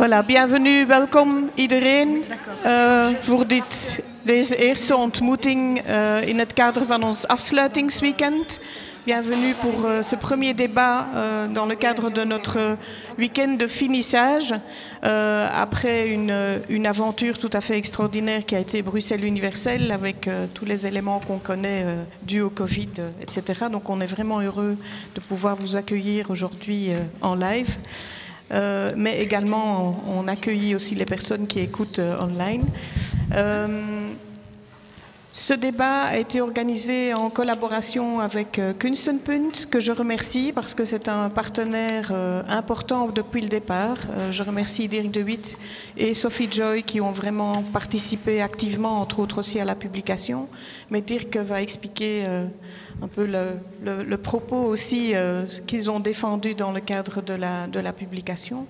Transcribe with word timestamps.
Voilà, 0.00 0.22
bienvenue, 0.22 0.86
welkom 0.86 1.50
iedereen 1.54 2.24
uh, 2.64 3.08
voor 3.20 3.46
dit, 3.46 4.02
deze 4.22 4.56
eerste 4.56 4.96
ontmoeting 4.96 5.88
uh, 5.88 6.28
in 6.28 6.38
het 6.38 6.52
kader 6.52 6.86
van 6.86 7.02
ons 7.02 7.26
afsluitingsweekend. 7.26 8.60
Bienvenue 9.04 9.54
pour 9.54 9.84
uh, 9.84 10.02
ce 10.02 10.16
premier 10.16 10.54
débat 10.54 11.06
dans 11.52 11.68
le 11.68 11.74
cadre 11.74 12.10
de 12.12 12.24
notre 12.24 12.76
week-end 13.16 13.56
de 13.58 13.68
finissage, 13.68 14.54
après 15.54 16.08
une, 16.08 16.32
une, 16.68 16.86
aventure 16.86 17.38
tout 17.38 17.50
à 17.52 17.60
fait 17.60 17.76
extraordinaire 17.76 18.44
qui 18.44 18.54
a 18.54 18.58
été 18.58 18.82
Bruxelles 18.82 19.24
universelle 19.24 19.92
avec 19.92 20.30
tous 20.54 20.64
les 20.64 20.86
éléments 20.86 21.20
qu'on 21.26 21.38
connaît 21.38 21.84
dus 22.22 22.40
au 22.40 22.50
Covid, 22.50 22.88
etc. 23.20 23.66
Donc 23.70 23.90
on 23.90 24.00
est 24.00 24.10
vraiment 24.10 24.40
heureux 24.40 24.76
de 25.14 25.20
pouvoir 25.20 25.56
vous 25.56 25.76
accueillir 25.76 26.30
aujourd'hui 26.30 26.88
en 27.20 27.34
live. 27.34 27.76
Euh, 28.52 28.92
mais 28.96 29.20
également 29.20 30.02
on, 30.08 30.26
accueillit 30.26 30.74
aussi 30.74 30.94
les 30.94 31.04
personnes 31.04 31.46
qui 31.46 31.60
écoutent 31.60 32.00
euh, 32.00 32.20
online. 32.20 32.64
Euh, 33.34 34.10
ce 35.40 35.54
débat 35.54 36.02
a 36.02 36.18
été 36.18 36.42
organisé 36.42 37.14
en 37.14 37.30
collaboration 37.30 38.20
avec 38.20 38.58
euh, 38.58 38.74
Kunstenpunt, 38.74 39.52
que 39.70 39.80
je 39.80 39.90
remercie 39.90 40.52
parce 40.54 40.74
que 40.74 40.84
c'est 40.84 41.08
un 41.08 41.30
partenaire 41.30 42.10
euh, 42.12 42.42
important 42.46 43.08
depuis 43.08 43.40
le 43.40 43.48
départ. 43.48 43.96
Euh, 44.16 44.30
je 44.32 44.42
remercie 44.42 44.86
Dirk 44.86 45.10
de 45.10 45.22
Witt 45.22 45.58
et 45.96 46.12
Sophie 46.12 46.48
Joy 46.50 46.82
qui 46.82 47.00
ont 47.00 47.10
vraiment 47.10 47.62
participé 47.72 48.42
activement, 48.42 49.00
entre 49.00 49.18
autres 49.20 49.38
aussi 49.38 49.58
à 49.58 49.64
la 49.64 49.74
publication. 49.74 50.46
Mais 50.90 51.00
Dirk 51.00 51.34
va 51.38 51.62
expliquer 51.62 52.26
un 53.02 53.08
peu 53.08 53.26
le, 53.26 54.16
propos 54.18 54.62
aussi 54.64 55.14
qu'ils 55.66 55.90
ont 55.90 56.00
défendu 56.00 56.54
dans 56.54 56.72
le 56.72 56.80
cadre 56.80 57.22
de 57.22 57.34
la, 57.34 57.92
publication. 57.92 58.66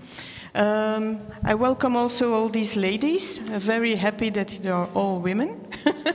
I 0.55 1.55
welcome 1.59 1.97
also 1.97 2.33
all 2.33 2.51
these 2.51 2.77
ladies. 2.77 3.41
very 3.59 3.97
happy 3.97 4.31
that 4.31 4.47
they 4.63 4.71
are 4.71 4.89
all 4.95 5.21
women. 5.21 5.49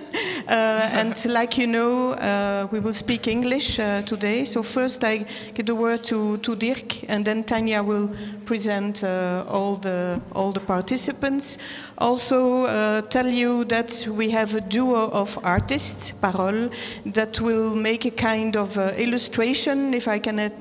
uh, 0.47 0.89
and 0.91 1.25
like 1.25 1.57
you 1.57 1.67
know, 1.67 2.11
uh, 2.13 2.67
we 2.71 2.79
will 2.79 2.93
speak 2.93 3.27
English 3.27 3.79
uh, 3.79 4.01
today. 4.03 4.45
So 4.45 4.61
first 4.61 5.03
I 5.03 5.25
give 5.53 5.65
the 5.65 5.75
word 5.75 6.03
to, 6.05 6.37
to 6.37 6.55
Dirk, 6.55 7.09
and 7.09 7.25
then 7.25 7.43
Tanya 7.43 7.81
will 7.81 8.09
present 8.45 9.03
uh, 9.03 9.43
all 9.47 9.75
the 9.75 10.21
all 10.33 10.51
the 10.51 10.59
participants. 10.59 11.57
Also 11.97 12.65
uh, 12.65 13.01
tell 13.01 13.27
you 13.27 13.65
that 13.65 14.07
we 14.11 14.29
have 14.29 14.53
a 14.55 14.61
duo 14.61 15.09
of 15.11 15.39
artists, 15.43 16.11
Parole, 16.11 16.69
that 17.05 17.41
will 17.41 17.75
make 17.75 18.05
a 18.05 18.11
kind 18.11 18.55
of 18.55 18.77
uh, 18.77 18.91
illustration, 18.97 19.93
if 19.93 20.07
I 20.07 20.19
can 20.19 20.51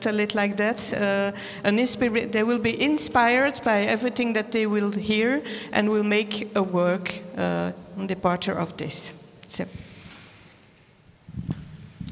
tell 0.00 0.18
it 0.18 0.34
like 0.34 0.56
that. 0.56 0.92
an 1.64 1.76
they 2.30 2.42
will 2.42 2.58
be 2.58 2.82
inspired 2.82 3.60
by 3.64 3.82
everything 3.82 4.34
that 4.34 4.50
they 4.50 4.66
will 4.66 4.90
hear 4.92 5.42
and 5.72 5.88
will 5.88 6.04
make 6.04 6.48
a 6.54 6.62
work 6.62 7.20
on 7.38 8.06
departure 8.06 8.58
of 8.58 8.76
this. 8.76 9.12
So. 9.50 9.66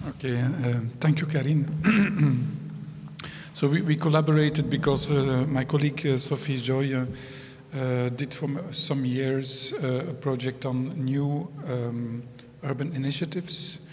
Okay, 0.09 0.41
uh, 0.41 0.81
thank 0.99 1.21
you, 1.21 1.27
Carine. 1.29 1.67
so 3.53 3.69
we, 3.69 3.81
we, 3.83 3.95
collaborated 3.95 4.69
because 4.69 5.09
uh, 5.09 5.47
my 5.49 5.65
colleague 5.65 6.01
uh, 6.01 6.19
Sofie 6.19 6.61
Joye 6.61 6.97
uh, 6.97 8.09
did 8.09 8.35
for 8.35 8.49
some 8.73 9.05
years 9.05 9.73
uh, 9.75 10.07
a 10.11 10.15
project 10.15 10.67
on 10.67 11.05
new 11.05 11.47
um, 11.69 12.25
urban 12.65 12.93
initiatives 12.97 13.87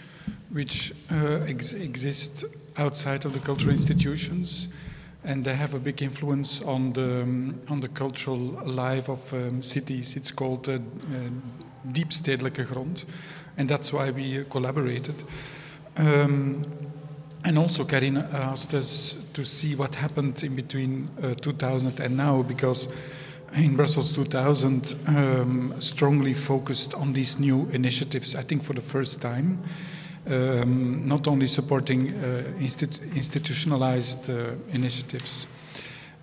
which 0.50 0.92
uh, 1.12 1.46
ex 1.46 1.72
exist 1.72 2.44
outside 2.78 3.24
of 3.24 3.32
the 3.32 3.38
cultural 3.38 3.70
institutions 3.70 4.68
and 5.22 5.44
they 5.44 5.54
have 5.54 5.74
a 5.74 5.78
big 5.78 6.02
influence 6.02 6.62
on 6.62 6.92
the 6.94 7.22
um, 7.22 7.60
on 7.68 7.80
the 7.80 7.88
cultural 7.88 8.38
life 8.64 9.08
of 9.08 9.32
um, 9.32 9.62
cities. 9.62 10.16
It's 10.16 10.32
called 10.32 10.68
uh, 10.68 10.74
uh, 10.74 10.78
deep 11.92 12.12
stedelijke 12.12 12.64
grond, 12.64 13.04
and 13.56 13.68
that's 13.68 13.92
why 13.92 14.10
we 14.10 14.44
collaborated. 14.48 15.14
Um, 15.98 16.64
and 17.44 17.58
also, 17.58 17.84
Carine 17.84 18.24
asked 18.32 18.74
us 18.74 19.18
to 19.32 19.44
see 19.44 19.76
what 19.76 19.94
happened 19.94 20.42
in 20.42 20.54
between 20.56 21.06
uh, 21.22 21.34
2000 21.34 22.00
and 22.00 22.16
now, 22.16 22.42
because 22.42 22.88
in 23.54 23.76
Brussels 23.76 24.12
2000 24.12 24.94
um, 25.06 25.74
strongly 25.80 26.34
focused 26.34 26.94
on 26.94 27.12
these 27.12 27.38
new 27.38 27.68
initiatives, 27.72 28.34
I 28.34 28.42
think 28.42 28.62
for 28.62 28.72
the 28.72 28.80
first 28.80 29.22
time. 29.22 29.58
Um, 30.28 31.06
not 31.06 31.28
only 31.28 31.46
supporting 31.46 32.08
uh, 32.08 32.42
instit 32.58 33.00
institutionalized 33.14 34.28
uh, 34.28 34.56
initiatives. 34.72 35.46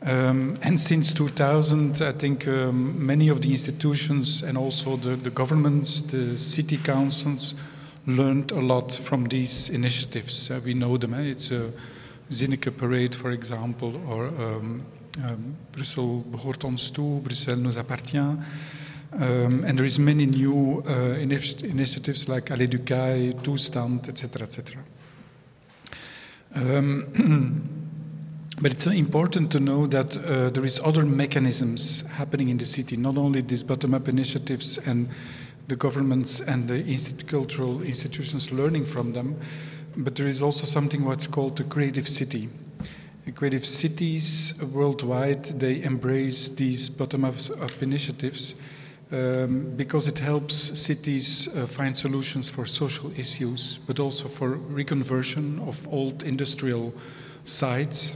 Um, 0.05 0.57
and 0.63 0.77
since 0.77 1.13
2000, 1.13 2.01
I 2.01 2.11
think 2.11 2.45
um, 2.47 3.05
many 3.05 3.29
of 3.29 3.41
the 3.41 3.51
institutions 3.51 4.43
and 4.43 4.57
also 4.57 4.97
the, 4.97 5.15
the, 5.15 5.29
governments, 5.29 6.01
the 6.01 6.37
city 6.37 6.77
councils, 6.77 7.55
learned 8.05 8.51
a 8.51 8.59
lot 8.59 8.93
from 8.93 9.25
these 9.29 9.69
initiatives. 9.69 10.51
Uh, 10.51 10.59
we 10.65 10.73
know 10.73 10.97
them. 10.97 11.13
Eh? 11.13 11.31
It's 11.31 11.51
a 11.51 11.71
Zinneke 12.29 12.75
parade, 12.75 13.15
for 13.15 13.31
example, 13.31 13.95
or 14.09 14.27
um, 14.27 14.85
um, 15.23 15.55
Brussels 15.71 16.23
behoort 16.25 16.65
ons 16.65 16.91
toe, 16.91 17.19
Bruxelles 17.19 17.61
nous 17.61 17.77
appartient. 17.77 18.39
Um, 19.13 19.63
and 19.63 19.77
there 19.77 19.85
is 19.85 19.99
many 19.99 20.25
new 20.25 20.83
uh, 20.85 21.15
initi 21.21 21.63
initiatives 21.63 22.27
like 22.27 22.49
Allée 22.49 22.67
du 22.67 22.79
Kaai, 22.79 23.33
Toestand, 23.41 24.09
etc., 24.09 24.43
etc. 24.43 24.79
But 28.63 28.71
it's 28.71 28.87
important 28.87 29.51
to 29.51 29.59
know 29.59 29.87
that 29.87 30.15
uh, 30.15 30.49
there 30.49 30.63
is 30.63 30.79
other 30.85 31.03
mechanisms 31.03 32.07
happening 32.11 32.47
in 32.47 32.57
the 32.57 32.65
city, 32.65 32.95
not 32.95 33.17
only 33.17 33.41
these 33.41 33.61
bottom-up 33.61 34.07
initiatives 34.07 34.77
and 34.77 35.09
the 35.67 35.75
governments 35.75 36.39
and 36.39 36.65
the 36.69 36.81
institu 36.81 37.27
cultural 37.27 37.81
institutions 37.81 38.53
learning 38.53 38.85
from 38.85 39.11
them, 39.11 39.35
but 39.97 40.15
there 40.15 40.27
is 40.27 40.41
also 40.41 40.65
something 40.65 41.03
what's 41.03 41.27
called 41.27 41.57
the 41.57 41.65
creative 41.65 42.07
city. 42.07 42.47
Creative 43.35 43.65
cities 43.65 44.53
worldwide, 44.73 45.43
they 45.59 45.83
embrace 45.83 46.47
these 46.47 46.89
bottom-up 46.89 47.35
initiatives 47.81 48.55
um, 49.11 49.73
because 49.75 50.07
it 50.07 50.19
helps 50.19 50.55
cities 50.55 51.49
uh, 51.49 51.65
find 51.65 51.97
solutions 51.97 52.47
for 52.47 52.65
social 52.65 53.11
issues, 53.19 53.79
but 53.79 53.99
also 53.99 54.29
for 54.29 54.55
reconversion 54.55 55.59
of 55.67 55.85
old 55.89 56.23
industrial 56.23 56.93
sites. 57.43 58.15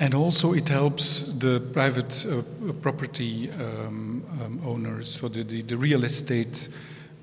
And 0.00 0.14
also, 0.14 0.52
it 0.52 0.68
helps 0.68 1.28
the 1.38 1.60
private 1.72 2.24
uh, 2.24 2.42
property 2.82 3.50
um, 3.50 4.24
um, 4.40 4.60
owners, 4.64 5.08
so 5.20 5.28
the, 5.28 5.42
the, 5.42 5.62
the 5.62 5.76
real 5.76 6.04
estate 6.04 6.68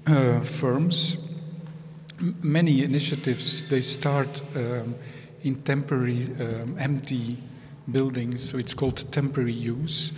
uh, 0.08 0.40
firms. 0.42 1.32
M 2.20 2.36
many 2.44 2.84
initiatives 2.84 3.64
they 3.70 3.82
start 3.82 4.42
um, 4.56 4.96
in 5.44 5.56
temporary, 5.64 6.24
um, 6.40 6.78
empty 6.80 7.38
buildings, 7.92 8.50
so 8.50 8.58
it's 8.58 8.74
called 8.74 9.12
temporary 9.12 9.54
use 9.54 10.14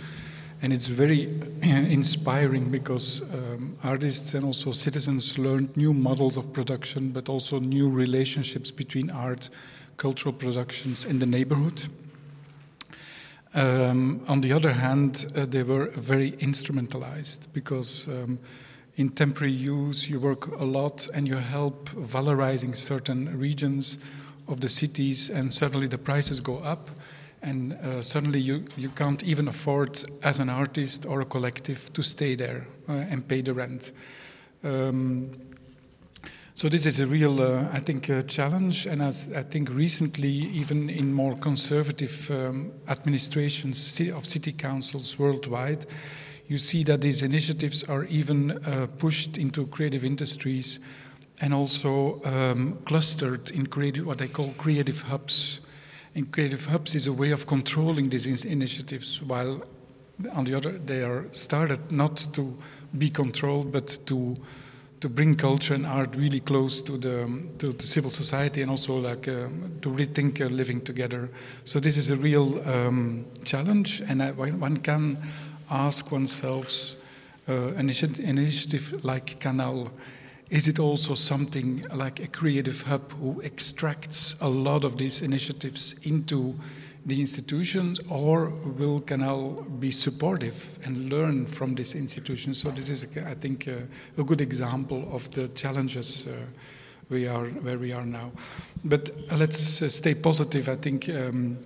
and 0.62 0.72
it's 0.72 0.88
very 0.88 1.28
inspiring 1.62 2.70
because 2.70 3.22
um, 3.32 3.76
artists 3.84 4.34
and 4.34 4.44
also 4.44 4.72
citizens 4.72 5.38
learned 5.38 5.76
new 5.76 5.92
models 5.92 6.36
of 6.36 6.52
production, 6.52 7.10
but 7.10 7.28
also 7.28 7.60
new 7.60 7.88
relationships 7.88 8.70
between 8.70 9.10
art, 9.10 9.50
cultural 9.96 10.32
productions, 10.32 11.04
in 11.04 11.18
the 11.18 11.26
neighborhood. 11.26 11.88
Um, 13.54 14.20
on 14.28 14.40
the 14.40 14.52
other 14.52 14.72
hand, 14.72 15.32
uh, 15.34 15.46
they 15.46 15.62
were 15.62 15.86
very 15.86 16.32
instrumentalized 16.32 17.46
because 17.52 18.06
um, 18.08 18.38
in 18.96 19.08
temporary 19.10 19.52
use 19.52 20.10
you 20.10 20.20
work 20.20 20.46
a 20.60 20.64
lot 20.64 21.08
and 21.14 21.26
you 21.26 21.36
help 21.36 21.88
valorizing 21.90 22.76
certain 22.76 23.38
regions 23.38 23.98
of 24.48 24.60
the 24.60 24.68
cities, 24.68 25.30
and 25.30 25.52
suddenly 25.52 25.86
the 25.86 25.98
prices 25.98 26.40
go 26.40 26.58
up 26.58 26.90
and 27.42 27.72
uh, 27.74 28.02
suddenly 28.02 28.40
you, 28.40 28.64
you 28.76 28.88
can't 28.88 29.22
even 29.22 29.48
afford 29.48 30.02
as 30.22 30.40
an 30.40 30.48
artist 30.48 31.06
or 31.06 31.20
a 31.20 31.24
collective 31.24 31.92
to 31.92 32.02
stay 32.02 32.34
there 32.34 32.66
uh, 32.88 32.92
and 32.92 33.28
pay 33.28 33.40
the 33.40 33.54
rent. 33.54 33.92
Um, 34.64 35.30
so 36.58 36.68
this 36.68 36.86
is 36.86 36.98
a 36.98 37.06
real 37.06 37.40
uh, 37.40 37.68
i 37.72 37.78
think 37.78 38.10
uh, 38.10 38.20
challenge. 38.22 38.84
And 38.86 39.00
as 39.00 39.30
i 39.32 39.44
think 39.44 39.70
recently 39.70 40.28
even 40.28 40.90
in 40.90 41.12
more 41.12 41.36
conservative 41.36 42.28
um, 42.32 42.72
administrations 42.88 44.00
of 44.12 44.26
city 44.26 44.50
councils 44.50 45.16
worldwide 45.20 45.86
you 46.48 46.58
see 46.58 46.82
that 46.82 47.00
these 47.00 47.22
initiatives 47.22 47.84
are 47.84 48.06
even 48.06 48.50
uh, 48.50 48.88
pushed 48.98 49.38
into 49.38 49.68
creative 49.68 50.04
industries 50.04 50.80
and 51.40 51.54
also 51.54 52.20
um, 52.24 52.76
clustered 52.84 53.52
in 53.52 53.68
creative 53.68 54.04
what 54.04 54.18
they 54.18 54.26
call 54.26 54.52
creative 54.58 55.02
hubs. 55.02 55.60
And 56.16 56.32
Creative 56.32 56.64
Hubs 56.64 56.96
is 56.96 57.06
a 57.06 57.12
way 57.12 57.30
of 57.30 57.46
controlling 57.46 58.08
these 58.08 58.44
initiatives, 58.44 59.22
while 59.22 59.62
on 60.32 60.44
the 60.44 60.54
other, 60.54 60.72
they 60.72 61.04
are 61.04 61.26
started 61.30 61.92
not 61.92 62.26
to 62.32 62.58
be 62.96 63.10
controlled, 63.10 63.70
but 63.70 63.98
to 64.06 64.36
to 65.00 65.08
bring 65.08 65.36
culture 65.36 65.74
and 65.74 65.86
art 65.86 66.16
really 66.16 66.40
close 66.40 66.82
to 66.82 66.98
the 66.98 67.28
to 67.58 67.68
the 67.68 67.86
civil 67.86 68.10
society 68.10 68.62
and 68.62 68.70
also 68.70 68.98
like 68.98 69.28
uh, 69.28 69.48
to 69.80 69.90
rethink 69.90 70.40
uh, 70.40 70.46
living 70.46 70.80
together. 70.80 71.30
So 71.64 71.78
this 71.78 71.96
is 71.96 72.10
a 72.10 72.16
real 72.16 72.60
um, 72.68 73.24
challenge, 73.44 74.02
and 74.08 74.22
I, 74.22 74.32
one 74.32 74.76
can 74.78 75.18
ask 75.70 76.10
oneself, 76.10 76.96
uh, 77.48 77.68
an 77.76 77.88
initiative 77.88 79.04
like 79.04 79.38
Kanal, 79.38 79.90
is 80.50 80.66
it 80.66 80.78
also 80.78 81.14
something 81.14 81.84
like 81.94 82.20
a 82.20 82.26
creative 82.26 82.82
hub 82.82 83.12
who 83.12 83.40
extracts 83.42 84.34
a 84.40 84.48
lot 84.48 84.84
of 84.84 84.96
these 84.96 85.22
initiatives 85.22 85.94
into 86.02 86.54
the 87.06 87.20
institutions, 87.20 88.00
or 88.08 88.48
will 88.48 88.98
Kanal 88.98 89.64
be 89.80 89.90
supportive 89.90 90.78
and 90.84 91.10
learn 91.10 91.46
from 91.46 91.74
these 91.74 91.94
institutions? 91.94 92.58
So 92.58 92.70
this 92.70 92.90
is, 92.90 93.06
I 93.26 93.34
think, 93.34 93.68
uh, 93.68 94.20
a 94.20 94.24
good 94.24 94.40
example 94.40 95.08
of 95.12 95.30
the 95.30 95.48
challenges 95.48 96.26
uh, 96.26 96.32
we 97.10 97.26
are 97.26 97.46
where 97.46 97.78
we 97.78 97.92
are 97.92 98.04
now. 98.04 98.32
But 98.84 99.10
let's 99.32 99.82
uh, 99.82 99.88
stay 99.88 100.14
positive. 100.14 100.68
I 100.68 100.76
think 100.76 101.08
um, 101.08 101.58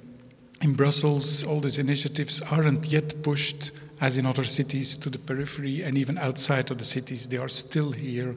in 0.60 0.74
Brussels, 0.74 1.44
all 1.44 1.60
these 1.60 1.78
initiatives 1.78 2.40
aren't 2.42 2.86
yet 2.86 3.22
pushed 3.22 3.72
as 4.00 4.18
in 4.18 4.26
other 4.26 4.44
cities 4.44 4.96
to 4.96 5.10
the 5.10 5.18
periphery 5.18 5.82
and 5.82 5.96
even 5.96 6.18
outside 6.18 6.70
of 6.70 6.78
the 6.78 6.84
cities. 6.84 7.28
They 7.28 7.36
are 7.36 7.48
still 7.48 7.92
here. 7.92 8.36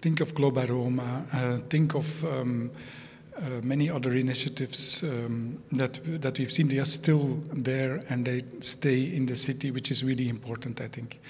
Think 0.00 0.20
of 0.20 0.34
Globe 0.34 0.58
Aroma. 0.58 1.24
Uh, 1.32 1.56
think 1.68 1.94
of 1.94 2.24
um, 2.24 2.70
uh, 3.38 3.60
many 3.62 3.90
other 3.90 4.14
initiatives 4.14 5.02
um, 5.02 5.62
that 5.72 6.00
that 6.22 6.38
we've 6.38 6.50
seen, 6.50 6.68
they 6.68 6.78
are 6.78 6.86
still 6.86 7.38
there 7.52 8.02
and 8.08 8.24
they 8.24 8.40
stay 8.60 9.14
in 9.14 9.26
the 9.26 9.36
city, 9.36 9.70
which 9.70 9.90
is 9.90 10.02
really 10.02 10.28
important, 10.28 10.80
I 10.80 10.88
think. 10.88 11.20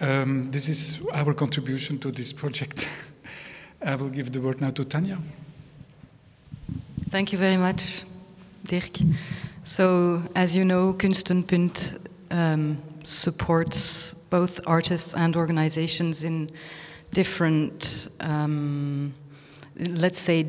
Um, 0.00 0.50
this 0.50 0.68
is 0.68 1.00
our 1.12 1.34
contribution 1.34 1.98
to 1.98 2.10
this 2.10 2.32
project. 2.32 2.88
I 3.82 3.96
will 3.96 4.10
give 4.10 4.32
the 4.32 4.40
word 4.40 4.60
now 4.60 4.70
to 4.70 4.84
Tanya. 4.84 5.18
Thank 7.10 7.32
you 7.32 7.38
very 7.38 7.56
much, 7.56 8.04
Dirk. 8.64 8.98
So, 9.64 10.22
as 10.34 10.56
you 10.56 10.64
know, 10.64 10.94
Kunstenpunt 10.94 11.98
um, 12.30 12.78
supports 13.04 14.14
both 14.30 14.60
artists 14.66 15.14
and 15.14 15.36
organizations 15.36 16.24
in 16.24 16.48
different, 17.12 18.08
um, 18.20 19.14
let's 19.76 20.18
say, 20.18 20.46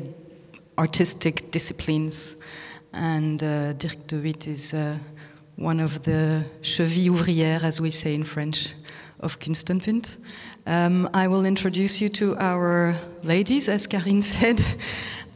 artistic 0.80 1.50
disciplines. 1.50 2.36
And 2.92 3.42
uh, 3.42 3.74
Dirk 3.74 4.06
de 4.06 4.16
Wit 4.16 4.46
is 4.46 4.72
uh, 4.72 4.96
one 5.56 5.78
of 5.78 6.02
the 6.02 6.44
chevilles 6.62 7.10
ouvrières, 7.10 7.62
as 7.62 7.80
we 7.80 7.90
say 7.90 8.14
in 8.14 8.24
French, 8.24 8.74
of 9.20 9.38
Kunstenpunt. 9.38 10.16
Um, 10.66 11.08
I 11.12 11.28
will 11.28 11.44
introduce 11.44 12.00
you 12.00 12.08
to 12.10 12.34
our 12.38 12.96
ladies, 13.22 13.68
as 13.68 13.86
Carine 13.86 14.22
said. 14.36 14.64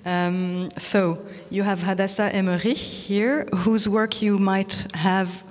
Um, 0.07 0.71
so 0.79 1.19
you 1.51 1.63
have 1.63 1.83
Hadassah 1.83 2.35
Emmerich 2.35 2.79
here, 3.09 3.45
whose 3.65 3.87
work 3.87 4.23
you 4.23 4.39
might 4.39 4.87
have 4.95 5.45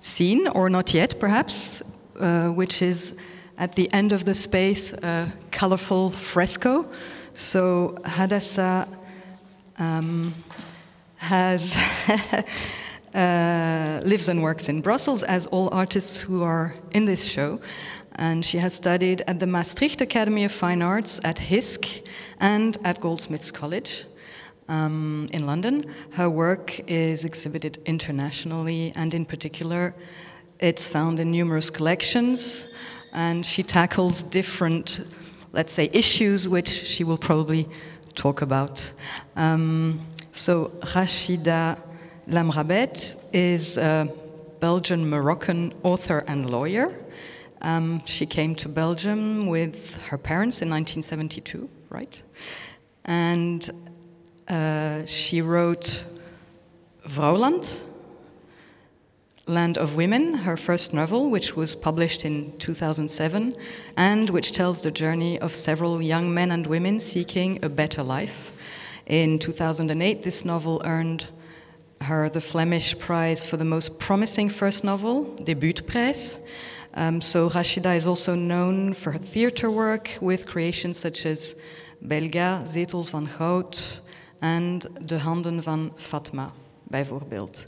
seen, 0.00 0.48
or 0.48 0.68
not 0.68 0.92
yet 0.92 1.20
perhaps, 1.20 1.82
uh, 2.18 2.48
which 2.48 2.82
is 2.82 3.14
at 3.58 3.74
the 3.76 3.88
end 3.92 4.12
of 4.12 4.24
the 4.24 4.34
space 4.34 4.92
a 4.92 5.32
colorful 5.52 6.10
fresco. 6.10 6.84
So 7.34 7.96
Hadassah 8.04 8.88
um, 9.78 10.34
has 11.16 11.76
uh, 13.14 14.00
lives 14.04 14.28
and 14.28 14.42
works 14.42 14.68
in 14.68 14.80
Brussels, 14.80 15.22
as 15.22 15.46
all 15.46 15.68
artists 15.72 16.20
who 16.20 16.42
are 16.42 16.74
in 16.92 17.04
this 17.04 17.24
show. 17.24 17.60
And 18.16 18.44
she 18.44 18.58
has 18.58 18.74
studied 18.74 19.22
at 19.26 19.40
the 19.40 19.46
Maastricht 19.46 20.00
Academy 20.00 20.44
of 20.44 20.52
Fine 20.52 20.82
Arts, 20.82 21.20
at 21.24 21.38
HISK, 21.38 22.06
and 22.40 22.78
at 22.84 23.00
Goldsmiths 23.00 23.50
College. 23.50 24.04
Um, 24.68 25.28
in 25.32 25.46
London. 25.46 25.84
Her 26.10 26.28
work 26.28 26.80
is 26.90 27.24
exhibited 27.24 27.78
internationally, 27.86 28.92
and 28.96 29.14
in 29.14 29.24
particular, 29.24 29.94
it's 30.58 30.88
found 30.88 31.20
in 31.20 31.30
numerous 31.30 31.70
collections. 31.70 32.66
And 33.12 33.46
she 33.46 33.62
tackles 33.62 34.24
different, 34.24 35.06
let's 35.52 35.72
say, 35.72 35.88
issues 35.92 36.48
which 36.48 36.68
she 36.68 37.04
will 37.04 37.16
probably 37.16 37.68
talk 38.16 38.42
about. 38.42 38.92
Um, 39.36 40.00
so 40.32 40.72
Rachida 40.80 41.78
Lamrabet 42.28 43.16
is 43.32 43.78
a 43.78 44.08
Belgian 44.58 45.08
Moroccan 45.08 45.72
author 45.84 46.24
and 46.26 46.50
lawyer. 46.50 46.92
Um, 47.62 48.04
she 48.04 48.26
came 48.26 48.54
to 48.56 48.68
Belgium 48.68 49.46
with 49.46 50.00
her 50.08 50.18
parents 50.18 50.62
in 50.62 50.68
1972, 50.68 51.68
right? 51.90 52.22
And 53.04 53.70
uh, 54.48 55.04
she 55.06 55.40
wrote 55.40 56.04
Vrouwland, 57.06 57.80
Land 59.48 59.78
of 59.78 59.94
Women, 59.94 60.34
her 60.34 60.56
first 60.56 60.92
novel, 60.92 61.30
which 61.30 61.54
was 61.54 61.76
published 61.76 62.24
in 62.24 62.52
2007, 62.58 63.54
and 63.96 64.28
which 64.30 64.50
tells 64.50 64.82
the 64.82 64.90
journey 64.90 65.38
of 65.38 65.54
several 65.54 66.02
young 66.02 66.34
men 66.34 66.50
and 66.50 66.66
women 66.66 66.98
seeking 66.98 67.64
a 67.64 67.68
better 67.68 68.02
life. 68.02 68.50
In 69.06 69.38
2008, 69.38 70.24
this 70.24 70.44
novel 70.44 70.82
earned 70.84 71.28
her 72.00 72.28
the 72.28 72.40
Flemish 72.40 72.98
Prize 72.98 73.48
for 73.48 73.56
the 73.56 73.64
most 73.64 74.00
promising 74.00 74.48
first 74.48 74.82
novel, 74.82 75.36
Debuutprijs. 75.38 76.40
Um, 76.94 77.20
so 77.20 77.48
Rachida 77.48 77.94
is 77.94 78.04
also 78.04 78.34
known 78.34 78.94
for 78.94 79.12
her 79.12 79.18
theater 79.18 79.70
work 79.70 80.18
with 80.20 80.48
creations 80.48 80.98
such 80.98 81.24
as 81.24 81.54
Belga, 82.04 82.62
Zetels 82.64 83.10
van 83.10 83.26
Goud, 83.26 83.78
and 84.42 84.88
De 85.06 85.18
Handen 85.18 85.62
van 85.62 85.92
Fatma, 85.96 86.52
bijvoorbeeld. 86.90 87.62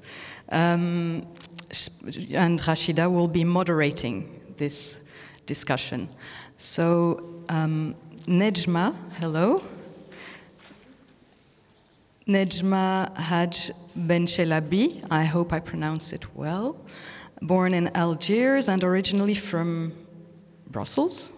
Um, 0.53 1.23
and 1.71 2.61
Rachida 2.61 3.11
will 3.11 3.29
be 3.29 3.45
moderating 3.45 4.41
this 4.57 5.01
discussion. 5.47 6.09
So, 6.57 7.43
um, 7.49 7.95
Nejma, 8.27 8.95
hello. 9.21 9.63
Nejma 12.27 13.17
Haj 13.17 13.71
Benchelabi, 13.97 15.07
I 15.11 15.25
hope 15.25 15.53
I 15.53 15.61
pronounced 15.61 16.13
it 16.13 16.37
well, 16.37 16.77
born 17.41 17.73
in 17.73 17.89
Algiers 17.97 18.69
and 18.69 18.85
originally 18.85 19.35
from 19.35 19.93
Brussels, 20.71 21.33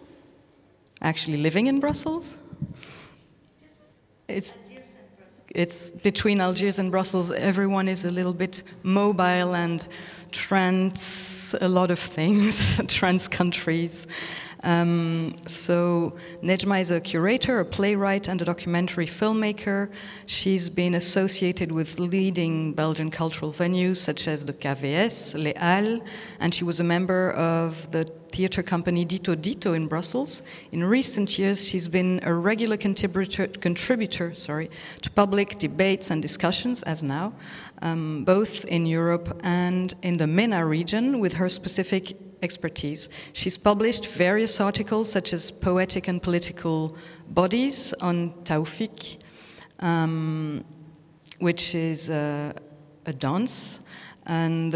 actually 1.01 1.37
living 1.37 1.69
in 1.69 1.79
Brussels. 1.79 2.37
It's 4.27 4.57
it's 5.51 5.91
between 5.91 6.41
Algiers 6.41 6.79
and 6.79 6.91
Brussels. 6.91 7.33
Everyone 7.33 7.89
is 7.89 8.05
a 8.05 8.11
little 8.11 8.33
bit 8.33 8.63
mobile 8.83 9.55
and 9.55 9.87
trans 10.31 11.55
a 11.61 11.69
lot 11.69 11.91
of 11.91 11.99
things, 11.99 12.81
trans 12.89 13.27
countries. 13.27 14.07
Um, 14.63 15.35
so 15.47 16.15
Nejma 16.43 16.81
is 16.81 16.91
a 16.91 17.01
curator, 17.01 17.61
a 17.61 17.65
playwright, 17.65 18.29
and 18.29 18.41
a 18.43 18.45
documentary 18.45 19.07
filmmaker. 19.07 19.91
She's 20.27 20.69
been 20.69 20.95
associated 20.95 21.73
with 21.73 21.99
leading 21.99 22.75
Belgian 22.75 23.11
cultural 23.11 23.53
venues 23.53 23.97
such 23.97 24.29
as 24.29 24.45
the 24.45 24.53
KVS, 24.53 25.43
Les 25.43 25.55
Halles, 25.55 26.03
and 26.41 26.55
she 26.55 26.65
was 26.65 26.81
a 26.81 26.85
member 26.85 27.33
of 27.33 27.91
the 27.91 28.05
theater 28.31 28.63
company 28.63 29.05
Dito 29.05 29.35
Dito 29.35 29.75
in 29.75 29.89
Brussels. 29.89 30.43
In 30.73 30.85
recent 30.85 31.39
years, 31.39 31.67
she's 31.67 31.89
been 31.89 32.21
a 32.23 32.33
regular 32.33 32.77
contributor, 32.77 33.49
contributor 33.49 34.35
sorry, 34.35 34.71
to 35.03 35.11
public 35.11 35.59
debates 35.59 36.11
and 36.11 36.23
discussions, 36.23 36.83
as 36.85 37.03
now, 37.03 37.33
um, 37.83 38.25
both 38.25 38.65
in 38.67 38.87
Europe 38.87 39.41
and 39.43 39.95
in 40.03 40.17
the 40.17 40.27
MENA 40.27 40.65
region, 40.65 41.19
with 41.19 41.33
her 41.35 41.49
specific 41.49 42.30
expertise. 42.43 43.09
She's 43.33 43.57
published 43.57 44.07
various 44.07 44.61
articles, 44.61 45.11
such 45.11 45.33
as 45.33 45.51
Poetic 45.51 46.09
and 46.09 46.23
Political 46.23 46.97
Bodies 47.29 47.93
on 48.01 48.33
Taufik, 48.45 49.19
um, 49.81 50.65
which 51.39 51.75
is 51.75 52.11
a 52.11 52.55
dance, 53.19 53.81
and, 54.27 54.75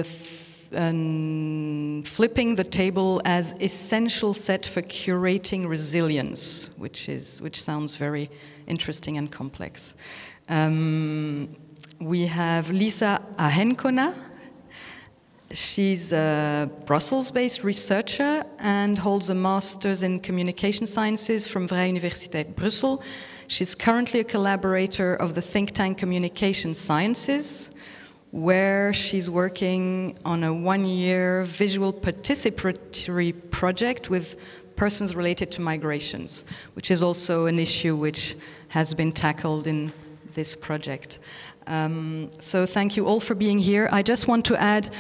and 0.73 2.09
flipping 2.09 2.55
the 2.55 2.65
table 2.65 3.21
as 3.25 3.55
essential 3.61 4.35
set 4.35 4.67
for 4.67 4.83
curating 4.83 5.69
resilience, 5.69 6.71
which, 6.79 7.09
is, 7.09 7.41
which 7.43 7.63
sounds 7.63 7.97
very 7.97 8.31
interesting 8.67 9.19
and 9.19 9.31
complex. 9.31 9.95
Um, 10.49 11.55
we 12.01 12.27
have 12.27 12.71
Lisa 12.71 13.23
Ahenkona, 13.39 14.15
She's 15.55 16.13
a 16.13 16.69
Brussels 16.85 17.31
based 17.31 17.63
researcher 17.63 18.45
and 18.59 18.99
holds 18.99 19.31
a 19.31 19.37
master's 19.37 20.03
in 20.03 20.19
communication 20.19 20.85
sciences 20.85 21.47
from 21.47 21.69
Vrije 21.69 21.93
Universiteit 21.93 22.57
Brussel. 22.57 23.05
She's 23.47 23.73
currently 23.73 24.19
a 24.19 24.25
collaborator 24.25 25.15
of 25.15 25.37
the 25.37 25.41
think 25.41 25.71
tank 25.71 25.97
Communication 25.97 26.75
Sciences, 26.75 27.71
where 28.33 28.93
she's 28.93 29.31
working 29.31 30.19
on 30.25 30.43
a 30.43 30.53
one 30.53 30.85
year 30.85 31.45
visual 31.45 31.93
participatory 31.93 33.33
project 33.53 34.11
with 34.11 34.37
persons 34.75 35.15
related 35.15 35.53
to 35.53 35.61
migrations, 35.61 36.45
which 36.73 36.91
is 36.91 37.01
also 37.01 37.47
an 37.47 37.61
issue 37.61 37.95
which 37.95 38.35
has 38.69 38.93
been 38.93 39.13
tackled 39.13 39.69
in 39.69 39.93
this 40.33 40.57
project. 40.57 41.21
Um, 41.67 42.31
so 42.41 42.67
thank 42.67 42.97
you 42.97 43.07
all 43.07 43.21
for 43.21 43.35
being 43.35 43.59
here. 43.59 43.89
I 43.91 44.03
just 44.03 44.29
want 44.29 44.45
to 44.47 44.61
add 44.61 44.91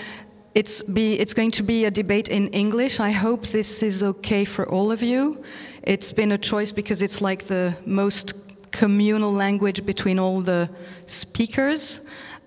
it's, 0.54 0.82
be, 0.82 1.18
it's 1.18 1.34
going 1.34 1.50
to 1.52 1.62
be 1.62 1.84
a 1.84 1.90
debate 1.90 2.28
in 2.28 2.48
English. 2.48 3.00
I 3.00 3.10
hope 3.10 3.46
this 3.48 3.82
is 3.82 4.02
okay 4.02 4.44
for 4.44 4.68
all 4.68 4.92
of 4.92 5.02
you. 5.02 5.42
It's 5.82 6.12
been 6.12 6.32
a 6.32 6.38
choice 6.38 6.70
because 6.70 7.02
it's 7.02 7.20
like 7.20 7.46
the 7.46 7.76
most 7.84 8.34
communal 8.70 9.32
language 9.32 9.84
between 9.84 10.18
all 10.18 10.40
the 10.40 10.70
speakers. 11.06 12.02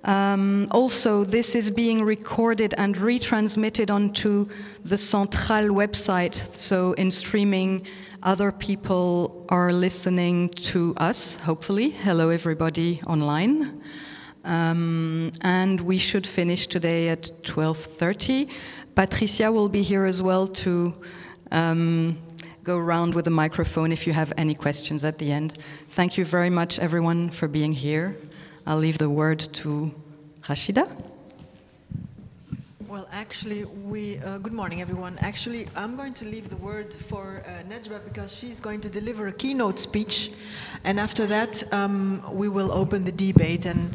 Um, 0.05 0.67
also, 0.71 1.25
this 1.25 1.53
is 1.53 1.69
being 1.69 2.01
recorded 2.01 2.73
and 2.77 2.95
retransmitted 2.95 3.89
onto 3.89 4.47
the 4.85 4.97
Centrale 4.97 5.69
website. 5.69 6.35
So, 6.55 6.93
in 6.93 7.11
streaming, 7.11 7.85
other 8.23 8.53
people 8.53 9.45
are 9.49 9.73
listening 9.73 10.49
to 10.49 10.93
us, 10.95 11.35
hopefully. 11.35 11.89
Hello, 11.89 12.29
everybody 12.29 13.01
online. 13.05 13.81
Um, 14.47 15.33
and 15.41 15.81
we 15.81 15.97
should 15.97 16.25
finish 16.25 16.67
today 16.67 17.09
at 17.09 17.23
12.30. 17.43 18.49
Patricia 18.95 19.51
will 19.51 19.67
be 19.67 19.81
here 19.83 20.05
as 20.05 20.21
well 20.21 20.47
to 20.47 20.93
um, 21.51 22.17
go 22.63 22.77
around 22.77 23.13
with 23.13 23.25
the 23.25 23.31
microphone 23.31 23.91
if 23.91 24.07
you 24.07 24.13
have 24.13 24.31
any 24.37 24.55
questions 24.55 25.03
at 25.03 25.17
the 25.17 25.33
end. 25.33 25.59
Thank 25.89 26.17
you 26.17 26.23
very 26.23 26.49
much, 26.49 26.79
everyone, 26.79 27.29
for 27.29 27.49
being 27.49 27.73
here. 27.73 28.15
I'll 28.65 28.77
leave 28.77 28.97
the 28.97 29.09
word 29.09 29.39
to 29.39 29.93
Rachida. 30.43 30.89
Well, 32.87 33.09
actually, 33.11 33.65
we. 33.65 34.19
Uh, 34.19 34.37
good 34.37 34.53
morning, 34.53 34.79
everyone. 34.79 35.17
Actually, 35.19 35.67
I'm 35.75 35.97
going 35.97 36.13
to 36.13 36.25
leave 36.25 36.47
the 36.47 36.55
word 36.55 36.93
for 36.93 37.43
uh, 37.45 37.63
Nejma 37.69 38.01
because 38.05 38.33
she's 38.33 38.61
going 38.61 38.79
to 38.79 38.89
deliver 38.89 39.27
a 39.27 39.33
keynote 39.33 39.77
speech, 39.77 40.31
and 40.85 40.97
after 40.97 41.25
that, 41.25 41.61
um, 41.73 42.23
we 42.31 42.47
will 42.47 42.71
open 42.71 43.03
the 43.03 43.11
debate 43.11 43.65
and. 43.65 43.93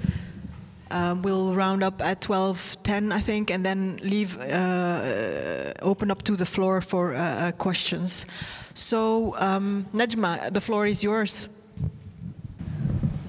Um, 0.92 1.22
we'll 1.22 1.54
round 1.54 1.82
up 1.82 2.02
at 2.02 2.20
12:10, 2.20 3.12
I 3.12 3.20
think, 3.20 3.50
and 3.50 3.64
then 3.64 3.98
leave 4.02 4.38
uh, 4.38 5.72
open 5.80 6.10
up 6.10 6.22
to 6.24 6.36
the 6.36 6.44
floor 6.44 6.82
for 6.82 7.14
uh, 7.14 7.18
uh, 7.18 7.52
questions. 7.52 8.26
So, 8.74 9.34
um, 9.38 9.86
Nejma, 9.94 10.52
the 10.52 10.60
floor 10.60 10.86
is 10.86 11.02
yours. 11.02 11.48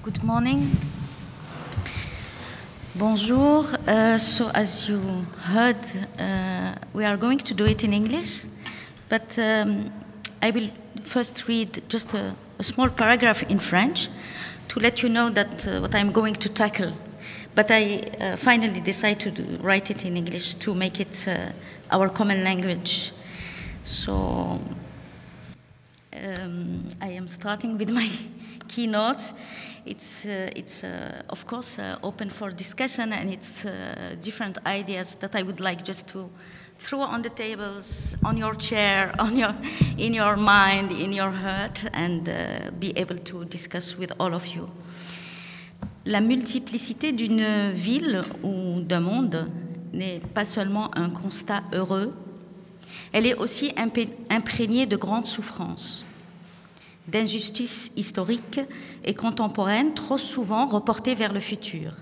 Good 0.02 0.22
morning. 0.22 0.76
Bonjour. 2.94 3.64
Uh, 3.88 4.18
so, 4.18 4.50
as 4.54 4.86
you 4.86 5.00
heard, 5.38 5.78
uh, 6.18 6.74
we 6.92 7.06
are 7.06 7.16
going 7.16 7.38
to 7.38 7.54
do 7.54 7.64
it 7.64 7.82
in 7.82 7.94
English, 7.94 8.44
but 9.08 9.38
um, 9.38 9.90
I 10.42 10.50
will 10.50 10.68
first 11.02 11.48
read 11.48 11.82
just 11.88 12.12
a, 12.12 12.34
a, 12.58 12.62
small 12.62 12.90
paragraph 12.90 13.42
in 13.44 13.58
French 13.58 14.10
to 14.68 14.80
let 14.80 15.02
you 15.02 15.08
know 15.08 15.30
that 15.30 15.66
uh, 15.66 15.80
what 15.80 15.94
I'm 15.94 16.12
going 16.12 16.34
to 16.34 16.48
tackle. 16.50 16.92
But 17.54 17.70
I 17.70 18.10
uh, 18.20 18.36
finally 18.36 18.80
decided 18.80 19.36
to 19.36 19.42
write 19.62 19.90
it 19.90 20.04
in 20.04 20.16
English 20.16 20.56
to 20.56 20.74
make 20.74 20.98
it 20.98 21.24
uh, 21.28 21.52
our 21.90 22.08
common 22.08 22.42
language. 22.42 23.12
So, 23.84 24.60
um, 26.12 26.88
I 27.00 27.08
am 27.08 27.28
starting 27.28 27.78
with 27.78 27.90
my 27.90 28.10
keynotes. 28.68 29.34
It's, 29.86 30.24
uh, 30.24 30.50
it's 30.56 30.82
uh, 30.82 31.22
of 31.28 31.46
course, 31.46 31.78
uh, 31.78 31.98
open 32.02 32.30
for 32.30 32.50
discussion, 32.50 33.12
and 33.12 33.30
it's 33.30 33.64
uh, 33.64 34.16
different 34.20 34.58
ideas 34.66 35.14
that 35.16 35.36
I 35.36 35.42
would 35.42 35.60
like 35.60 35.84
just 35.84 36.08
to 36.08 36.30
throw 36.78 37.02
on 37.02 37.22
the 37.22 37.30
tables, 37.30 38.16
on 38.24 38.36
your 38.36 38.54
chair, 38.54 39.14
on 39.18 39.36
your, 39.36 39.54
in 39.96 40.14
your 40.14 40.36
mind, 40.36 40.90
in 40.90 41.12
your 41.12 41.30
heart, 41.30 41.84
and 41.92 42.24
be 42.80 42.92
able 42.96 43.18
to 43.18 43.44
discuss 43.44 43.96
with 43.96 44.12
all 44.18 44.34
of 44.34 44.46
you. 44.46 44.70
La 46.06 46.20
multiplicité 46.20 47.12
d'une 47.12 47.70
ville 47.70 48.20
ou 48.42 48.80
d'un 48.80 49.00
monde 49.00 49.48
n'est 49.94 50.20
pas 50.34 50.44
seulement 50.44 50.90
un 50.96 51.08
constat 51.08 51.62
heureux, 51.72 52.12
elle 53.12 53.26
est 53.26 53.34
aussi 53.34 53.72
imprégnée 54.28 54.86
de 54.86 54.96
grandes 54.96 55.26
souffrances 55.26 56.04
d'injustices 57.08 57.90
historiques 57.96 58.60
et 59.04 59.14
contemporaines, 59.14 59.94
trop 59.94 60.18
souvent 60.18 60.66
reportées 60.66 61.14
vers 61.14 61.32
le 61.32 61.40
futur. 61.40 61.92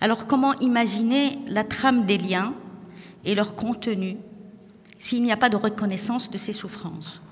Alors 0.00 0.26
comment 0.26 0.54
imaginer 0.60 1.38
la 1.46 1.64
trame 1.64 2.06
des 2.06 2.18
liens 2.18 2.54
et 3.24 3.34
leur 3.34 3.54
contenu 3.54 4.16
s'il 4.98 5.22
n'y 5.22 5.32
a 5.32 5.36
pas 5.36 5.48
de 5.48 5.56
reconnaissance 5.56 6.30
de 6.30 6.38
ces 6.38 6.52
souffrances? 6.52 7.22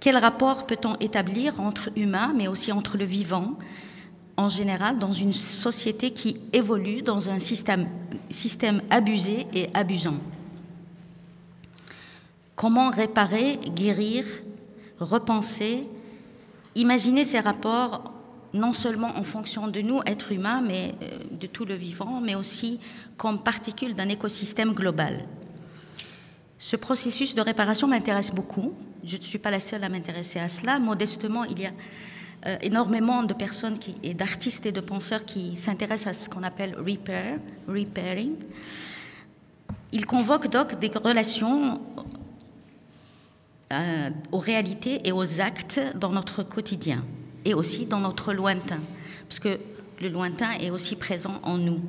Quel 0.00 0.16
rapport 0.16 0.66
peut-on 0.66 0.96
établir 0.96 1.60
entre 1.60 1.90
humains, 1.96 2.32
mais 2.34 2.48
aussi 2.48 2.72
entre 2.72 2.96
le 2.96 3.04
vivant, 3.04 3.58
en 4.36 4.48
général, 4.48 4.98
dans 4.98 5.12
une 5.12 5.32
société 5.32 6.10
qui 6.10 6.36
évolue 6.52 7.02
dans 7.02 7.30
un 7.30 7.38
système, 7.38 7.88
système 8.30 8.82
abusé 8.90 9.46
et 9.52 9.68
abusant 9.74 10.18
Comment 12.56 12.90
réparer, 12.90 13.58
guérir 13.74 14.24
repenser, 15.00 15.86
imaginer 16.74 17.24
ces 17.24 17.40
rapports 17.40 18.12
non 18.52 18.72
seulement 18.72 19.18
en 19.18 19.24
fonction 19.24 19.66
de 19.66 19.80
nous, 19.80 20.00
êtres 20.06 20.30
humains, 20.30 20.62
mais 20.62 20.94
euh, 21.02 21.18
de 21.32 21.46
tout 21.48 21.64
le 21.64 21.74
vivant, 21.74 22.20
mais 22.20 22.36
aussi 22.36 22.78
comme 23.16 23.40
particules 23.40 23.94
d'un 23.94 24.08
écosystème 24.08 24.72
global? 24.72 25.24
Ce 26.58 26.76
processus 26.76 27.34
de 27.34 27.40
réparation 27.40 27.88
m'intéresse 27.88 28.32
beaucoup. 28.32 28.74
Je 29.02 29.16
ne 29.16 29.22
suis 29.22 29.38
pas 29.38 29.50
la 29.50 29.60
seule 29.60 29.82
à 29.82 29.88
m'intéresser 29.88 30.38
à 30.38 30.48
cela. 30.48 30.78
Modestement, 30.78 31.44
il 31.44 31.58
y 31.60 31.66
a 31.66 31.72
euh, 32.46 32.56
énormément 32.60 33.22
de 33.22 33.32
personnes 33.32 33.78
et 34.02 34.12
d'artistes 34.12 34.66
et 34.66 34.72
de 34.72 34.80
penseurs 34.80 35.24
qui 35.24 35.56
s'intéressent 35.56 36.08
à 36.08 36.12
ce 36.12 36.28
qu'on 36.28 36.42
appelle 36.42 36.76
repair, 36.76 37.38
repairing. 37.66 38.34
Il 39.92 40.04
convoque 40.04 40.48
donc 40.48 40.78
des 40.78 40.88
relations 40.88 41.80
euh, 43.72 44.10
aux 44.30 44.38
réalités 44.38 45.00
et 45.08 45.12
aux 45.12 45.40
actes 45.40 45.80
dans 45.94 46.10
notre 46.10 46.42
quotidien 46.42 47.02
et 47.46 47.54
aussi 47.54 47.86
dans 47.86 48.00
notre 48.00 48.34
lointain, 48.34 48.80
parce 49.26 49.38
que 49.38 49.58
le 50.02 50.08
lointain 50.08 50.50
est 50.60 50.68
aussi 50.68 50.96
présent 50.96 51.40
en 51.44 51.56
nous. 51.56 51.80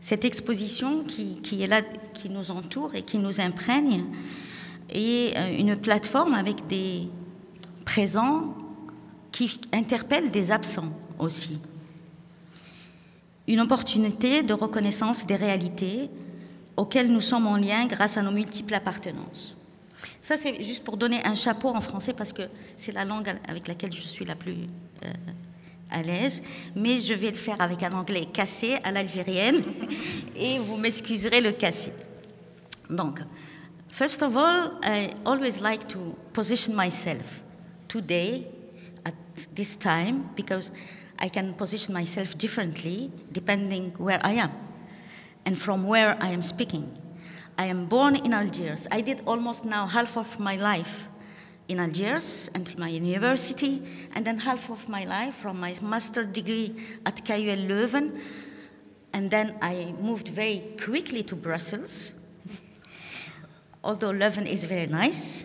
Cette 0.00 0.26
exposition 0.26 1.04
qui, 1.04 1.36
qui 1.36 1.62
est 1.62 1.66
là, 1.66 1.80
qui 2.12 2.28
nous 2.28 2.50
entoure 2.50 2.94
et 2.94 3.00
qui 3.00 3.16
nous 3.16 3.40
imprègne, 3.40 4.04
est 4.90 5.34
euh, 5.38 5.58
une 5.58 5.74
plateforme 5.76 6.34
avec 6.34 6.66
des 6.66 7.08
présents 7.86 8.54
qui 9.34 9.58
interpellent 9.72 10.30
des 10.30 10.52
absents 10.52 10.96
aussi. 11.18 11.58
Une 13.48 13.58
opportunité 13.58 14.44
de 14.44 14.54
reconnaissance 14.54 15.26
des 15.26 15.34
réalités 15.34 16.08
auxquelles 16.76 17.10
nous 17.12 17.20
sommes 17.20 17.48
en 17.48 17.56
lien 17.56 17.84
grâce 17.86 18.16
à 18.16 18.22
nos 18.22 18.30
multiples 18.30 18.74
appartenances. 18.74 19.56
Ça, 20.20 20.36
c'est 20.36 20.62
juste 20.62 20.84
pour 20.84 20.96
donner 20.96 21.20
un 21.26 21.34
chapeau 21.34 21.70
en 21.70 21.80
français 21.80 22.12
parce 22.12 22.32
que 22.32 22.42
c'est 22.76 22.92
la 22.92 23.04
langue 23.04 23.34
avec 23.48 23.66
laquelle 23.66 23.92
je 23.92 24.02
suis 24.02 24.24
la 24.24 24.36
plus 24.36 24.54
euh, 25.04 25.12
à 25.90 26.00
l'aise. 26.02 26.40
Mais 26.76 27.00
je 27.00 27.12
vais 27.12 27.32
le 27.32 27.36
faire 27.36 27.60
avec 27.60 27.82
un 27.82 27.90
anglais 27.90 28.26
cassé 28.32 28.76
à 28.84 28.92
l'algérienne 28.92 29.64
et 30.36 30.60
vous 30.60 30.76
m'excuserez 30.76 31.40
le 31.40 31.50
cassé. 31.50 31.92
Donc, 32.88 33.18
first 33.88 34.22
of 34.22 34.36
all, 34.36 34.74
I 34.84 35.10
always 35.24 35.58
like 35.60 35.88
to 35.88 35.98
position 36.32 36.72
myself 36.76 37.42
today 37.88 38.53
at 39.04 39.14
this 39.54 39.76
time 39.76 40.30
because 40.34 40.70
I 41.18 41.28
can 41.28 41.54
position 41.54 41.94
myself 41.94 42.36
differently 42.36 43.10
depending 43.32 43.92
where 43.98 44.20
I 44.22 44.32
am 44.32 44.52
and 45.44 45.58
from 45.58 45.84
where 45.84 46.16
I 46.20 46.28
am 46.28 46.42
speaking. 46.42 46.96
I 47.56 47.66
am 47.66 47.86
born 47.86 48.16
in 48.16 48.32
Algiers. 48.34 48.88
I 48.90 49.00
did 49.00 49.22
almost 49.26 49.64
now 49.64 49.86
half 49.86 50.16
of 50.16 50.40
my 50.40 50.56
life 50.56 51.06
in 51.68 51.78
Algiers 51.78 52.50
until 52.54 52.78
my 52.78 52.88
university, 52.88 53.82
and 54.14 54.26
then 54.26 54.38
half 54.38 54.70
of 54.70 54.88
my 54.88 55.04
life 55.04 55.36
from 55.36 55.60
my 55.60 55.74
master 55.80 56.24
degree 56.24 56.74
at 57.06 57.24
KUL 57.24 57.64
Leuven. 57.68 58.20
And 59.12 59.30
then 59.30 59.56
I 59.62 59.94
moved 60.00 60.28
very 60.28 60.74
quickly 60.82 61.22
to 61.22 61.36
Brussels, 61.36 62.12
although 63.84 64.12
Leuven 64.12 64.46
is 64.46 64.64
very 64.64 64.88
nice. 64.88 65.44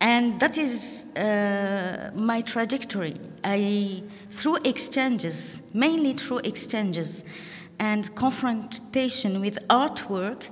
And 0.00 0.40
that 0.40 0.56
is 0.56 1.04
uh, 1.16 2.10
my 2.14 2.40
trajectory. 2.40 3.20
I, 3.44 4.02
through 4.30 4.58
exchanges, 4.64 5.60
mainly 5.74 6.14
through 6.14 6.38
exchanges 6.38 7.22
and 7.78 8.14
confrontation 8.14 9.40
with 9.40 9.58
artwork, 9.68 10.44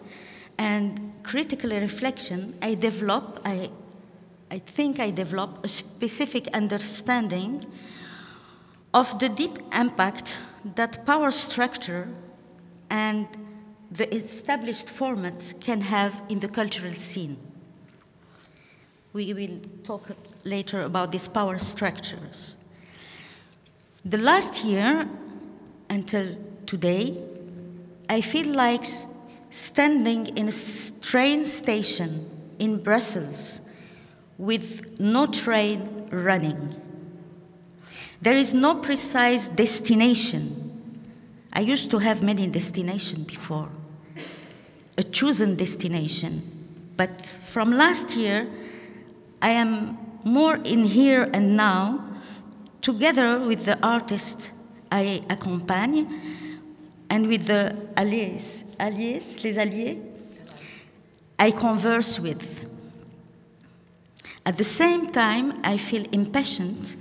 and 0.59 1.13
critical 1.23 1.71
reflection, 1.71 2.55
I 2.61 2.75
develop, 2.75 3.41
I, 3.45 3.71
I 4.51 4.59
think 4.59 4.99
I 4.99 5.11
develop 5.11 5.65
a 5.65 5.69
specific 5.69 6.49
understanding 6.49 7.65
of 8.93 9.19
the 9.19 9.29
deep 9.29 9.59
impact 9.73 10.37
that 10.75 11.07
power 11.07 11.31
structure 11.31 12.09
and 12.91 13.27
the 13.91 14.13
established 14.15 14.89
formats 14.89 15.59
can 15.61 15.81
have 15.81 16.21
in 16.29 16.41
the 16.41 16.49
cultural 16.49 16.93
scene. 16.95 17.39
We 19.13 19.33
will 19.33 19.61
talk 19.85 20.11
later 20.45 20.83
about 20.83 21.13
these 21.13 21.29
power 21.29 21.59
structures. 21.59 22.57
The 24.05 24.19
last 24.19 24.65
year 24.65 25.09
until 25.91 26.37
today, 26.67 27.23
I 28.09 28.21
feel 28.21 28.55
like 28.55 28.85
standing 29.51 30.37
in 30.37 30.49
a 30.49 30.53
train 31.01 31.45
station 31.47 32.31
in 32.59 32.83
Brussels 32.83 33.61
with 34.37 35.01
no 35.01 35.27
train 35.27 36.09
running. 36.11 36.75
There 38.21 38.37
is 38.37 38.53
no 38.53 38.77
precise 38.77 39.49
destination. 39.49 41.01
I 41.53 41.61
used 41.61 41.91
to 41.91 41.99
have 41.99 42.23
many 42.23 42.47
destinations 42.47 43.27
before, 43.27 43.69
a 44.97 45.03
chosen 45.03 45.57
destination. 45.57 46.43
But 46.97 47.23
from 47.53 47.73
last 47.73 48.17
year, 48.17 48.49
I 49.41 49.51
am 49.51 49.99
more 50.25 50.57
in 50.57 50.85
here 50.85 51.31
and 51.33 51.57
now, 51.57 52.05
together 52.83 53.39
with 53.39 53.65
the 53.65 53.79
artist 53.87 54.51
I 54.91 55.23
accompany 55.31 56.07
and 57.11 57.29
with 57.29 57.47
the 57.47 57.75
alliés, 57.97 58.65
alliés, 58.79 59.43
les 59.45 59.57
alliés, 59.57 60.03
I 61.39 61.51
converse 61.53 62.19
with. 62.19 62.69
At 64.45 64.57
the 64.57 64.65
same 64.65 65.13
time, 65.13 65.61
I 65.63 65.77
feel 65.77 66.05
impatient, 66.11 66.97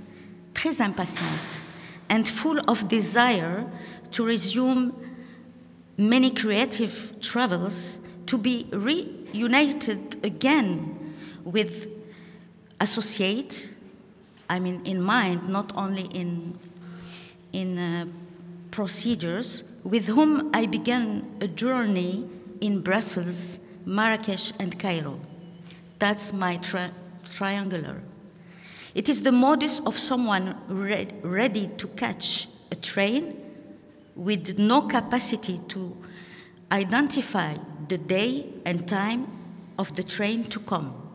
très 0.54 0.80
impatient, 0.80 1.60
and 2.08 2.28
full 2.28 2.58
of 2.70 2.88
desire 2.88 3.70
to 4.12 4.24
resume 4.24 4.94
many 5.96 6.30
creative 6.30 7.20
travels, 7.20 7.98
to 8.26 8.38
be 8.38 8.68
reunited 8.70 10.16
again 10.22 11.14
with 11.44 11.97
associate, 12.80 13.70
I 14.48 14.58
mean 14.58 14.82
in 14.84 15.00
mind, 15.00 15.48
not 15.48 15.72
only 15.76 16.02
in, 16.02 16.58
in 17.52 17.78
uh, 17.78 18.06
procedures, 18.70 19.64
with 19.84 20.06
whom 20.06 20.50
I 20.54 20.66
began 20.66 21.30
a 21.40 21.48
journey 21.48 22.28
in 22.60 22.80
Brussels, 22.80 23.58
Marrakesh, 23.84 24.52
and 24.58 24.78
Cairo. 24.78 25.18
That's 25.98 26.32
my 26.32 26.56
tri 26.58 26.90
triangular. 27.24 28.02
It 28.94 29.08
is 29.08 29.22
the 29.22 29.32
modus 29.32 29.80
of 29.80 29.98
someone 29.98 30.56
re 30.68 31.08
ready 31.22 31.68
to 31.78 31.86
catch 31.88 32.48
a 32.70 32.74
train 32.74 33.36
with 34.14 34.58
no 34.58 34.82
capacity 34.82 35.60
to 35.68 35.96
identify 36.72 37.56
the 37.88 37.98
day 37.98 38.46
and 38.64 38.86
time 38.88 39.26
of 39.78 39.94
the 39.96 40.02
train 40.02 40.44
to 40.44 40.60
come. 40.60 41.07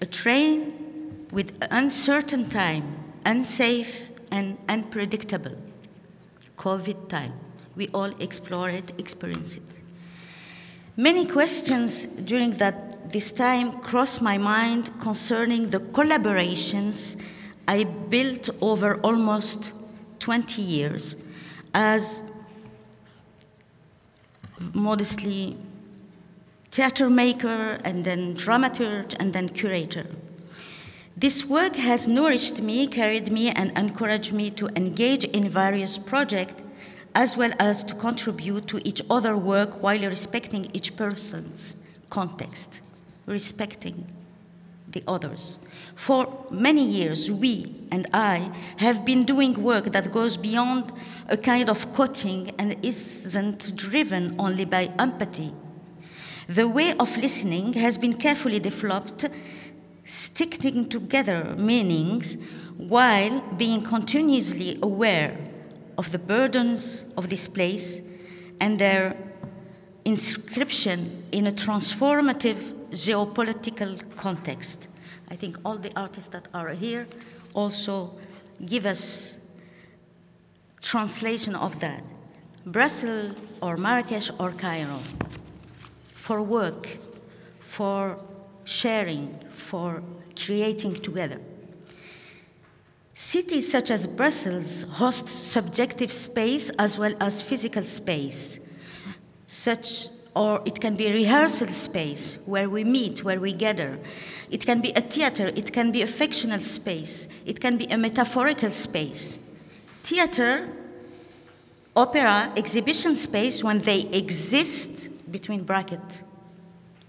A 0.00 0.06
train 0.06 1.26
with 1.32 1.56
uncertain 1.70 2.48
time, 2.48 3.04
unsafe 3.24 4.10
and 4.30 4.58
unpredictable. 4.68 5.56
COVID 6.56 7.08
time. 7.08 7.32
We 7.76 7.88
all 7.88 8.12
explore 8.20 8.70
it, 8.70 8.92
experience 8.98 9.56
it. 9.56 9.62
Many 10.96 11.26
questions 11.26 12.06
during 12.06 12.52
that 12.52 13.10
this 13.10 13.30
time 13.32 13.80
crossed 13.80 14.22
my 14.22 14.38
mind 14.38 14.90
concerning 15.00 15.70
the 15.70 15.80
collaborations 15.80 17.16
I 17.68 17.84
built 17.84 18.48
over 18.60 18.94
almost 19.00 19.72
20 20.20 20.62
years 20.62 21.16
as 21.74 22.22
modestly 24.72 25.56
theater 26.76 27.08
maker 27.08 27.78
and 27.84 28.04
then 28.04 28.36
dramaturg 28.36 29.14
and 29.18 29.32
then 29.32 29.48
curator. 29.48 30.06
This 31.16 31.46
work 31.46 31.76
has 31.76 32.06
nourished 32.06 32.60
me, 32.60 32.86
carried 32.86 33.32
me, 33.32 33.48
and 33.48 33.72
encouraged 33.78 34.34
me 34.34 34.50
to 34.50 34.68
engage 34.76 35.24
in 35.24 35.48
various 35.48 35.96
projects 35.96 36.62
as 37.14 37.34
well 37.34 37.52
as 37.58 37.82
to 37.84 37.94
contribute 37.94 38.68
to 38.68 38.86
each 38.86 39.00
other 39.08 39.38
work 39.38 39.82
while 39.82 40.02
respecting 40.02 40.70
each 40.74 40.94
person's 40.96 41.76
context, 42.10 42.82
respecting 43.24 44.06
the 44.92 45.02
others. 45.08 45.58
For 45.94 46.46
many 46.50 46.84
years, 46.84 47.30
we 47.30 47.72
and 47.90 48.06
I 48.12 48.50
have 48.76 49.02
been 49.02 49.24
doing 49.24 49.62
work 49.62 49.92
that 49.92 50.12
goes 50.12 50.36
beyond 50.36 50.92
a 51.30 51.38
kind 51.38 51.70
of 51.70 51.90
quoting 51.94 52.50
and 52.58 52.76
isn't 52.84 53.74
driven 53.76 54.34
only 54.38 54.66
by 54.66 54.92
empathy. 54.98 55.54
The 56.48 56.68
way 56.68 56.92
of 56.92 57.16
listening 57.16 57.72
has 57.72 57.98
been 57.98 58.14
carefully 58.14 58.60
developed, 58.60 59.28
sticking 60.04 60.88
together 60.88 61.56
meanings 61.58 62.36
while 62.76 63.40
being 63.56 63.82
continuously 63.82 64.78
aware 64.80 65.36
of 65.98 66.12
the 66.12 66.18
burdens 66.18 67.04
of 67.16 67.30
this 67.30 67.48
place 67.48 68.00
and 68.60 68.78
their 68.78 69.16
inscription 70.04 71.24
in 71.32 71.48
a 71.48 71.52
transformative 71.52 72.90
geopolitical 72.90 74.14
context. 74.14 74.86
I 75.28 75.34
think 75.34 75.58
all 75.64 75.78
the 75.78 75.90
artists 75.98 76.28
that 76.28 76.46
are 76.54 76.68
here 76.68 77.08
also 77.54 78.14
give 78.64 78.86
us 78.86 79.36
translation 80.80 81.56
of 81.56 81.80
that. 81.80 82.04
Brussels 82.64 83.34
or 83.60 83.76
Marrakesh 83.76 84.30
or 84.38 84.52
Cairo 84.52 85.00
for 86.26 86.42
work, 86.42 86.88
for 87.60 88.18
sharing, 88.64 89.38
for 89.54 90.02
creating 90.34 90.94
together. 90.96 91.40
Cities 93.14 93.70
such 93.70 93.92
as 93.92 94.08
Brussels 94.08 94.82
host 94.94 95.28
subjective 95.28 96.10
space 96.10 96.68
as 96.80 96.98
well 96.98 97.14
as 97.20 97.40
physical 97.40 97.84
space, 97.84 98.58
such 99.46 100.08
or 100.34 100.60
it 100.64 100.80
can 100.80 100.96
be 100.96 101.06
a 101.06 101.12
rehearsal 101.12 101.68
space 101.68 102.38
where 102.44 102.68
we 102.68 102.82
meet, 102.82 103.22
where 103.22 103.38
we 103.38 103.52
gather. 103.52 103.96
It 104.50 104.66
can 104.66 104.80
be 104.80 104.90
a 104.96 105.00
theater, 105.00 105.52
it 105.54 105.72
can 105.72 105.92
be 105.92 106.02
a 106.02 106.08
fictional 106.08 106.60
space, 106.60 107.28
it 107.44 107.60
can 107.60 107.76
be 107.78 107.86
a 107.86 107.96
metaphorical 107.96 108.72
space. 108.72 109.38
Theater, 110.02 110.68
opera, 111.94 112.52
exhibition 112.56 113.14
space, 113.14 113.62
when 113.62 113.78
they 113.78 114.00
exist, 114.10 115.08
between 115.30 115.64
brackets, 115.64 116.22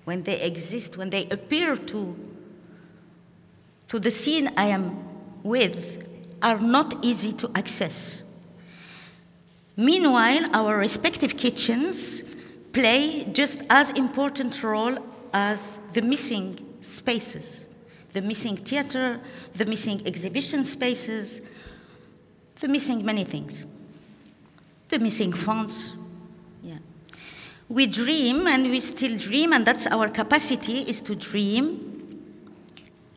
when 0.06 0.24
they 0.24 0.42
exist, 0.42 0.98
when 0.98 1.10
they 1.10 1.28
appear 1.30 1.76
to, 1.76 2.16
to 3.88 4.00
the 4.00 4.12
scene 4.12 4.52
I 4.58 4.66
am 4.66 5.06
with, 5.44 6.08
are 6.42 6.60
not 6.60 7.04
easy 7.04 7.34
to 7.34 7.52
access. 7.56 8.24
Meanwhile, 9.76 10.56
our 10.56 10.78
respective 10.78 11.38
kitchens 11.38 12.24
play 12.74 13.26
just 13.34 13.62
as 13.70 13.92
important 13.92 14.64
role 14.64 14.98
as 15.34 15.80
the 15.94 16.02
missing 16.02 16.78
spaces, 16.82 17.68
the 18.14 18.22
missing 18.22 18.58
theater, 18.58 19.20
the 19.56 19.66
missing 19.66 20.06
exhibition 20.08 20.64
spaces, 20.64 21.42
the 22.60 22.68
missing 22.68 23.06
many 23.06 23.24
things, 23.24 23.66
the 24.90 25.00
missing 25.00 25.34
fonts. 25.34 25.94
We 27.70 27.86
dream 27.86 28.48
and 28.48 28.70
we 28.70 28.80
still 28.80 29.18
dream, 29.18 29.54
and 29.54 29.66
that's 29.66 29.88
our 29.88 30.08
capacity 30.08 30.82
is 30.82 31.02
to 31.02 31.16
dream. 31.16 31.84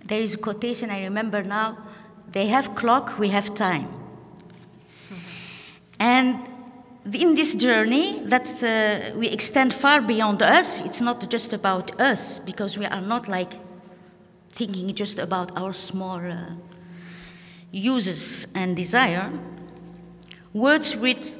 There 0.05 0.21
is 0.21 0.35
a 0.35 0.39
quotation 0.39 0.91
I 0.91 1.03
remember 1.05 1.43
now 1.43 1.79
they 2.33 2.47
have 2.47 2.75
clock, 2.75 3.19
we 3.19 3.29
have 3.29 3.55
time. 3.55 3.89
And 5.99 6.37
in 7.13 7.35
this 7.35 7.55
journey 7.55 8.21
that 8.27 8.63
uh, 8.63 9.17
we 9.19 9.29
extend 9.29 9.75
far 9.75 10.01
beyond 10.01 10.43
us, 10.43 10.81
it's 10.81 11.01
not 11.01 11.29
just 11.31 11.53
about 11.53 12.01
us, 12.01 12.39
because 12.39 12.79
we 12.79 12.87
are 12.87 13.01
not 13.01 13.29
like 13.29 13.55
thinking 14.49 14.95
just 14.95 15.19
about 15.19 15.57
our 15.57 15.73
small 15.73 16.19
uh, 16.19 16.55
uses 17.71 18.47
and 18.55 18.77
desire. 18.77 19.31
Words 20.53 20.97
writ 20.97 21.33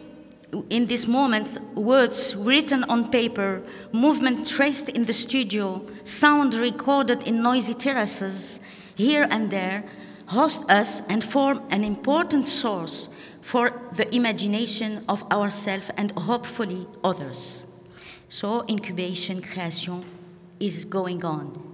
in 0.69 0.87
this 0.87 1.07
moment, 1.07 1.63
words 1.77 2.35
written 2.35 2.85
on 2.85 3.11
paper, 3.11 3.63
movement 3.93 4.47
traced 4.47 4.89
in 4.89 5.05
the 5.05 5.13
studio, 5.13 5.85
sound 6.05 6.55
recorded 6.55 7.23
in 7.23 7.43
noisy 7.43 7.75
terraces 7.75 8.61
here 8.95 9.27
and 9.31 9.51
there, 9.51 9.85
host 10.27 10.69
us 10.71 11.03
and 11.09 11.25
form 11.25 11.63
an 11.71 11.85
important 11.85 12.47
source 12.47 13.09
for 13.41 13.73
the 13.95 14.13
imagination 14.15 15.05
of 15.09 15.23
ourselves 15.33 15.91
and 15.97 16.13
hopefully 16.13 16.87
others. 17.03 17.65
So 18.29 18.65
incubation, 18.69 19.43
creation 19.43 20.05
is 20.61 20.85
going 20.85 21.25
on. 21.25 21.67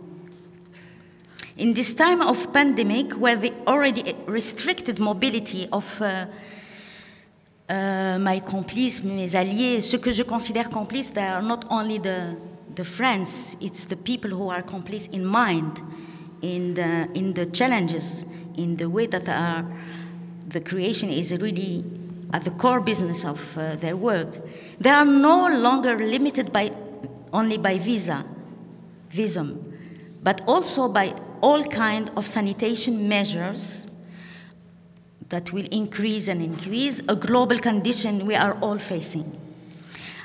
In 1.57 1.75
this 1.75 1.95
time 1.95 2.21
of 2.21 2.53
pandemic, 2.53 3.13
where 3.15 3.37
the 3.37 3.53
already 3.67 4.15
restricted 4.27 4.99
mobility 4.99 5.69
of 5.73 6.01
uh, 6.01 6.27
uh, 7.69 8.19
my 8.19 8.41
complices, 8.41 9.03
mes 9.03 9.35
alliés, 9.35 9.81
ceux 9.81 9.99
que 9.99 10.13
je 10.13 10.23
considère 10.23 10.71
complices, 10.71 11.11
they 11.13 11.23
are 11.23 11.43
not 11.43 11.65
only 11.71 11.99
the, 11.99 12.37
the 12.75 12.85
friends, 12.85 13.57
it's 13.61 13.85
the 13.85 13.97
people 13.97 14.31
who 14.31 14.51
are 14.51 14.63
complices 14.63 15.09
in 15.13 15.25
mind, 15.25 15.81
in 16.43 16.75
the, 16.75 17.09
in 17.15 17.33
the 17.33 17.47
challenges, 17.47 18.25
in 18.57 18.77
the 18.77 18.89
way 18.89 19.07
that 19.07 19.29
are, 19.29 19.65
the 20.49 20.61
creation 20.61 21.09
is 21.09 21.33
really 21.41 21.85
at 22.33 22.45
the 22.45 22.51
core 22.53 22.81
business 22.81 23.25
of 23.25 23.41
uh, 23.57 23.77
their 23.77 23.97
work. 23.97 24.29
They 24.81 24.91
are 24.91 25.05
no 25.05 25.49
longer 25.49 25.99
limited 25.99 26.53
by, 26.53 26.73
only 27.33 27.59
by 27.59 27.79
visa, 27.79 28.25
visum, 29.13 29.73
but 30.23 30.41
also 30.47 30.89
by 30.89 31.15
all 31.41 31.65
kind 31.65 32.11
of 32.17 32.27
sanitation 32.27 33.09
measures 33.09 33.87
that 35.29 35.53
will 35.53 35.67
increase 35.71 36.29
and 36.29 36.41
increase 36.41 37.01
a 37.09 37.17
global 37.17 37.59
condition 37.59 38.27
we 38.27 38.35
are 38.35 38.55
all 38.61 38.79
facing. 38.79 39.41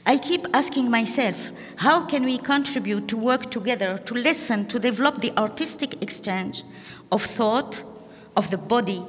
I 0.06 0.18
keep 0.18 0.48
asking 0.54 0.90
myself, 0.90 1.52
how 1.76 2.06
can 2.06 2.24
we 2.24 2.38
contribute 2.38 3.08
to 3.10 3.18
work 3.18 3.52
together, 3.52 4.00
to 4.00 4.14
listen, 4.14 4.68
to 4.68 4.80
develop 4.80 5.22
the 5.22 5.32
artistic 5.38 6.02
exchange 6.02 6.64
of 7.12 7.24
thought, 7.24 7.84
of 8.36 8.50
the 8.50 8.58
body, 8.58 9.04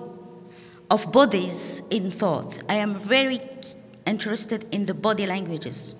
of 0.90 1.10
bodies 1.10 1.82
in 1.90 2.10
thought? 2.10 2.58
I 2.68 2.74
am 2.74 2.98
very 2.98 3.40
interested 4.06 4.66
in 4.70 4.86
the 4.86 4.94
body 4.94 5.26
languages. 5.26 5.94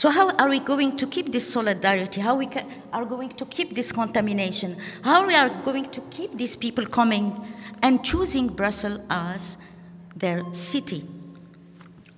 So, 0.00 0.08
how 0.08 0.30
are 0.30 0.48
we 0.48 0.60
going 0.60 0.96
to 0.96 1.06
keep 1.06 1.30
this 1.30 1.46
solidarity? 1.46 2.22
How 2.22 2.34
we 2.34 2.48
are 2.90 3.04
going 3.04 3.28
to 3.36 3.44
keep 3.44 3.74
this 3.74 3.92
contamination? 3.92 4.78
How 5.02 5.26
we 5.26 5.34
are 5.34 5.50
going 5.62 5.90
to 5.90 6.00
keep 6.08 6.38
these 6.38 6.56
people 6.56 6.86
coming 6.86 7.38
and 7.82 8.02
choosing 8.02 8.46
Brussels 8.46 9.00
as 9.10 9.58
their 10.16 10.42
city? 10.54 11.04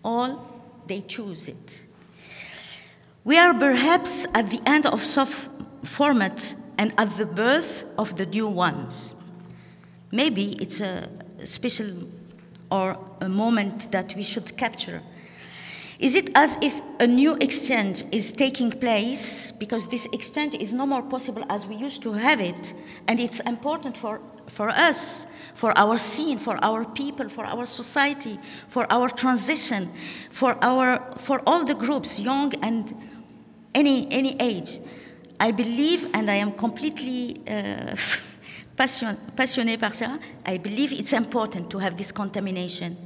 All 0.05 0.63
they 0.87 1.01
choose 1.01 1.49
it. 1.49 1.83
We 3.25 3.37
are 3.37 3.53
perhaps 3.53 4.27
at 4.33 4.51
the 4.51 4.61
end 4.65 4.87
of 4.87 5.05
soft 5.05 5.49
format 5.83 6.55
and 6.79 6.95
at 6.97 7.17
the 7.17 7.27
birth 7.27 7.85
of 7.99 8.17
the 8.17 8.27
new 8.27 8.47
ones. 8.47 9.17
Maybe 10.13 10.53
it's 10.63 10.81
a 10.81 11.09
special 11.43 11.91
or 12.71 12.97
a 13.21 13.29
moment 13.29 13.91
that 13.91 14.15
we 14.15 14.23
should 14.23 14.57
capture 14.57 15.03
is 16.03 16.17
it 16.17 16.31
as 16.35 16.59
if 16.61 16.81
a 16.99 17.07
new 17.07 17.37
exchange 17.41 18.05
is 18.11 18.33
taking 18.33 18.73
place 18.73 19.53
because 19.53 19.89
this 19.89 20.07
exchange 20.13 20.57
is 20.57 20.73
no 20.73 20.85
more 20.85 21.03
possible 21.03 21.45
as 21.49 21.65
we 21.65 21.77
used 21.77 22.03
to 22.03 22.13
have 22.13 22.41
it, 22.41 22.75
and 23.07 23.21
it's 23.21 23.39
important 23.41 23.97
for, 23.97 24.21
for 24.49 24.69
us, 24.69 25.27
for 25.55 25.73
our 25.79 25.97
scene, 25.99 26.39
for 26.39 26.59
our 26.65 26.85
people, 26.85 27.29
for 27.29 27.45
our 27.45 27.65
society, 27.67 28.37
for 28.69 28.85
our 28.93 29.09
transition, 29.09 29.89
for, 30.31 30.59
our, 30.61 31.01
for 31.19 31.41
all 31.47 31.65
the 31.65 31.75
groups, 31.75 32.19
young 32.19 32.53
and 32.65 32.93
any, 33.73 34.11
any 34.11 34.37
age? 34.41 34.81
I 35.39 35.53
believe, 35.53 36.09
and 36.15 36.29
I 36.29 36.35
am 36.35 36.51
completely 36.51 37.41
uh, 37.49 37.95
passion, 38.77 39.17
passionate 39.37 39.79
par 39.79 39.93
ça, 39.93 40.19
I 40.45 40.59
believe 40.59 40.93
it's 40.93 41.13
important 41.13 41.71
to 41.71 41.79
have 41.79 41.97
this 41.97 42.11
contamination. 42.11 42.97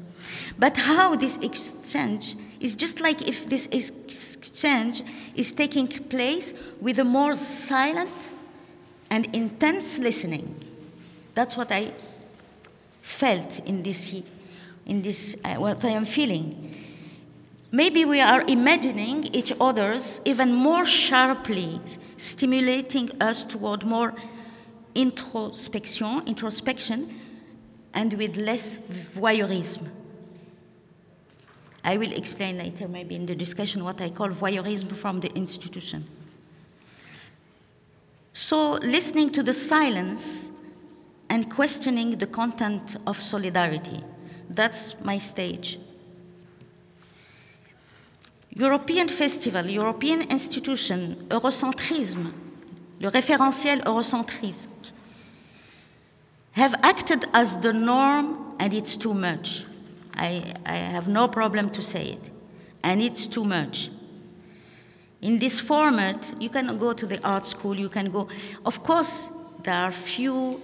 But 0.59 0.79
how 0.79 1.15
this 1.15 1.37
exchange 1.39 2.37
is 2.61 2.75
just 2.75 3.01
like 3.01 3.27
if 3.27 3.49
this 3.49 3.67
exchange 3.67 5.03
is 5.35 5.53
taking 5.53 5.89
place 5.89 6.55
with 6.81 6.99
a 6.99 7.05
more 7.05 7.37
silent 7.37 8.31
and 9.11 9.29
intense 9.35 9.99
listening. 9.99 10.55
That's 11.35 11.57
what 11.57 11.71
I 11.71 11.93
felt 13.03 13.61
in 13.61 13.83
this, 13.83 14.23
in 14.87 15.03
this 15.03 15.37
uh, 15.45 15.55
what 15.57 15.85
I 15.85 15.91
am 15.91 16.05
feeling. 16.05 16.75
Maybe 17.73 18.05
we 18.05 18.21
are 18.21 18.43
imagining 18.49 19.25
each 19.35 19.53
other's 19.61 20.21
even 20.25 20.53
more 20.53 20.87
sharply, 20.87 21.81
stimulating 22.17 23.11
us 23.21 23.45
toward 23.45 23.85
more 23.85 24.15
introspection, 24.95 26.23
introspection, 26.27 27.21
and 27.93 28.13
with 28.15 28.37
less 28.37 28.79
voyeurism. 29.15 29.89
I 31.87 31.97
will 31.99 32.13
explain 32.13 32.59
later, 32.59 32.89
maybe 32.89 33.15
in 33.15 33.27
the 33.27 33.37
discussion, 33.37 33.85
what 33.85 34.01
I 34.01 34.11
call 34.11 34.29
voyeurism 34.31 34.97
from 34.97 35.21
the 35.21 35.33
institution. 35.37 36.05
So, 38.33 38.73
listening 38.83 39.31
to 39.31 39.43
the 39.45 39.53
silence 39.53 40.51
and 41.31 41.49
questioning 41.49 42.19
the 42.19 42.27
content 42.27 42.97
of 43.07 43.23
solidarity. 43.23 44.03
That's 44.51 45.01
my 45.01 45.19
stage. 45.19 45.79
European 48.51 49.09
Festival, 49.09 49.67
European 49.67 50.23
Institution, 50.23 51.15
Eurocentrisme, 51.29 52.33
le 52.99 53.09
référentiel 53.11 53.81
eurocentrisme, 53.85 54.93
have 56.53 56.75
acted 56.83 57.29
as 57.33 57.61
the 57.61 57.73
norm 57.73 58.57
and 58.59 58.75
it's 58.75 58.97
too 58.97 59.15
much. 59.15 59.65
I, 60.17 60.55
I 60.65 60.77
have 60.77 61.09
no 61.09 61.29
problem 61.29 61.71
to 61.71 61.83
say 61.83 62.11
it. 62.11 62.31
And 62.83 63.01
it's 63.03 63.27
too 63.27 63.45
much. 63.45 63.91
In 65.23 65.39
this 65.39 65.61
format, 65.61 66.35
you 66.41 66.49
can 66.49 66.79
go 66.79 66.93
to 66.93 67.07
the 67.07 67.23
art 67.27 67.47
school, 67.47 67.75
you 67.75 67.89
can 67.89 68.11
go. 68.11 68.29
Of 68.65 68.83
course, 68.83 69.31
there 69.63 69.75
are 69.75 69.91
few 69.91 70.61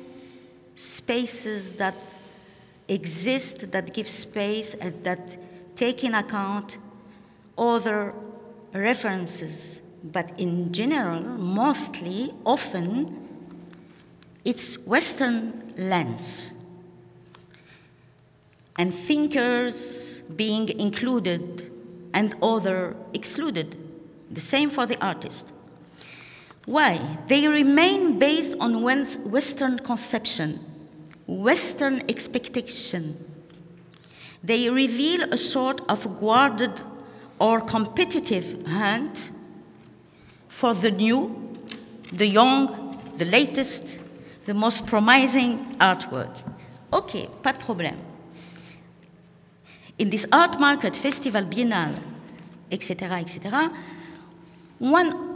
spaces 0.77 1.73
that 1.73 1.95
exist 2.89 3.73
that 3.73 3.93
give 3.95 4.09
space 4.09 4.75
and 4.75 5.03
that 5.05 5.37
take 5.77 6.05
in 6.05 6.15
account 6.15 6.79
other 7.57 8.15
references. 8.73 9.81
But 10.05 10.33
in 10.39 10.73
general, 10.73 11.21
mostly, 11.21 12.33
often, 12.45 13.29
it's 14.45 14.79
Western 14.87 15.73
lens 15.77 16.51
and 18.77 18.95
thinkers 18.95 20.23
being 20.37 20.69
included 20.79 21.71
and 22.15 22.35
other 22.43 22.97
excluded. 23.13 23.77
The 24.31 24.41
same 24.41 24.71
for 24.71 24.87
the 24.87 25.03
artist. 25.05 25.53
Why? 26.65 27.19
They 27.27 27.49
remain 27.49 28.19
based 28.19 28.55
on 28.61 28.83
Western 28.83 29.79
conception, 29.79 30.61
Western 31.27 32.03
expectation. 32.09 33.17
They 34.43 34.71
reveal 34.71 35.33
a 35.33 35.37
sort 35.37 35.81
of 35.89 36.21
guarded 36.21 36.83
or 37.39 37.61
competitive 37.61 38.67
hunt 38.67 39.31
for 40.49 40.75
the 40.75 40.91
new, 40.91 41.51
the 42.13 42.27
young, 42.27 42.97
the 43.19 43.25
latest, 43.25 43.99
the 44.47 44.55
most 44.55 44.87
promising 44.87 45.77
artwork. 45.79 46.35
Ok, 46.93 47.29
pas 47.43 47.53
de 47.53 47.59
problème 47.59 48.12
in 49.99 50.11
this 50.11 50.27
art 50.33 50.59
market, 50.59 50.97
festival, 50.97 51.43
biennale, 51.43 51.99
etc., 52.71 53.19
etc., 53.21 53.73
one, 54.79 55.33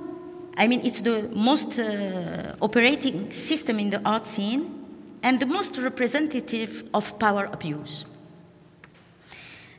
I 0.56 0.66
mean, 0.66 0.84
it's 0.84 1.02
the 1.02 1.28
most 1.32 1.78
uh, 1.78 2.56
operating 2.60 3.30
system 3.30 3.78
in 3.78 3.90
the 3.90 4.00
art 4.04 4.26
scene 4.26 4.72
and 5.22 5.38
the 5.38 5.46
most 5.46 5.78
representative 5.78 6.82
of 6.92 7.16
power 7.18 7.48
abuse. 7.52 8.04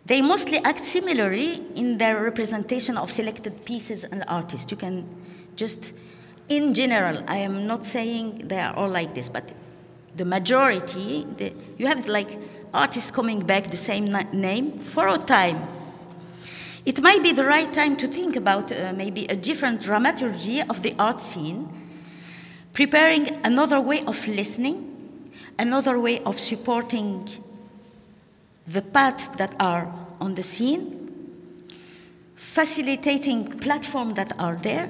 They 0.06 0.22
mostly 0.22 0.60
act 0.60 0.80
similarly 0.80 1.62
in 1.76 1.98
their 1.98 2.24
representation 2.24 2.96
of 2.98 3.12
selected 3.12 3.66
pieces 3.66 4.06
and 4.06 4.24
artists. 4.30 4.72
You 4.72 4.78
can 4.78 5.06
just, 5.58 5.92
in 6.48 6.74
general, 6.74 7.22
I 7.28 7.38
am 7.38 7.68
not 7.68 7.86
saying 7.86 8.48
they 8.48 8.60
are 8.60 8.74
all 8.74 8.88
like 8.88 9.16
this, 9.16 9.28
but 9.28 9.54
the 10.16 10.24
majority, 10.24 11.28
the, 11.38 11.54
you 11.78 11.88
have 11.88 12.08
like 12.08 12.40
artists 12.73 13.12
coming 13.12 13.45
back 13.45 13.67
the 13.67 13.77
same 13.77 14.06
name 14.34 14.80
for 14.80 15.08
a 15.08 15.17
time. 15.17 15.67
It 16.86 17.01
might 17.01 17.21
be 17.21 17.34
the 17.34 17.43
right 17.43 17.73
time 17.73 17.97
to 17.97 18.08
think 18.08 18.36
about 18.36 18.71
uh, 18.71 18.93
maybe 18.95 19.25
a 19.25 19.36
different 19.36 19.82
dramaturgy 19.82 20.62
of 20.62 20.84
the 20.84 20.95
art 20.97 21.21
scene, 21.21 21.67
preparing 22.71 23.43
another 23.43 23.82
way 23.82 24.03
of 24.06 24.25
listening, 24.27 25.32
another 25.60 25.99
way 25.99 26.19
of 26.23 26.39
supporting 26.39 27.27
the 28.67 28.82
paths 28.82 29.27
that 29.36 29.53
are 29.60 29.93
on 30.21 30.36
the 30.36 30.43
scene, 30.43 30.93
facilitating 32.36 33.60
platforms 33.60 34.13
that 34.13 34.32
are 34.39 34.56
there, 34.56 34.89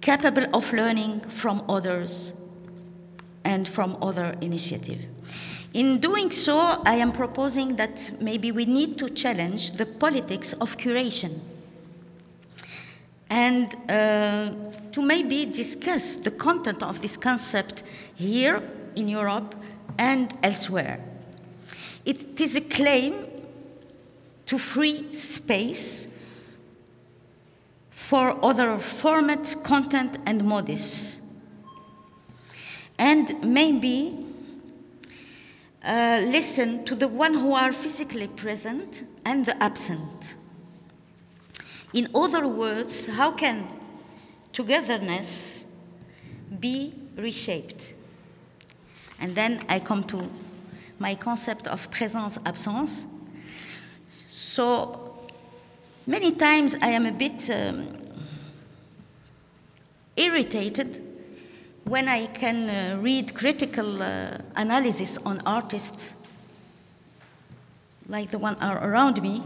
capable 0.00 0.46
of 0.54 0.72
learning 0.72 1.20
from 1.20 1.64
others 1.68 2.32
and 3.44 3.66
from 3.66 3.96
other 4.02 4.36
initiatives. 4.40 5.06
In 5.72 6.00
doing 6.00 6.32
so, 6.32 6.82
I 6.84 6.96
am 6.96 7.12
proposing 7.12 7.76
that 7.76 8.10
maybe 8.20 8.50
we 8.50 8.64
need 8.64 8.98
to 8.98 9.08
challenge 9.08 9.72
the 9.72 9.86
politics 9.86 10.52
of 10.54 10.76
curation 10.76 11.38
and 13.30 13.76
uh, 13.88 14.50
to 14.90 15.02
maybe 15.02 15.46
discuss 15.46 16.16
the 16.16 16.32
content 16.32 16.82
of 16.82 17.00
this 17.00 17.16
concept 17.16 17.84
here 18.16 18.60
in 18.96 19.08
Europe 19.08 19.54
and 19.96 20.34
elsewhere. 20.42 20.98
It 22.04 22.40
is 22.40 22.56
a 22.56 22.60
claim 22.60 23.26
to 24.46 24.58
free 24.58 25.12
space 25.12 26.08
for 27.90 28.44
other 28.44 28.78
format, 28.80 29.54
content, 29.62 30.18
and 30.26 30.44
modus. 30.44 31.20
And 32.98 33.40
maybe 33.44 34.26
uh, 35.84 36.20
listen 36.24 36.84
to 36.84 36.94
the 36.94 37.08
one 37.08 37.34
who 37.34 37.54
are 37.54 37.72
physically 37.72 38.28
present 38.28 39.04
and 39.24 39.46
the 39.46 39.62
absent. 39.62 40.34
In 41.92 42.08
other 42.14 42.46
words, 42.46 43.06
how 43.06 43.32
can 43.32 43.66
togetherness 44.52 45.64
be 46.58 46.94
reshaped? 47.16 47.94
And 49.18 49.34
then 49.34 49.64
I 49.68 49.80
come 49.80 50.04
to 50.04 50.30
my 50.98 51.14
concept 51.14 51.66
of 51.66 51.90
presence 51.90 52.38
absence. 52.44 53.06
So 54.28 55.18
many 56.06 56.32
times 56.32 56.76
I 56.80 56.88
am 56.88 57.06
a 57.06 57.12
bit 57.12 57.50
um, 57.50 57.96
irritated 60.16 61.09
when 61.90 62.06
I 62.06 62.26
can 62.26 62.70
uh, 62.70 63.02
read 63.02 63.34
critical 63.34 64.00
uh, 64.00 64.38
analysis 64.54 65.18
on 65.26 65.42
artists 65.44 66.14
like 68.06 68.30
the 68.30 68.38
one 68.38 68.56
around 68.62 69.20
me, 69.20 69.42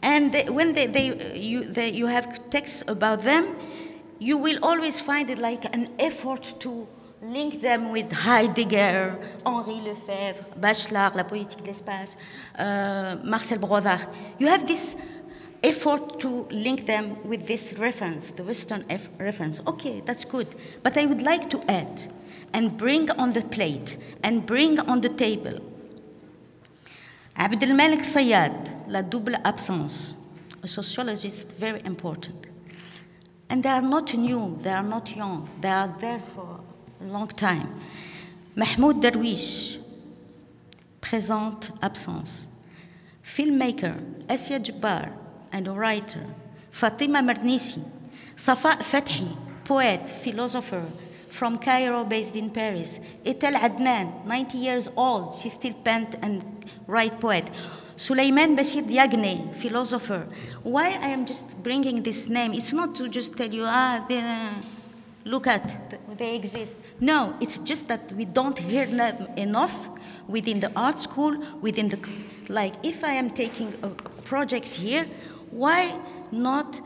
and 0.00 0.32
they, 0.32 0.48
when 0.48 0.72
they, 0.72 0.86
they, 0.86 1.36
you, 1.38 1.70
they, 1.70 1.90
you 1.92 2.06
have 2.06 2.48
texts 2.48 2.84
about 2.88 3.20
them, 3.20 3.54
you 4.18 4.38
will 4.38 4.58
always 4.62 4.98
find 4.98 5.28
it 5.28 5.38
like 5.38 5.66
an 5.74 5.90
effort 5.98 6.54
to 6.60 6.88
link 7.20 7.60
them 7.60 7.92
with 7.92 8.10
Heidegger, 8.12 9.18
Henri 9.44 9.80
Lefebvre, 9.82 10.44
Bachelard, 10.56 11.16
La 11.16 11.24
Poétique 11.24 11.62
de 11.62 11.70
l'Espace, 11.70 12.16
uh, 12.58 13.16
Marcel 13.22 13.58
Brossard. 13.58 14.08
You 14.38 14.46
have 14.46 14.66
this 14.66 14.96
effort 15.62 16.20
to 16.20 16.46
link 16.50 16.86
them 16.86 17.16
with 17.28 17.46
this 17.46 17.74
reference, 17.78 18.30
the 18.30 18.42
Western 18.42 18.84
reference. 19.18 19.60
Okay, 19.66 20.02
that's 20.04 20.24
good. 20.24 20.54
But 20.82 20.96
I 20.96 21.06
would 21.06 21.22
like 21.22 21.50
to 21.50 21.62
add 21.70 22.12
and 22.52 22.76
bring 22.76 23.10
on 23.12 23.32
the 23.32 23.42
plate 23.42 23.98
and 24.22 24.46
bring 24.46 24.78
on 24.80 25.00
the 25.00 25.08
table 25.08 25.60
Abd 27.40 27.62
Sayad, 28.02 28.88
La 28.88 29.00
Double 29.00 29.36
Absence, 29.44 30.12
a 30.60 30.66
sociologist, 30.66 31.52
very 31.52 31.80
important. 31.84 32.48
And 33.48 33.62
they 33.62 33.68
are 33.68 33.80
not 33.80 34.12
new, 34.12 34.58
they 34.60 34.72
are 34.72 34.82
not 34.82 35.14
young, 35.14 35.48
they 35.60 35.68
are 35.68 35.94
there 36.00 36.20
for 36.34 36.58
a 37.00 37.04
long 37.04 37.28
time. 37.28 37.80
Mahmoud 38.56 39.00
Darwish, 39.00 39.78
Présente 41.00 41.70
Absence. 41.80 42.48
Filmmaker, 43.22 43.94
Assia 44.28 44.58
Djebar, 44.58 45.12
and 45.52 45.66
a 45.68 45.72
writer, 45.72 46.24
Fatima 46.70 47.20
Mernissi, 47.20 47.82
Safaa 48.36 48.82
Fathy, 48.82 49.36
poet, 49.64 50.08
philosopher, 50.08 50.84
from 51.28 51.58
Cairo, 51.58 52.04
based 52.04 52.36
in 52.36 52.50
Paris. 52.50 53.00
Etel 53.24 53.54
Adnan, 53.54 54.24
90 54.26 54.58
years 54.58 54.88
old, 54.96 55.34
she 55.34 55.48
still 55.48 55.74
penned 55.84 56.16
and 56.22 56.42
write 56.86 57.20
poet. 57.20 57.48
Souleymane 57.96 58.56
Bachir 58.56 58.86
Diagne, 58.88 59.52
philosopher. 59.54 60.26
Why 60.62 60.90
I 61.02 61.08
am 61.08 61.26
just 61.26 61.60
bringing 61.62 62.02
this 62.02 62.28
name? 62.28 62.52
It's 62.54 62.72
not 62.72 62.94
to 62.96 63.08
just 63.08 63.36
tell 63.36 63.52
you, 63.52 63.64
ah, 63.66 64.04
they, 64.08 64.18
uh, 64.20 64.52
look 65.24 65.46
at, 65.46 65.98
they 66.16 66.36
exist. 66.36 66.76
No, 67.00 67.34
it's 67.40 67.58
just 67.58 67.88
that 67.88 68.12
we 68.12 68.24
don't 68.24 68.58
hear 68.58 68.86
them 68.86 69.28
enough 69.36 69.88
within 70.28 70.60
the 70.60 70.72
art 70.76 71.00
school, 71.00 71.36
within 71.60 71.88
the, 71.88 71.98
like, 72.48 72.74
if 72.84 73.02
I 73.02 73.12
am 73.12 73.30
taking 73.30 73.74
a 73.82 73.88
project 74.22 74.68
here, 74.68 75.06
why 75.50 75.98
not 76.30 76.80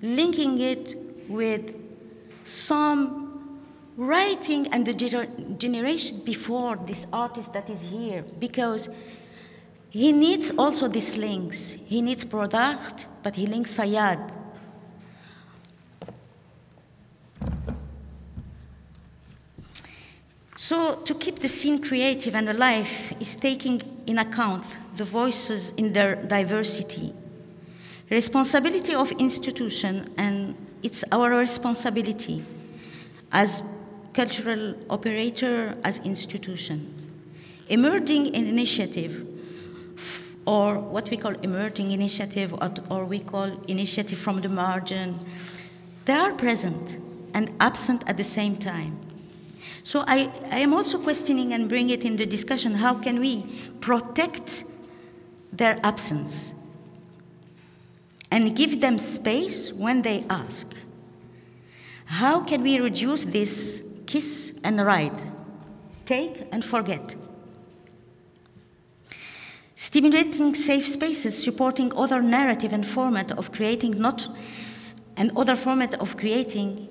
linking 0.00 0.60
it 0.60 0.96
with 1.28 1.76
some 2.44 3.60
writing 3.96 4.66
and 4.72 4.86
the 4.86 4.94
gener- 4.94 5.58
generation 5.58 6.20
before 6.24 6.76
this 6.76 7.06
artist 7.12 7.52
that 7.52 7.68
is 7.70 7.82
here 7.82 8.24
because 8.38 8.88
he 9.90 10.10
needs 10.10 10.50
also 10.56 10.88
these 10.88 11.16
links. 11.16 11.76
He 11.86 12.00
needs 12.00 12.24
product, 12.24 13.06
but 13.22 13.36
he 13.36 13.46
links 13.46 13.76
Sayad. 13.76 14.32
So, 20.56 20.94
to 20.94 21.14
keep 21.14 21.40
the 21.40 21.48
scene 21.48 21.82
creative 21.82 22.34
and 22.34 22.48
alive 22.48 22.88
is 23.20 23.36
taking 23.36 23.82
in 24.06 24.18
account 24.18 24.64
the 24.96 25.04
voices 25.04 25.72
in 25.76 25.92
their 25.92 26.14
diversity. 26.14 27.12
Responsibility 28.12 28.94
of 28.94 29.10
institution, 29.12 30.12
and 30.18 30.54
it's 30.82 31.02
our 31.10 31.30
responsibility 31.30 32.44
as 33.32 33.62
cultural 34.12 34.74
operator 34.90 35.74
as 35.82 35.98
institution. 36.00 36.92
Emerging 37.70 38.34
initiative, 38.34 39.26
or 40.44 40.78
what 40.78 41.08
we 41.08 41.16
call 41.16 41.32
emerging 41.36 41.92
initiative, 41.92 42.52
or, 42.90 43.06
we 43.06 43.20
call 43.20 43.58
initiative 43.66 44.18
from 44.18 44.42
the 44.42 44.48
margin, 44.50 45.18
they 46.04 46.12
are 46.12 46.34
present 46.34 46.98
and 47.32 47.50
absent 47.60 48.04
at 48.06 48.18
the 48.18 48.24
same 48.24 48.58
time. 48.58 48.94
So 49.84 50.04
I, 50.06 50.30
I 50.50 50.58
am 50.58 50.74
also 50.74 50.98
questioning 50.98 51.54
and 51.54 51.66
bring 51.66 51.88
it 51.88 52.02
in 52.02 52.16
the 52.16 52.26
discussion 52.26 52.74
how 52.74 52.92
can 52.92 53.20
we 53.20 53.46
protect 53.80 54.64
their 55.50 55.80
absence 55.82 56.52
and 58.32 58.56
give 58.56 58.80
them 58.80 58.98
space 58.98 59.70
when 59.72 60.02
they 60.02 60.24
ask? 60.28 60.66
How 62.06 62.40
can 62.40 62.62
we 62.62 62.80
reduce 62.80 63.24
this 63.24 63.82
kiss 64.12 64.52
and 64.62 64.84
ride, 64.84 65.18
take 66.04 66.46
and 66.52 66.62
forget. 66.62 67.16
Stimulating 69.74 70.54
safe 70.54 70.86
spaces, 70.86 71.42
supporting 71.42 71.90
other 71.96 72.20
narrative 72.20 72.74
and 72.74 72.86
format 72.86 73.32
of 73.32 73.52
creating, 73.52 73.98
not 73.98 74.28
and 75.16 75.30
other 75.34 75.56
format 75.56 75.94
of 75.94 76.18
creating, 76.18 76.88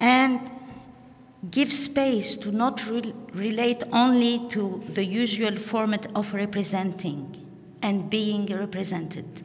and 0.00 0.40
give 1.52 1.72
space 1.72 2.36
to 2.36 2.50
not 2.50 2.84
re- 2.88 3.14
relate 3.32 3.84
only 3.92 4.48
to 4.48 4.82
the 4.88 5.04
usual 5.04 5.56
format 5.56 6.06
of 6.16 6.34
representing 6.34 7.46
and 7.80 8.10
being 8.10 8.46
represented. 8.46 9.42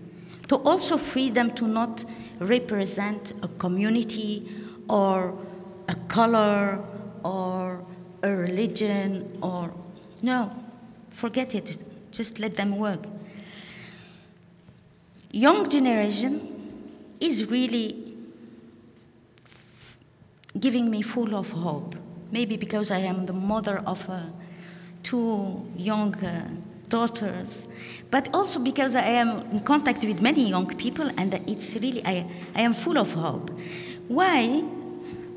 To 0.52 0.58
also 0.64 0.98
free 0.98 1.30
them 1.30 1.52
to 1.52 1.66
not 1.66 2.04
represent 2.40 3.32
a 3.42 3.48
community 3.48 4.52
or 4.90 5.34
a 5.88 5.96
color 6.10 6.84
or 7.24 7.82
a 8.22 8.36
religion 8.36 9.38
or 9.42 9.74
no, 10.22 10.54
forget 11.12 11.56
it. 11.56 11.78
Just 12.12 12.38
let 12.38 12.56
them 12.56 12.78
work. 12.78 13.00
Young 15.32 15.70
generation 15.70 17.16
is 17.22 17.46
really 17.50 18.14
giving 20.60 20.92
me 20.92 21.02
full 21.02 21.34
of 21.34 21.50
hope. 21.52 21.96
Maybe 22.30 22.58
because 22.58 22.92
I 22.92 22.98
am 22.98 23.24
the 23.24 23.32
mother 23.32 23.78
of 23.86 24.10
uh, 24.10 24.24
two 25.02 25.66
young 25.78 26.14
uh, 26.16 26.50
daughters, 26.92 27.68
but 28.12 28.30
also 28.36 28.60
because 28.60 28.96
I 28.96 29.08
am 29.24 29.30
in 29.52 29.62
contact 29.62 30.04
with 30.04 30.22
many 30.22 30.48
young 30.48 30.68
people, 30.76 31.10
and 31.18 31.34
it's 31.48 31.74
really 31.76 32.06
I, 32.06 32.28
I 32.54 32.62
am 32.62 32.76
full 32.76 33.00
of 33.00 33.12
hope. 33.14 33.50
Why? 34.08 34.64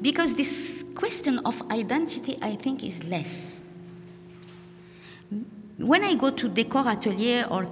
Because 0.03 0.35
this 0.35 0.85
question 0.95 1.39
of 1.47 1.63
identity, 1.71 2.37
I 2.43 2.57
think, 2.57 2.85
is 2.85 3.03
less. 3.05 3.61
When 5.79 6.05
I 6.05 6.15
go 6.15 6.31
to 6.31 6.49
Decoratelier 6.49 7.51
or 7.51 7.63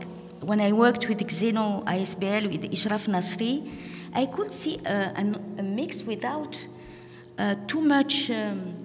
when 0.40 0.60
I 0.60 0.72
worked 0.72 1.08
with 1.08 1.18
Xeno 1.18 1.84
ISBL 1.84 2.50
with 2.50 2.72
Ishraf 2.72 3.06
Nasri, 3.06 3.70
I 4.14 4.26
could 4.26 4.52
see 4.52 4.80
a, 4.86 5.12
a, 5.16 5.60
a 5.60 5.62
mix 5.62 6.02
without 6.02 6.66
uh, 7.38 7.56
too 7.66 7.80
much. 7.80 8.30
Um, 8.30 8.81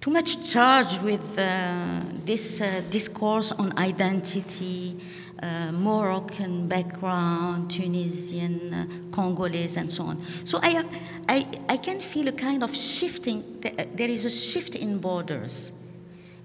too 0.00 0.10
much 0.10 0.50
charged 0.50 1.02
with 1.02 1.38
uh, 1.38 2.00
this 2.24 2.62
uh, 2.62 2.80
discourse 2.88 3.52
on 3.52 3.76
identity, 3.78 4.98
uh, 5.42 5.70
Moroccan 5.72 6.66
background, 6.66 7.70
Tunisian, 7.70 8.72
uh, 8.72 8.86
Congolese, 9.14 9.76
and 9.76 9.92
so 9.92 10.04
on. 10.04 10.24
So 10.46 10.58
I, 10.62 10.84
I, 11.28 11.46
I 11.68 11.76
can 11.76 12.00
feel 12.00 12.28
a 12.28 12.32
kind 12.32 12.62
of 12.62 12.74
shifting, 12.74 13.60
there 13.60 14.08
is 14.08 14.24
a 14.24 14.30
shift 14.30 14.74
in 14.74 14.98
borders 14.98 15.70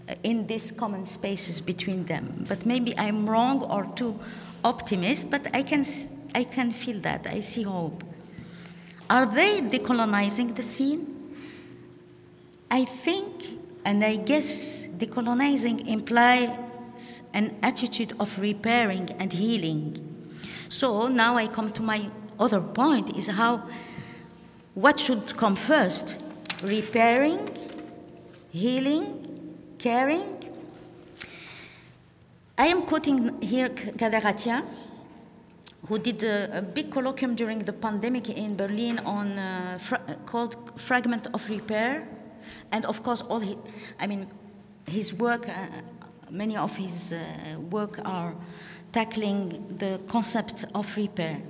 uh, 0.09 0.15
in 0.23 0.47
these 0.47 0.71
common 0.71 1.05
spaces 1.05 1.61
between 1.61 2.05
them. 2.07 2.45
But 2.49 2.65
maybe 2.65 2.97
I'm 2.97 3.29
wrong 3.29 3.61
or 3.63 3.85
too 3.95 4.19
optimist, 4.65 5.29
but 5.29 5.47
I 5.55 5.63
can, 5.63 5.85
I 6.33 6.43
can 6.43 6.73
feel 6.73 6.99
that. 7.01 7.25
I 7.25 7.39
see 7.39 7.63
hope. 7.63 8.03
Are 9.09 9.25
they 9.25 9.61
decolonizing 9.61 10.55
the 10.55 10.63
scene? 10.63 11.14
I 12.69 12.85
think, 12.85 13.59
and 13.83 14.03
I 14.03 14.15
guess 14.15 14.87
decolonizing 14.87 15.87
implies 15.87 17.21
an 17.33 17.55
attitude 17.61 18.15
of 18.19 18.37
repairing 18.39 19.09
and 19.19 19.31
healing. 19.31 20.27
So 20.69 21.07
now 21.07 21.37
I 21.37 21.47
come 21.47 21.71
to 21.73 21.81
my 21.81 22.09
other 22.39 22.59
point 22.61 23.15
is 23.15 23.27
how 23.27 23.63
what 24.73 24.99
should 24.99 25.37
come 25.37 25.55
first? 25.55 26.17
Repairing, 26.61 27.49
healing, 28.51 29.55
caring. 29.77 30.43
I 32.57 32.67
am 32.67 32.83
quoting 32.83 33.41
here 33.41 33.69
Kader 33.69 34.21
Attia, 34.21 34.63
who 35.87 35.99
did 35.99 36.23
a, 36.23 36.57
a, 36.57 36.61
big 36.61 36.89
colloquium 36.89 37.35
during 37.35 37.59
the 37.59 37.73
pandemic 37.73 38.29
in 38.29 38.55
Berlin 38.55 38.99
on 38.99 39.37
uh, 39.37 39.77
fra 39.79 39.99
called 40.25 40.55
"Fragment 40.77 41.27
of 41.33 41.49
Repair," 41.49 42.07
and 42.71 42.85
of 42.85 43.03
course, 43.03 43.21
all 43.21 43.39
he, 43.39 43.57
I 43.99 44.07
mean, 44.07 44.27
his 44.87 45.13
work, 45.13 45.47
uh, 45.49 45.67
many 46.29 46.57
of 46.57 46.75
his 46.75 47.11
uh, 47.11 47.59
work 47.59 47.99
are 48.05 48.35
tackling 48.91 49.75
the 49.77 49.99
concept 50.07 50.65
of 50.73 50.95
repair. 50.95 51.41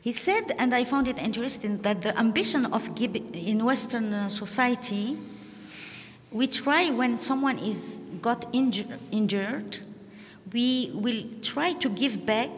He 0.00 0.12
said, 0.12 0.54
and 0.58 0.74
I 0.74 0.84
found 0.84 1.08
it 1.08 1.18
interesting, 1.18 1.82
that 1.82 2.00
the 2.02 2.18
ambition 2.18 2.66
of 2.66 2.88
in 2.98 3.64
Western 3.64 4.12
uh, 4.14 4.28
society, 4.30 5.18
we 6.32 6.46
try 6.46 6.90
when 6.90 7.18
someone 7.18 7.58
is 7.58 7.98
got 8.22 8.50
inju 8.52 8.98
injured, 9.10 9.78
we 10.52 10.90
will 10.94 11.22
try 11.42 11.74
to 11.74 11.88
give 11.90 12.24
back 12.24 12.50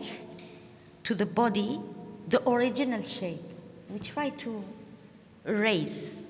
to 1.04 1.14
the 1.14 1.26
body 1.26 1.80
the 2.28 2.48
original 2.48 3.02
shape. 3.02 3.42
We 3.90 3.98
try 3.98 4.30
to 4.30 4.64
raise, 5.44 6.21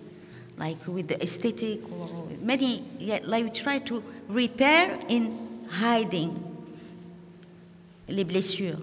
like 0.57 0.87
with 0.87 1.09
the 1.09 1.23
aesthetic 1.23 1.81
or 1.91 2.29
many, 2.41 2.85
yeah, 2.99 3.21
like 3.25 3.45
we 3.45 3.51
try 3.51 3.79
to 3.81 4.03
repair 4.29 4.99
in 5.09 5.67
hiding 5.71 6.53
les 8.09 8.25
blessures. 8.25 8.77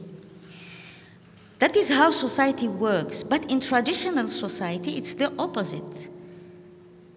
That 1.60 1.76
is 1.76 1.90
how 1.90 2.12
society 2.12 2.68
works. 2.68 3.22
But 3.22 3.50
in 3.52 3.60
traditional 3.60 4.30
society, 4.30 4.98
it's 4.98 5.14
the 5.14 5.32
opposite. 5.38 6.08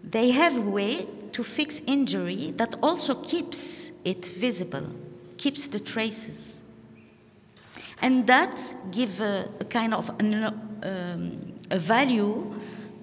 They 0.02 0.32
have 0.32 0.56
a 0.56 0.60
way 0.60 1.06
to 1.32 1.44
fix 1.44 1.80
injury 1.86 2.52
that 2.56 2.74
also 2.82 3.14
keeps 3.14 3.92
it 4.04 4.26
visible, 4.26 4.86
keeps 5.38 5.68
the 5.68 5.80
traces. 5.80 6.62
And 8.02 8.26
that 8.26 8.74
gives 8.90 9.20
a, 9.20 9.48
a, 9.60 9.64
kind 9.64 9.94
of 9.94 10.10
an, 10.18 10.44
um, 10.82 11.52
a 11.70 11.78
value 11.78 12.52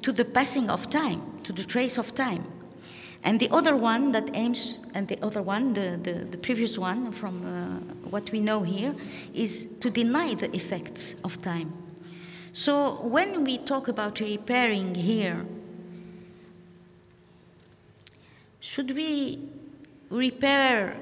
to 0.01 0.11
the 0.11 0.25
passing 0.25 0.69
of 0.69 0.89
time, 0.89 1.21
to 1.43 1.53
the 1.53 1.63
trace 1.63 1.97
of 1.97 2.15
time. 2.15 2.45
And 3.23 3.39
the 3.39 3.49
other 3.51 3.75
one 3.75 4.13
that 4.13 4.29
aims, 4.33 4.79
and 4.93 5.07
the 5.07 5.21
other 5.21 5.41
one, 5.41 5.73
the, 5.73 5.99
the, 6.01 6.25
the 6.25 6.37
previous 6.37 6.77
one 6.77 7.11
from 7.11 7.45
uh, 7.45 8.09
what 8.09 8.31
we 8.31 8.39
know 8.39 8.63
here, 8.63 8.95
is 9.33 9.67
to 9.81 9.89
deny 9.89 10.35
the 10.35 10.53
effects 10.55 11.15
of 11.23 11.41
time. 11.41 11.73
So 12.53 13.01
when 13.01 13.43
we 13.43 13.57
talk 13.57 13.87
about 13.89 14.19
repairing 14.19 14.95
here, 14.95 15.45
should 18.61 18.95
we 18.95 19.49
repair 20.09 20.95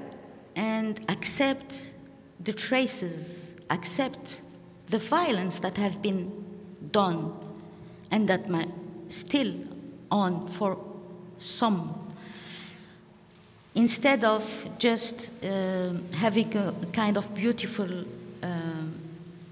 and 0.56 1.00
accept 1.10 1.86
the 2.40 2.54
traces, 2.54 3.56
accept 3.70 4.42
the 4.88 4.98
violence 4.98 5.60
that 5.60 5.78
have 5.78 6.02
been 6.02 6.32
done 6.92 7.34
and 8.12 8.28
that 8.28 8.50
might 8.50 8.70
still 9.10 9.54
on 10.12 10.48
for 10.48 10.78
some 11.38 12.08
instead 13.78 14.24
of 14.24 14.44
just 14.80 15.30
uh, 15.44 15.92
having 16.16 16.58
a 16.58 16.74
kind 16.92 17.16
of 17.16 17.34
beautiful 17.36 17.88
uh, 18.42 18.48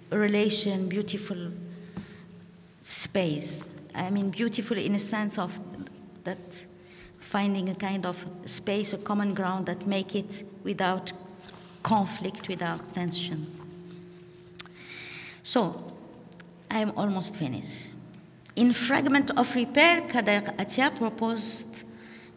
relation, 0.10 0.89
beautiful 0.89 1.52
space. 2.82 3.63
I 3.94 4.10
mean, 4.10 4.32
beautiful 4.32 4.78
in 4.78 4.96
a 4.96 5.00
sense 5.00 5.38
of 5.38 5.52
that 6.24 6.39
finding 7.20 7.70
a 7.70 7.76
kind 7.76 8.06
of 8.06 8.26
space, 8.46 8.94
a 8.94 8.98
common 8.98 9.34
ground 9.34 9.68
that 9.68 9.86
make 9.86 10.15
it 10.15 10.44
without 10.63 11.13
conflict, 11.84 12.48
without 12.48 12.80
tension. 12.96 13.46
So, 15.44 15.84
I 16.72 16.80
am 16.80 16.94
almost 16.98 17.36
finished. 17.36 17.94
In 18.56 18.72
Fragment 18.72 19.32
of 19.32 19.54
Repair, 19.54 20.02
Kader 20.08 20.54
Attia 20.58 20.96
proposed, 20.96 21.84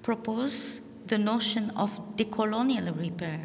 proposed 0.03 0.83
the 1.07 1.17
notion 1.17 1.71
of 1.77 1.91
decolonial 2.17 2.99
repair 2.99 3.41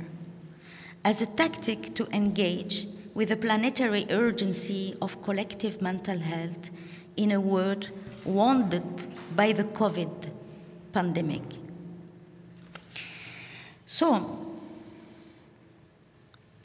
as 1.06 1.22
a 1.22 1.28
tactic 1.28 1.94
to 1.94 2.08
engage 2.08 2.88
with 3.14 3.30
the 3.30 3.36
planetary 3.36 4.08
urgency 4.10 4.98
of 5.04 5.22
collective 5.22 5.84
mental 5.84 6.18
health 6.18 6.72
in 7.16 7.32
a 7.32 7.40
world 7.40 7.92
wounded 8.26 9.06
by 9.36 9.52
the 9.52 9.66
COVID 9.66 10.32
pandemic. 10.92 11.44
So, 13.86 14.48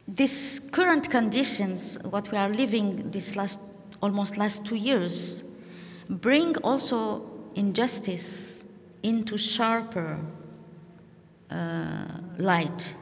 these 0.06 0.58
current 0.72 1.10
conditions, 1.10 1.98
what 2.02 2.32
we 2.32 2.38
are 2.38 2.48
living 2.48 3.10
this 3.10 3.36
last 3.36 3.58
almost 4.00 4.38
last 4.38 4.64
two 4.64 4.76
years, 4.76 5.42
bring 6.08 6.56
also 6.58 7.28
injustice 7.54 8.64
into 9.02 9.36
sharper 9.36 10.18
uh, 11.50 12.04
light, 12.36 12.94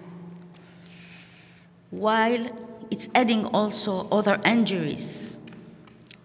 while 1.91 2.49
it's 2.91 3.09
adding 3.15 3.47
also 3.47 4.09
other 4.11 4.41
injuries, 4.45 5.39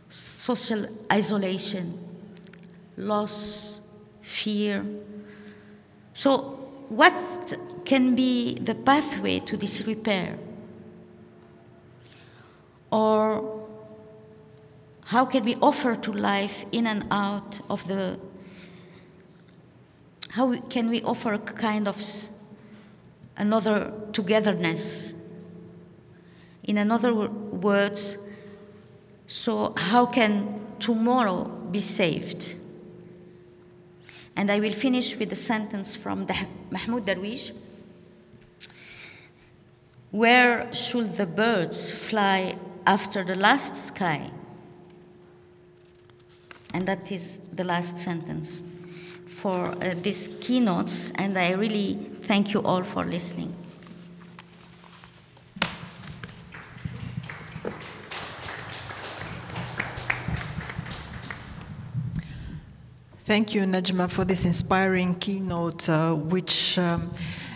social 0.09 0.85
isolation, 1.11 1.97
loss, 2.97 3.79
fear. 4.21 4.85
So, 6.13 6.39
what 6.89 7.57
can 7.85 8.15
be 8.15 8.55
the 8.55 8.75
pathway 8.75 9.39
to 9.39 9.57
this 9.57 9.81
repair? 9.81 10.37
Or 12.91 13.60
how 15.11 15.25
can 15.25 15.43
we 15.43 15.55
offer 15.55 15.97
to 15.97 16.13
life 16.13 16.63
in 16.71 16.87
and 16.87 17.05
out 17.11 17.59
of 17.69 17.85
the 17.89 18.17
how 20.29 20.55
can 20.69 20.89
we 20.89 21.01
offer 21.03 21.33
a 21.33 21.37
kind 21.37 21.85
of 21.85 22.01
another 23.35 23.91
togetherness? 24.13 25.11
In 26.63 26.77
another 26.77 27.13
words, 27.13 28.17
so 29.27 29.73
how 29.75 30.05
can 30.05 30.65
tomorrow 30.79 31.43
be 31.43 31.81
saved? 31.81 32.55
And 34.37 34.49
I 34.49 34.61
will 34.61 34.71
finish 34.71 35.17
with 35.17 35.33
a 35.33 35.41
sentence 35.51 35.93
from 35.93 36.25
Mahmoud 36.69 37.05
Darwish. 37.05 37.51
Where 40.11 40.73
should 40.73 41.17
the 41.17 41.25
birds 41.25 41.91
fly 41.91 42.55
after 42.87 43.25
the 43.25 43.35
last 43.35 43.75
sky? 43.75 44.31
And 46.73 46.87
that 46.87 47.11
is 47.11 47.39
the 47.53 47.63
last 47.63 47.97
sentence 47.99 48.63
for 49.25 49.75
uh, 49.81 49.95
these 50.01 50.29
keynotes, 50.39 51.11
and 51.15 51.37
I 51.37 51.51
really 51.51 51.95
thank 52.23 52.53
you 52.53 52.61
all 52.61 52.83
for 52.83 53.03
listening. 53.03 53.53
Thank 63.25 63.53
you, 63.53 63.61
Nejma, 63.61 64.09
for 64.09 64.25
this 64.25 64.45
inspiring 64.45 65.15
keynote, 65.15 65.87
uh, 65.87 66.13
which 66.13 66.77
um, 66.77 67.13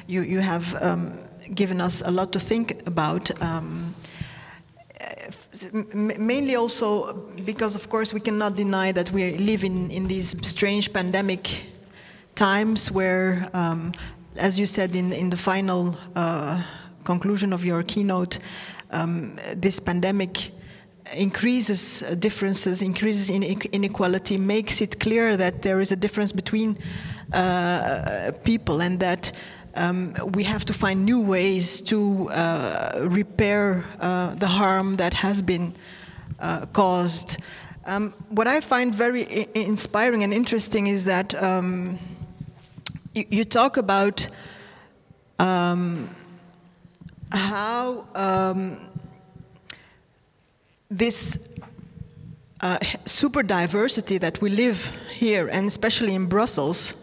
you, 0.07 0.21
you 0.21 0.39
have 0.39 0.73
um, 0.81 1.17
given 1.53 1.81
us 1.81 2.01
a 2.05 2.11
lot 2.11 2.31
to 2.33 2.39
think 2.39 2.85
about. 2.87 3.29
Um, 3.41 3.94
mainly 5.73 6.55
also 6.55 7.13
because, 7.45 7.75
of 7.75 7.89
course, 7.89 8.13
we 8.13 8.19
cannot 8.19 8.55
deny 8.55 8.91
that 8.91 9.11
we 9.11 9.37
live 9.37 9.63
in, 9.63 9.89
in 9.91 10.07
these 10.07 10.35
strange 10.47 10.91
pandemic 10.91 11.65
times 12.35 12.91
where, 12.91 13.49
um, 13.53 13.93
as 14.35 14.59
you 14.59 14.65
said 14.65 14.95
in, 14.95 15.13
in 15.13 15.29
the 15.29 15.37
final 15.37 15.97
uh, 16.15 16.61
conclusion 17.03 17.53
of 17.53 17.63
your 17.63 17.83
keynote, 17.83 18.39
um, 18.91 19.37
this 19.55 19.79
pandemic 19.79 20.51
increases 21.13 22.01
differences, 22.19 22.81
increases 22.81 23.29
inequality, 23.29 24.37
makes 24.37 24.81
it 24.81 24.99
clear 24.99 25.37
that 25.37 25.61
there 25.61 25.79
is 25.79 25.91
a 25.91 25.95
difference 25.95 26.31
between 26.31 26.77
uh, 27.33 28.31
people 28.43 28.81
and 28.81 28.99
that 28.99 29.31
um, 29.75 30.13
we 30.33 30.43
have 30.43 30.65
to 30.65 30.73
find 30.73 31.05
new 31.05 31.21
ways 31.21 31.81
to 31.81 32.29
uh, 32.29 32.99
repair 33.01 33.85
uh, 33.99 34.35
the 34.35 34.47
harm 34.47 34.95
that 34.97 35.13
has 35.13 35.41
been 35.41 35.73
uh, 36.39 36.65
caused. 36.73 37.37
Um, 37.85 38.13
what 38.29 38.47
I 38.47 38.61
find 38.61 38.93
very 38.95 39.47
inspiring 39.53 40.23
and 40.23 40.33
interesting 40.33 40.87
is 40.87 41.05
that 41.05 41.35
um, 41.41 41.99
you, 43.13 43.25
you, 43.29 43.45
talk 43.45 43.77
about 43.77 44.27
um, 45.39 46.09
how 47.31 48.05
um, 48.15 48.89
this 50.89 51.47
uh, 52.61 52.79
super 53.05 53.43
diversity 53.43 54.17
that 54.17 54.41
we 54.41 54.49
live 54.49 54.91
here, 55.13 55.47
and 55.47 55.67
especially 55.67 56.15
in 56.15 56.25
Brussels, 56.25 56.95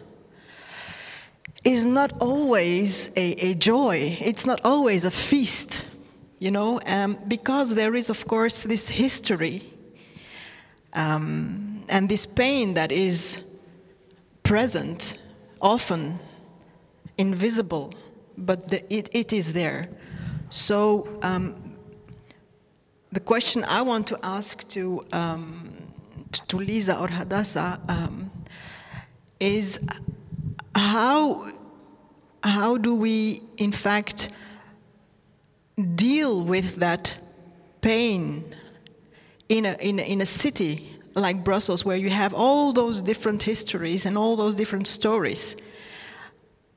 is 1.65 1.87
not 1.87 2.13
always 2.21 3.09
a, 3.17 3.33
a 3.51 3.55
joy. 3.55 4.17
It's 4.21 4.47
not 4.47 4.61
always 4.65 5.05
a 5.05 5.11
feast, 5.11 5.85
you 6.39 6.51
know, 6.51 6.81
um, 6.87 7.19
because 7.29 7.75
there 7.75 7.95
is, 7.95 8.11
of 8.11 8.27
course, 8.27 8.63
this 8.63 8.89
history 8.89 9.63
um, 10.93 11.85
and 11.89 12.09
this 12.09 12.27
pain 12.27 12.75
that 12.75 12.91
is 12.93 13.43
present, 14.43 15.19
often 15.61 16.19
invisible, 17.17 17.95
but 18.37 18.69
the, 18.69 18.93
it, 18.93 19.09
it 19.13 19.33
is 19.33 19.53
there. 19.53 19.89
So, 20.51 21.09
um, 21.23 21.55
the 23.13 23.21
question 23.21 23.63
I 23.65 23.83
want 23.83 24.07
to 24.09 24.19
ask 24.23 24.67
to, 24.69 25.05
um, 25.13 25.71
to 26.49 26.57
Lisa 26.57 26.99
or 26.99 27.09
Hadassah 27.09 27.79
um, 27.87 28.31
is 29.39 29.79
how, 30.75 31.51
how 32.43 32.77
do 32.77 32.95
we, 32.95 33.43
in 33.57 33.73
fact, 33.73 34.31
deal 35.95 36.43
with 36.43 36.77
that 36.77 37.15
pain 37.81 38.55
in 39.49 39.67
a, 39.67 39.77
in 39.81 39.99
a, 39.99 40.03
in 40.03 40.21
a 40.21 40.27
city 40.27 40.89
like 41.15 41.45
Brussels, 41.45 41.85
where 41.85 41.97
you 41.97 42.11
have 42.11 42.33
all 42.33 42.73
those 42.73 43.01
different 43.01 43.43
histories 43.43 44.07
and 44.07 44.17
all 44.17 44.37
those 44.37 44.55
different 44.55 44.87
stories? 44.87 45.57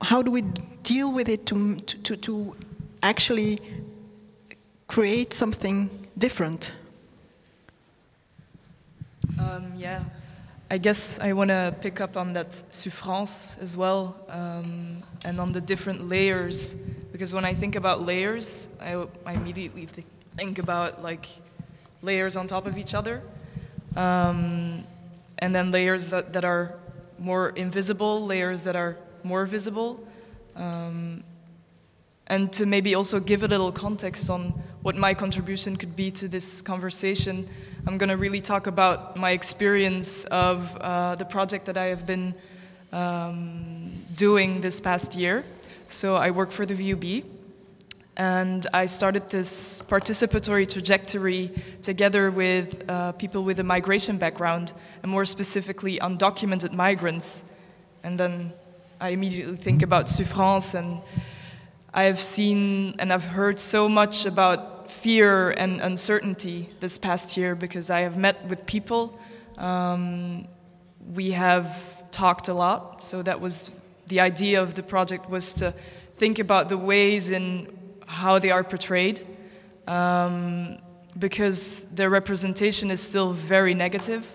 How 0.02 0.22
do 0.22 0.30
we 0.30 0.42
deal 0.84 1.12
with 1.12 1.30
it 1.30 1.46
to, 1.48 1.78
to, 1.78 2.16
to 2.18 2.56
actually 3.02 3.60
create 4.88 5.34
something 5.34 5.90
different? 6.18 6.74
Um, 9.40 9.74
yeah, 9.76 10.04
I 10.68 10.80
guess 10.80 11.20
I 11.20 11.34
want 11.34 11.50
to 11.50 11.76
pick 11.80 12.02
up 12.02 12.18
on 12.18 12.34
that 12.34 12.48
souffrance 12.74 13.56
as 13.62 13.78
well, 13.78 14.16
um, 14.30 14.98
and 15.24 15.40
on 15.40 15.52
the 15.52 15.62
different 15.62 16.10
layers. 16.10 16.76
Because 17.12 17.36
when 17.36 17.46
I 17.46 17.54
think 17.54 17.76
about 17.76 18.02
layers, 18.02 18.68
I, 18.82 19.06
I 19.28 19.34
immediately 19.34 19.86
th 19.86 20.06
think 20.36 20.58
about 20.58 21.04
like 21.04 21.28
layers 22.02 22.36
on 22.36 22.48
top 22.48 22.66
of 22.66 22.78
each 22.78 22.96
other, 22.96 23.22
um, 23.96 24.84
and 25.38 25.54
then 25.54 25.70
layers 25.70 26.10
that, 26.10 26.34
that, 26.34 26.44
are 26.44 26.74
more 27.20 27.50
invisible, 27.50 28.26
layers 28.26 28.64
that 28.64 28.76
are 28.76 28.98
more 29.24 29.46
visible, 29.46 30.04
um, 30.56 31.24
and 32.26 32.52
to 32.54 32.66
maybe 32.66 32.96
also 32.96 33.20
give 33.20 33.44
a 33.44 33.48
little 33.48 33.72
context 33.72 34.32
on 34.32 34.50
what 34.82 34.96
my 34.96 35.14
contribution 35.14 35.76
could 35.76 35.96
be 35.96 36.10
to 36.10 36.28
this 36.28 36.62
conversation. 36.64 37.48
I'm 37.88 38.00
going 38.00 38.10
to 38.10 38.18
really 38.18 38.42
talk 38.42 38.66
about 38.66 39.16
my 39.16 39.30
experience 39.30 40.24
of 40.26 40.76
uh, 40.78 41.14
the 41.16 41.26
project 41.26 41.68
that 41.68 41.78
I 41.78 41.86
have 41.86 42.08
been 42.08 42.34
um, 42.92 43.92
doing 44.16 44.60
this 44.60 44.82
past 44.82 45.14
year. 45.14 45.46
So 45.88 46.16
I 46.16 46.32
work 46.32 46.52
for 46.52 46.66
the 46.66 46.74
VUB, 46.74 47.24
and 48.18 48.66
I 48.74 48.88
started 48.88 49.30
this 49.30 49.84
participatory 49.84 50.68
trajectory 50.68 51.52
together 51.84 52.32
with 52.32 52.90
uh, 52.90 53.12
people 53.12 53.44
with 53.44 53.60
a 53.60 53.64
migration 53.64 54.18
background, 54.18 54.74
and 55.04 55.12
more 55.12 55.26
specifically 55.26 56.00
undocumented 56.00 56.72
migrants. 56.72 57.44
And 58.04 58.20
then 58.20 58.52
I 59.00 59.10
immediately 59.10 59.58
think 59.58 59.84
about 59.84 60.10
souffrance, 60.10 60.74
and 60.74 61.02
I've 61.94 62.20
seen 62.20 62.96
and 62.98 63.14
I've 63.14 63.26
heard 63.26 63.60
so 63.60 63.88
much 63.88 64.26
about 64.26 64.75
fear 65.02 65.52
and 65.52 65.82
uncertainty 65.82 66.70
this 66.80 66.98
past 66.98 67.38
year 67.38 67.56
because 67.56 67.90
I 67.90 68.02
have 68.02 68.18
met 68.18 68.46
with 68.48 68.66
people. 68.66 69.20
Um, 69.58 70.48
we 71.14 71.32
have 71.32 71.68
talked 72.12 72.48
a 72.48 72.54
lot, 72.54 73.04
so 73.04 73.22
that 73.22 73.40
was 73.40 73.70
the 74.08 74.20
idea 74.20 74.62
of 74.62 74.74
the 74.74 74.84
project 74.84 75.30
was 75.30 75.54
to 75.56 75.74
think 76.18 76.40
about 76.40 76.70
the 76.70 76.78
ways 76.78 77.30
in 77.30 77.68
how 78.08 78.40
they 78.40 78.52
are 78.52 78.64
portrayed 78.64 79.26
um, 79.88 80.78
because 81.18 81.82
their 81.92 82.10
representation 82.10 82.92
is 82.92 83.02
still 83.02 83.34
very 83.34 83.74
negative. 83.74 84.26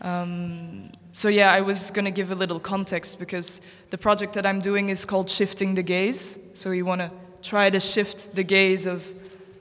Um, 0.00 0.92
so 1.12 1.28
yeah, 1.28 1.52
I 1.52 1.60
was 1.60 1.90
going 1.90 2.04
to 2.04 2.10
give 2.10 2.30
a 2.30 2.34
little 2.34 2.60
context 2.60 3.18
because 3.18 3.60
the 3.90 3.98
project 3.98 4.34
that 4.34 4.46
I'm 4.46 4.60
doing 4.60 4.88
is 4.88 5.04
called 5.04 5.28
Shifting 5.28 5.74
the 5.74 5.82
Gaze. 5.82 6.38
So 6.54 6.70
you 6.70 6.84
want 6.84 7.00
to 7.00 7.10
try 7.42 7.70
to 7.70 7.80
shift 7.80 8.34
the 8.34 8.44
gaze 8.44 8.86
of 8.86 9.04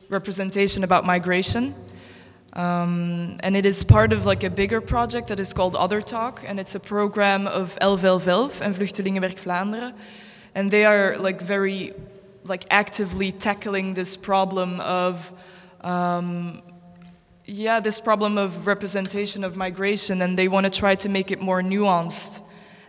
representation 0.10 0.84
about 0.84 1.06
migration. 1.06 1.76
Um, 2.54 3.38
and 3.42 3.56
it 3.56 3.66
is 3.66 3.84
part 3.84 4.14
of 4.14 4.26
like 4.26 4.44
a 4.44 4.50
bigger 4.50 4.82
project 4.82 5.28
that 5.28 5.40
is 5.40 5.54
called 5.54 5.76
Other 5.76 6.02
Talk, 6.02 6.44
and 6.46 6.60
it's 6.60 6.76
a 6.76 6.80
program 6.80 7.46
of 7.48 7.78
11.11.11 7.82 8.62
and 8.62 8.76
Vluchtelingenwerk 8.76 9.36
Vlaanderen. 9.36 9.94
And 10.56 10.72
they 10.72 10.86
are 10.86 11.18
like 11.18 11.42
very 11.42 11.94
like 12.44 12.66
actively 12.72 13.32
tackling 13.32 13.94
this 13.94 14.18
problem 14.18 14.80
of 14.80 15.32
um, 15.82 16.62
yeah, 17.46 17.80
this 17.80 18.00
problem 18.00 18.38
of 18.38 18.68
representation 18.68 19.44
of 19.44 19.56
migration, 19.56 20.22
and 20.22 20.38
they 20.38 20.48
want 20.48 20.66
to 20.66 20.70
try 20.70 20.96
to 20.96 21.10
make 21.10 21.32
it 21.32 21.40
more 21.40 21.62
nuanced. 21.62 22.42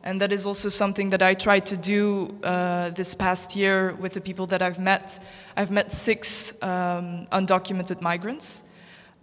And 0.09 0.23
that 0.23 0.33
is 0.33 0.47
also 0.47 0.71
something 0.71 1.11
that 1.11 1.21
I 1.21 1.35
tried 1.35 1.67
to 1.67 1.77
do 1.77 2.35
uh, 2.43 2.89
this 2.89 3.13
past 3.13 3.55
year 3.55 3.95
with 3.97 4.15
the 4.15 4.23
people 4.23 4.47
that 4.47 4.63
I've 4.63 4.79
met. 4.79 5.23
I've 5.55 5.71
met 5.71 5.93
six 5.93 6.55
um, 6.63 7.27
undocumented 7.31 8.01
migrants. 8.01 8.63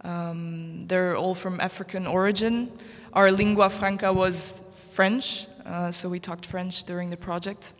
Um, 0.02 0.86
they're 0.86 1.16
all 1.16 1.34
from 1.34 1.58
African 1.60 2.06
origin. 2.06 2.70
Our 3.14 3.32
lingua 3.32 3.68
franca 3.68 4.12
was 4.12 4.54
French, 4.92 5.48
uh, 5.64 5.90
so 5.90 6.08
we 6.08 6.20
talked 6.20 6.46
French 6.46 6.84
during 6.84 7.10
the 7.10 7.16
project. 7.16 7.74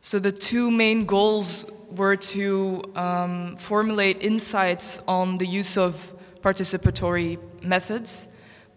So 0.00 0.20
the 0.20 0.30
two 0.30 0.70
main 0.70 1.04
goals 1.04 1.66
were 1.90 2.14
to 2.14 2.84
um, 2.94 3.56
formulate 3.56 4.22
insights 4.22 5.00
on 5.08 5.36
the 5.38 5.48
use 5.48 5.76
of 5.76 5.94
participatory 6.42 7.40
methods 7.60 8.28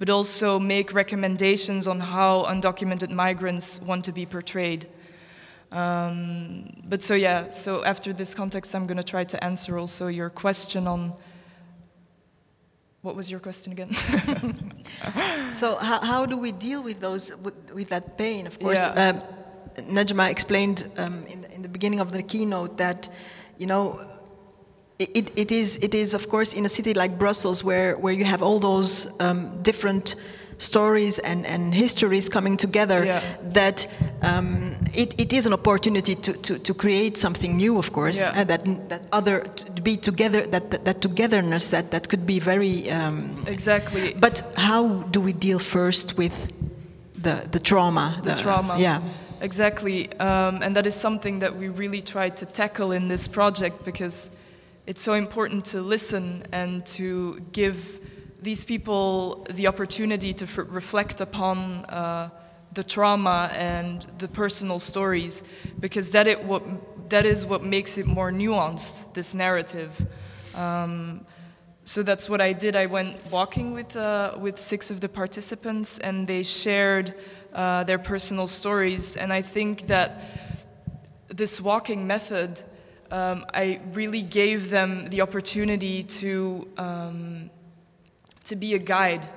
but 0.02 0.10
also 0.10 0.58
make 0.58 0.94
recommendations 0.94 1.86
on 1.86 2.00
how 2.00 2.44
undocumented 2.46 3.12
migrants 3.12 3.80
want 3.84 4.04
to 4.04 4.12
be 4.12 4.26
portrayed. 4.26 4.88
Um, 5.72 6.74
but 6.90 7.04
so 7.04 7.14
yeah, 7.14 7.52
so 7.52 7.86
after 7.86 8.12
this 8.12 8.34
context, 8.34 8.74
I'm 8.74 8.88
going 8.88 8.98
to 8.98 9.04
try 9.04 9.24
to 9.26 9.44
answer 9.44 9.78
also 9.78 10.08
your 10.08 10.32
question 10.32 10.88
on. 10.88 11.14
What 13.04 13.16
was 13.16 13.30
your 13.30 13.40
question 13.40 13.74
again? 13.74 13.94
so 15.52 15.76
how, 15.76 16.00
how 16.02 16.26
do 16.26 16.36
we 16.36 16.52
deal 16.52 16.84
with 16.84 17.00
those 17.00 17.38
with, 17.38 17.72
with 17.72 17.90
that 17.90 18.18
pain? 18.18 18.48
Of 18.48 18.58
course, 18.58 18.88
yeah. 18.88 19.22
uh, 19.78 19.82
Nejma 19.84 20.32
explained 20.32 20.88
um, 20.98 21.28
in, 21.28 21.44
in 21.54 21.62
the 21.62 21.70
beginning 21.70 22.00
of 22.00 22.12
the 22.12 22.24
keynote 22.24 22.78
that, 22.78 23.08
you 23.60 23.68
know, 23.68 24.00
it, 25.14 25.32
it, 25.36 25.52
is, 25.52 25.78
it 25.82 25.94
is, 25.94 26.14
of 26.14 26.30
course, 26.30 26.54
in 26.54 26.66
a 26.66 26.70
city 26.70 26.94
like 26.94 27.18
Brussels 27.18 27.64
where, 27.64 27.98
where 27.98 28.14
you 28.14 28.26
have 28.26 28.42
all 28.42 28.60
those 28.60 29.08
um, 29.20 29.62
different 29.62 30.16
stories 30.58 31.18
and, 31.20 31.46
and 31.46 31.74
histories 31.74 32.30
coming 32.30 32.56
together 32.56 33.04
yeah. 33.04 33.22
that 33.42 33.88
um, 34.22 34.76
it, 34.94 35.20
it 35.20 35.34
is 35.34 35.48
an 35.48 35.54
opportunity 35.54 36.14
to, 36.14 36.34
to, 36.34 36.60
to 36.60 36.74
create 36.74 37.18
something 37.18 37.58
new, 37.58 37.80
of 37.80 37.92
course, 37.92 38.20
yeah. 38.20 38.34
and 38.36 38.50
that, 38.50 38.90
that 38.90 39.02
other, 39.12 39.42
to 39.42 39.82
be 39.82 39.96
together, 39.96 40.46
that, 40.48 40.70
that, 40.70 40.86
that 40.86 41.02
togetherness 41.02 41.68
that, 41.68 41.90
that 41.92 42.08
could 42.10 42.28
be 42.28 42.40
very... 42.40 42.92
Um, 42.92 43.44
exactly. 43.48 44.14
But 44.14 44.44
how 44.56 45.04
do 45.10 45.20
we 45.20 45.34
deal 45.34 45.58
first 45.58 46.18
with 46.18 46.52
the, 47.16 47.48
the 47.52 47.60
trauma? 47.60 48.22
The, 48.24 48.36
the 48.36 48.42
trauma. 48.42 48.78
Yeah. 48.78 49.02
Exactly. 49.42 50.12
Um, 50.20 50.62
and 50.62 50.76
that 50.76 50.86
is 50.86 50.94
something 50.94 51.40
that 51.40 51.56
we 51.56 51.70
really 51.70 52.04
tried 52.04 52.38
to 52.38 52.46
tackle 52.46 52.92
in 52.92 53.08
this 53.08 53.28
project 53.28 53.84
because 53.84 54.30
it's 54.92 55.02
so 55.02 55.14
important 55.14 55.64
to 55.64 55.82
listen 55.82 56.44
and 56.52 56.86
to 56.86 57.40
give 57.54 57.78
these 58.42 58.66
people 58.66 59.48
the 59.52 59.66
opportunity 59.66 60.34
to 60.34 60.46
reflect 60.64 61.22
upon 61.22 61.86
uh, 61.86 62.30
the 62.74 62.84
trauma 62.84 63.50
and 63.54 64.06
the 64.18 64.28
personal 64.28 64.80
stories, 64.80 65.44
because 65.80 66.10
that, 66.12 66.28
it 66.28 66.44
what, 66.44 66.62
that 67.10 67.26
is 67.26 67.46
what 67.46 67.64
makes 67.64 67.98
it 67.98 68.06
more 68.06 68.34
nuanced, 68.34 69.14
this 69.14 69.34
narrative. 69.34 69.92
Um, 70.56 71.26
so 71.86 72.04
that's 72.04 72.28
what 72.28 72.42
I 72.42 72.52
did. 72.52 72.76
I 72.76 72.88
went 72.88 73.18
walking 73.32 73.72
with, 73.72 73.96
uh, 73.96 74.36
with 74.38 74.60
six 74.60 74.92
of 74.92 75.00
the 75.00 75.08
participants, 75.08 76.00
and 76.00 76.28
they 76.28 76.44
shared 76.44 77.16
uh, 77.54 77.86
their 77.86 77.98
personal 77.98 78.50
stories. 78.50 79.16
And 79.16 79.32
I 79.32 79.42
think 79.42 79.88
that 79.88 80.22
this 81.30 81.62
walking 81.62 82.06
method 82.06 82.62
um, 83.12 83.46
I 83.54 83.82
really 83.94 84.22
gave 84.22 84.70
them 84.70 85.10
the 85.10 85.22
opportunity 85.22 86.04
to, 86.04 86.68
um, 86.78 87.50
to 88.46 88.56
be 88.56 88.74
a 88.74 88.80
guide. 88.80 89.28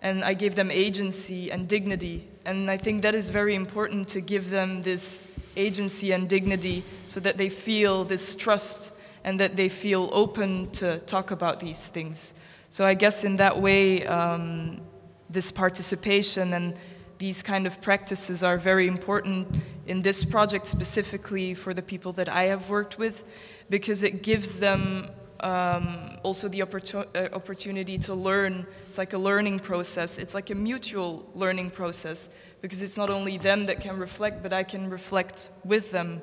And 0.00 0.24
I 0.24 0.34
gave 0.34 0.54
them 0.54 0.70
agency 0.70 1.50
and 1.50 1.68
dignity. 1.68 2.28
And 2.44 2.70
I 2.70 2.76
think 2.76 3.02
that 3.02 3.14
is 3.14 3.30
very 3.30 3.54
important 3.54 4.08
to 4.08 4.20
give 4.20 4.50
them 4.50 4.82
this 4.82 5.26
agency 5.56 6.12
and 6.12 6.28
dignity 6.28 6.82
so 7.06 7.20
that 7.20 7.36
they 7.36 7.48
feel 7.48 8.04
this 8.04 8.34
trust 8.34 8.92
and 9.24 9.38
that 9.38 9.56
they 9.56 9.68
feel 9.68 10.08
open 10.12 10.70
to 10.72 10.98
talk 11.00 11.30
about 11.30 11.60
these 11.60 11.86
things. 11.86 12.34
So 12.70 12.84
I 12.84 12.94
guess 12.94 13.24
in 13.24 13.36
that 13.36 13.60
way, 13.60 14.06
um, 14.06 14.80
this 15.28 15.50
participation 15.50 16.54
and 16.54 16.74
these 17.22 17.40
kind 17.40 17.68
of 17.68 17.80
practices 17.80 18.42
are 18.42 18.58
very 18.58 18.88
important 18.88 19.46
in 19.86 20.02
this 20.02 20.24
project 20.24 20.66
specifically 20.66 21.54
for 21.54 21.72
the 21.72 21.80
people 21.80 22.12
that 22.12 22.28
I 22.28 22.44
have 22.46 22.68
worked 22.68 22.98
with 22.98 23.22
because 23.70 24.02
it 24.02 24.24
gives 24.24 24.58
them 24.58 25.08
um, 25.38 26.18
also 26.24 26.48
the 26.48 26.58
opportu 26.66 27.06
uh, 27.14 27.28
opportunity 27.32 27.96
to 27.98 28.12
learn. 28.12 28.66
It's 28.88 28.98
like 28.98 29.12
a 29.12 29.18
learning 29.18 29.60
process. 29.60 30.18
It's 30.18 30.34
like 30.34 30.50
a 30.50 30.56
mutual 30.56 31.24
learning 31.36 31.70
process 31.70 32.28
because 32.60 32.82
it's 32.82 32.96
not 32.96 33.08
only 33.08 33.38
them 33.38 33.66
that 33.66 33.80
can 33.80 33.98
reflect, 33.98 34.42
but 34.42 34.52
I 34.52 34.64
can 34.64 34.90
reflect 34.90 35.50
with 35.64 35.92
them. 35.92 36.22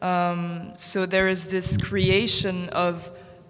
Um, 0.00 0.72
so 0.76 1.04
there 1.04 1.28
is 1.28 1.48
this 1.48 1.76
creation 1.76 2.70
of 2.70 2.94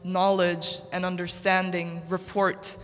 knowledge 0.03 0.81
and 0.91 1.05
understanding, 1.05 2.03
report. 2.09 2.77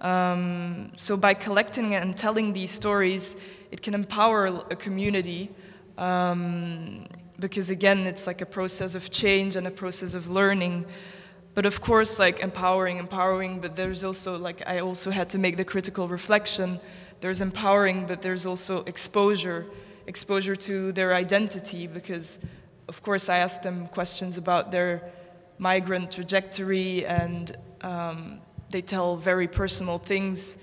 Um, 0.00 0.92
so 0.96 1.16
by 1.16 1.34
collecting 1.34 1.94
and 1.94 2.16
telling 2.16 2.52
these 2.52 2.70
stories, 2.70 3.36
it 3.70 3.82
can 3.82 3.94
empower 3.94 4.46
a 4.70 4.76
community 4.76 5.50
um, 5.98 7.06
because 7.38 7.70
again, 7.70 8.06
it's 8.06 8.26
like 8.26 8.40
a 8.40 8.46
process 8.46 8.94
of 8.94 9.10
change 9.10 9.56
and 9.56 9.66
a 9.66 9.70
process 9.70 10.14
of 10.14 10.30
learning. 10.30 10.84
But 11.54 11.66
of 11.66 11.80
course, 11.80 12.18
like 12.18 12.40
empowering, 12.40 12.98
empowering, 12.98 13.60
but 13.60 13.76
there's 13.76 14.04
also 14.04 14.38
like 14.38 14.62
I 14.66 14.80
also 14.80 15.10
had 15.10 15.30
to 15.30 15.38
make 15.38 15.56
the 15.56 15.64
critical 15.64 16.08
reflection. 16.08 16.80
There's 17.20 17.40
empowering, 17.40 18.06
but 18.06 18.20
there's 18.20 18.44
also 18.44 18.84
exposure, 18.84 19.66
exposure 20.06 20.56
to 20.56 20.92
their 20.92 21.14
identity 21.14 21.86
because 21.86 22.38
of 22.88 23.02
course 23.02 23.28
I 23.28 23.38
asked 23.38 23.62
them 23.62 23.88
questions 23.88 24.36
about 24.36 24.70
their 24.70 25.02
migrant 25.58 26.10
trajectory 26.10 27.06
and 27.06 27.56
um, 27.80 28.40
they 28.70 28.82
tell 28.82 29.16
very 29.16 29.48
personal 29.48 29.98
things. 29.98 30.56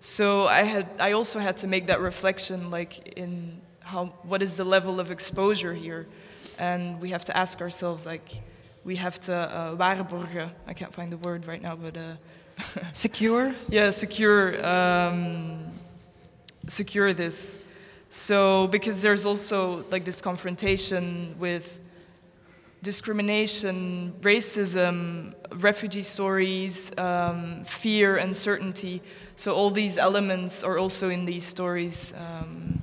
So 0.00 0.46
I 0.46 0.62
had 0.62 0.88
I 0.98 1.12
also 1.12 1.38
had 1.38 1.56
to 1.58 1.66
make 1.66 1.86
that 1.88 2.00
reflection 2.00 2.70
like 2.70 3.08
in 3.16 3.60
how 3.80 4.06
what 4.22 4.42
is 4.42 4.56
the 4.56 4.64
level 4.64 5.00
of 5.00 5.10
exposure 5.10 5.74
here? 5.74 6.06
And 6.58 7.00
we 7.00 7.10
have 7.10 7.24
to 7.26 7.36
ask 7.36 7.60
ourselves 7.60 8.06
like 8.06 8.40
we 8.84 8.96
have 8.96 9.18
to 9.20 9.34
uh, 9.34 9.76
waarborgen. 9.76 10.50
I 10.66 10.74
can't 10.74 10.94
find 10.94 11.10
the 11.12 11.18
word 11.18 11.46
right 11.46 11.60
now, 11.60 11.76
but 11.76 11.96
uh, 11.96 12.14
secure. 12.92 13.54
Yeah, 13.68 13.90
secure. 13.90 14.64
Um, 14.66 15.66
secure 16.66 17.12
this. 17.12 17.58
So 18.10 18.66
because 18.68 19.02
there's 19.02 19.24
also 19.24 19.84
like 19.90 20.04
this 20.04 20.20
confrontation 20.20 21.34
with 21.38 21.78
discrimination, 22.82 24.14
racism, 24.20 25.34
refugee 25.56 26.02
stories, 26.02 26.90
um, 26.98 27.64
fear, 27.64 28.16
uncertainty. 28.16 29.02
So 29.36 29.52
all 29.54 29.70
these 29.70 29.98
elements 29.98 30.62
are 30.62 30.78
also 30.78 31.10
in 31.10 31.24
these 31.24 31.44
stories. 31.44 32.12
Um, 32.16 32.82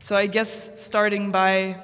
so 0.00 0.16
I 0.16 0.26
guess 0.26 0.80
starting 0.80 1.30
by 1.30 1.76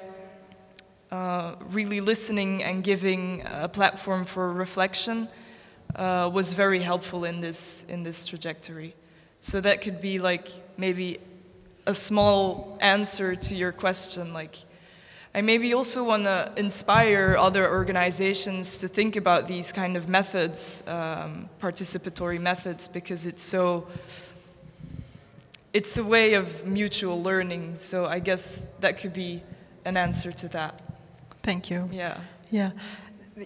uh, 1.11 1.55
really 1.71 2.01
listening 2.01 2.63
and 2.63 2.83
giving 2.83 3.43
a 3.45 3.67
platform 3.67 4.25
for 4.25 4.53
reflection 4.53 5.27
uh, 5.95 6.29
was 6.31 6.53
very 6.53 6.81
helpful 6.81 7.25
in 7.25 7.41
this 7.41 7.85
in 7.89 8.03
this 8.03 8.25
trajectory. 8.25 8.93
So 9.39 9.59
that 9.61 9.81
could 9.81 10.01
be 10.01 10.19
like 10.19 10.49
maybe 10.77 11.19
a 11.85 11.95
small 11.95 12.77
answer 12.79 13.35
to 13.35 13.55
your 13.55 13.71
question, 13.71 14.33
like. 14.33 14.68
I 15.35 15.41
maybe 15.41 15.73
also 15.75 16.03
want 16.03 16.23
to 16.23 16.51
inspire 16.55 17.37
other 17.37 17.69
organizations 17.69 18.77
to 18.77 18.87
think 18.87 19.15
about 19.15 19.47
these 19.47 19.71
kind 19.71 19.95
of 19.95 20.09
methods, 20.09 20.83
um, 20.87 21.49
participatory 21.61 22.39
methods, 22.41 22.87
because 22.87 23.27
it's 23.27 23.43
so 23.43 23.87
it's 25.71 25.97
a 25.97 26.03
way 26.03 26.33
of 26.33 26.65
mutual 26.65 27.21
learning. 27.21 27.77
So 27.77 28.05
I 28.05 28.19
guess 28.19 28.59
that 28.79 28.97
could 28.97 29.13
be 29.13 29.43
an 29.85 29.97
answer 29.97 30.31
to 30.31 30.47
that. 30.49 30.81
Thank 31.43 31.69
you. 31.69 31.87
Yeah. 31.91 32.17
Yeah. 32.49 32.71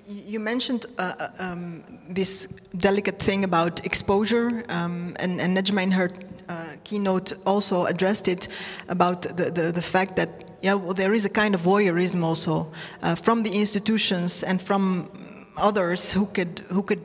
You 0.07 0.39
mentioned 0.39 0.85
uh, 0.97 1.13
uh, 1.19 1.29
um, 1.37 1.83
this 2.09 2.47
delicate 2.77 3.19
thing 3.19 3.43
about 3.43 3.85
exposure, 3.85 4.63
um, 4.69 5.15
and, 5.19 5.39
and 5.39 5.57
in 5.57 5.91
her 5.91 6.09
uh, 6.49 6.65
keynote 6.83 7.33
also 7.45 7.85
addressed 7.85 8.27
it 8.27 8.47
about 8.87 9.21
the, 9.21 9.51
the, 9.51 9.71
the, 9.71 9.81
fact 9.81 10.15
that 10.15 10.51
yeah, 10.61 10.73
well, 10.73 10.93
there 10.93 11.13
is 11.13 11.25
a 11.25 11.29
kind 11.29 11.55
of 11.55 11.61
voyeurism 11.61 12.23
also 12.23 12.71
uh, 13.01 13.15
from 13.15 13.43
the 13.43 13.51
institutions 13.51 14.43
and 14.43 14.61
from 14.61 15.09
others 15.57 16.11
who 16.11 16.25
could 16.27 16.59
who 16.69 16.83
could 16.83 17.01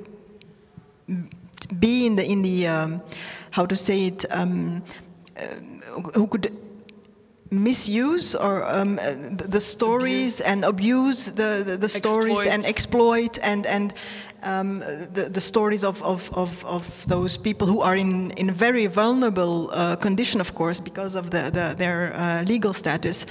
be 1.78 2.06
in 2.06 2.16
the 2.16 2.24
in 2.24 2.42
the 2.42 2.66
um, 2.66 3.02
how 3.50 3.66
to 3.66 3.76
say 3.76 4.06
it 4.06 4.24
um, 4.30 4.82
uh, 5.36 5.42
who 6.14 6.26
could 6.26 6.52
misuse 7.50 8.34
or 8.34 8.66
um, 8.68 8.98
uh, 8.98 9.14
the 9.30 9.60
stories 9.60 10.40
abuse. 10.40 10.52
and 10.52 10.64
abuse 10.64 11.26
the, 11.26 11.62
the, 11.64 11.76
the 11.76 11.88
stories 11.88 12.46
and 12.46 12.64
exploit 12.64 13.38
and 13.42 13.66
and 13.66 13.94
um, 14.42 14.80
the, 15.12 15.28
the 15.30 15.40
stories 15.40 15.84
of, 15.84 16.02
of, 16.02 16.30
of, 16.32 16.64
of, 16.64 17.06
those 17.06 17.36
people 17.36 17.66
who 17.66 17.80
are 17.80 17.96
in, 17.96 18.30
in 18.32 18.50
very 18.50 18.86
vulnerable 18.86 19.70
uh, 19.72 19.96
condition, 19.96 20.40
of 20.40 20.54
course, 20.54 20.80
because 20.80 21.14
of 21.14 21.30
the, 21.30 21.50
the 21.50 21.74
their 21.76 22.14
uh, 22.14 22.42
legal 22.44 22.72
status. 22.72 23.26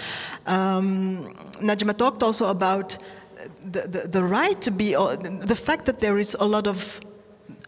Um, 0.45 1.33
Nejma 1.61 1.97
talked 1.97 2.23
also 2.23 2.49
about 2.49 2.97
the, 3.71 3.81
the, 3.87 4.07
the 4.07 4.23
right 4.23 4.59
to 4.61 4.71
be, 4.71 4.95
uh, 4.95 5.15
the 5.15 5.55
fact 5.55 5.85
that 5.85 5.99
there 5.99 6.17
is 6.17 6.35
a 6.39 6.45
lot 6.45 6.67
of 6.67 6.99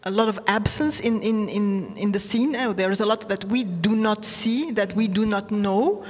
a 0.04 0.10
lot 0.10 0.28
of 0.28 0.40
absence 0.46 1.00
in, 1.00 1.20
in, 1.20 1.48
in, 1.48 1.94
in 1.96 2.12
the 2.12 2.18
scene. 2.18 2.56
Uh, 2.56 2.72
there 2.72 2.90
is 2.90 3.02
a 3.02 3.06
lot 3.06 3.28
that 3.28 3.44
we 3.44 3.64
do 3.64 3.94
not 3.94 4.24
see, 4.24 4.70
that 4.70 4.94
we 4.94 5.06
do 5.06 5.26
not 5.26 5.50
know. 5.50 6.02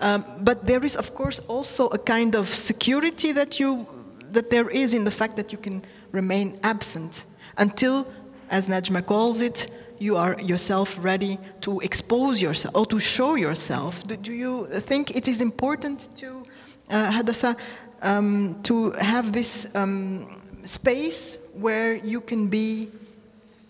Um, 0.00 0.22
but 0.40 0.66
there 0.66 0.84
is, 0.84 0.96
of 0.96 1.14
course, 1.14 1.38
also 1.48 1.86
a 1.88 1.98
kind 1.98 2.34
of 2.34 2.48
security 2.48 3.32
that, 3.32 3.58
you, 3.58 3.86
that 4.32 4.50
there 4.50 4.68
is 4.68 4.92
in 4.92 5.04
the 5.04 5.10
fact 5.10 5.36
that 5.36 5.50
you 5.50 5.56
can 5.56 5.82
remain 6.12 6.58
absent 6.62 7.24
until, 7.56 8.06
as 8.50 8.68
Nejma 8.68 9.04
calls 9.04 9.40
it, 9.40 9.68
you 9.98 10.16
are 10.16 10.40
yourself 10.40 10.96
ready 11.00 11.38
to 11.60 11.80
expose 11.80 12.40
yourself 12.40 12.74
or 12.76 12.86
to 12.86 13.00
show 13.00 13.34
yourself. 13.34 14.06
Do, 14.06 14.32
you 14.32 14.66
think 14.66 15.16
it 15.16 15.26
is 15.26 15.40
important 15.40 16.08
to, 16.16 16.44
uh, 16.90 17.10
Hadassa, 17.10 17.58
um, 18.02 18.60
to 18.62 18.92
have 18.92 19.32
this 19.32 19.66
um, 19.74 20.40
space 20.64 21.36
where 21.54 21.94
you 21.94 22.20
can 22.20 22.46
be 22.46 22.88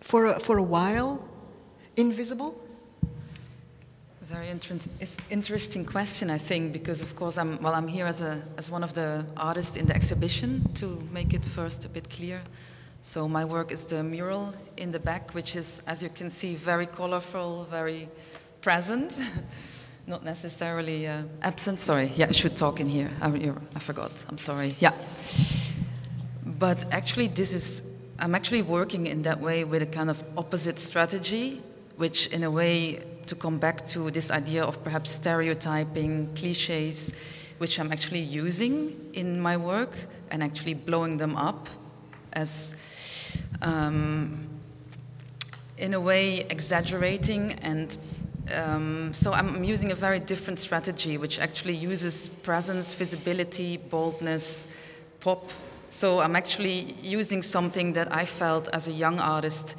for 0.01 0.27
a, 0.27 0.41
for 0.41 0.59
a 0.59 0.63
while 0.63 1.27
invisible? 1.97 2.55
Very 4.29 4.51
inter 4.51 4.77
interesting 5.31 5.87
question, 5.87 6.29
I 6.29 6.37
think, 6.37 6.75
because 6.75 7.01
of 7.01 7.17
course 7.17 7.39
I'm 7.39 7.59
well. 7.63 7.73
I'm 7.73 7.89
here 7.89 8.05
as 8.05 8.21
a 8.21 8.43
as 8.59 8.71
one 8.71 8.85
of 8.85 8.93
the 8.93 9.25
artists 9.39 9.77
in 9.77 9.87
the 9.87 9.95
exhibition 9.95 10.71
to 10.75 11.03
make 11.11 11.33
it 11.33 11.43
first 11.43 11.87
a 11.87 11.89
bit 11.89 12.11
clear. 12.11 12.43
So 13.03 13.27
my 13.27 13.47
work 13.47 13.73
is 13.73 13.87
the 13.87 14.03
mural 14.03 14.53
in 14.77 14.91
the 14.91 14.99
back, 14.99 15.33
which 15.33 15.57
is, 15.57 15.83
as 15.87 16.03
you 16.03 16.11
can 16.11 16.29
see, 16.29 16.57
very 16.57 16.85
colorful, 16.87 17.67
very 17.71 18.07
present, 18.61 19.19
not 20.07 20.25
necessarily 20.25 21.07
uh, 21.07 21.23
absent. 21.41 21.81
Sorry, 21.81 22.11
yeah, 22.15 22.27
I 22.29 22.33
should 22.33 22.55
talk 22.55 22.81
in 22.81 22.89
here. 22.89 23.11
I, 23.23 23.29
I 23.75 23.79
forgot. 23.79 24.13
I'm 24.29 24.39
sorry. 24.39 24.75
Yeah, 24.79 24.93
but 26.45 26.85
actually, 26.93 27.29
this 27.29 27.55
is 27.55 27.83
I'm 28.19 28.35
actually 28.35 28.63
working 28.63 29.07
in 29.07 29.23
that 29.23 29.41
way 29.41 29.65
with 29.65 29.81
a 29.81 29.87
kind 29.87 30.11
of 30.11 30.23
opposite 30.37 30.79
strategy, 30.79 31.63
which, 31.97 32.27
in 32.27 32.43
a 32.43 32.51
way, 32.51 33.01
to 33.29 33.35
come 33.35 33.59
back 33.59 33.87
to 33.89 34.11
this 34.11 34.31
idea 34.31 34.65
of 34.65 34.83
perhaps 34.83 35.11
stereotyping, 35.11 36.35
cliches, 36.35 37.13
which 37.59 37.79
I'm 37.79 37.93
actually 37.93 38.21
using 38.21 39.11
in 39.13 39.41
my 39.41 39.57
work 39.57 39.97
and 40.31 40.43
actually 40.43 40.75
blowing 40.75 41.17
them 41.17 41.37
up 41.37 41.69
as, 42.33 42.75
um, 43.63 44.49
in 45.77 45.95
a 45.95 46.01
way, 46.01 46.41
exaggerating 46.51 47.53
and 47.63 47.97
um, 48.55 49.13
so 49.13 49.33
I'm 49.33 49.63
using 49.63 49.91
a 49.93 49.95
very 49.95 50.21
different 50.21 50.59
strategy, 50.59 51.19
which 51.19 51.39
actually 51.39 51.75
uses 51.75 52.29
presence, 52.29 52.95
visibility, 52.95 53.77
boldness, 53.77 54.67
pop, 55.21 55.51
so 55.91 56.21
I'm 56.21 56.37
actually 56.37 56.95
using 57.03 57.43
something 57.43 57.95
that 57.95 58.13
I 58.15 58.25
felt 58.25 58.69
as 58.69 58.89
a 58.89 58.93
young 58.93 59.19
artist. 59.19 59.77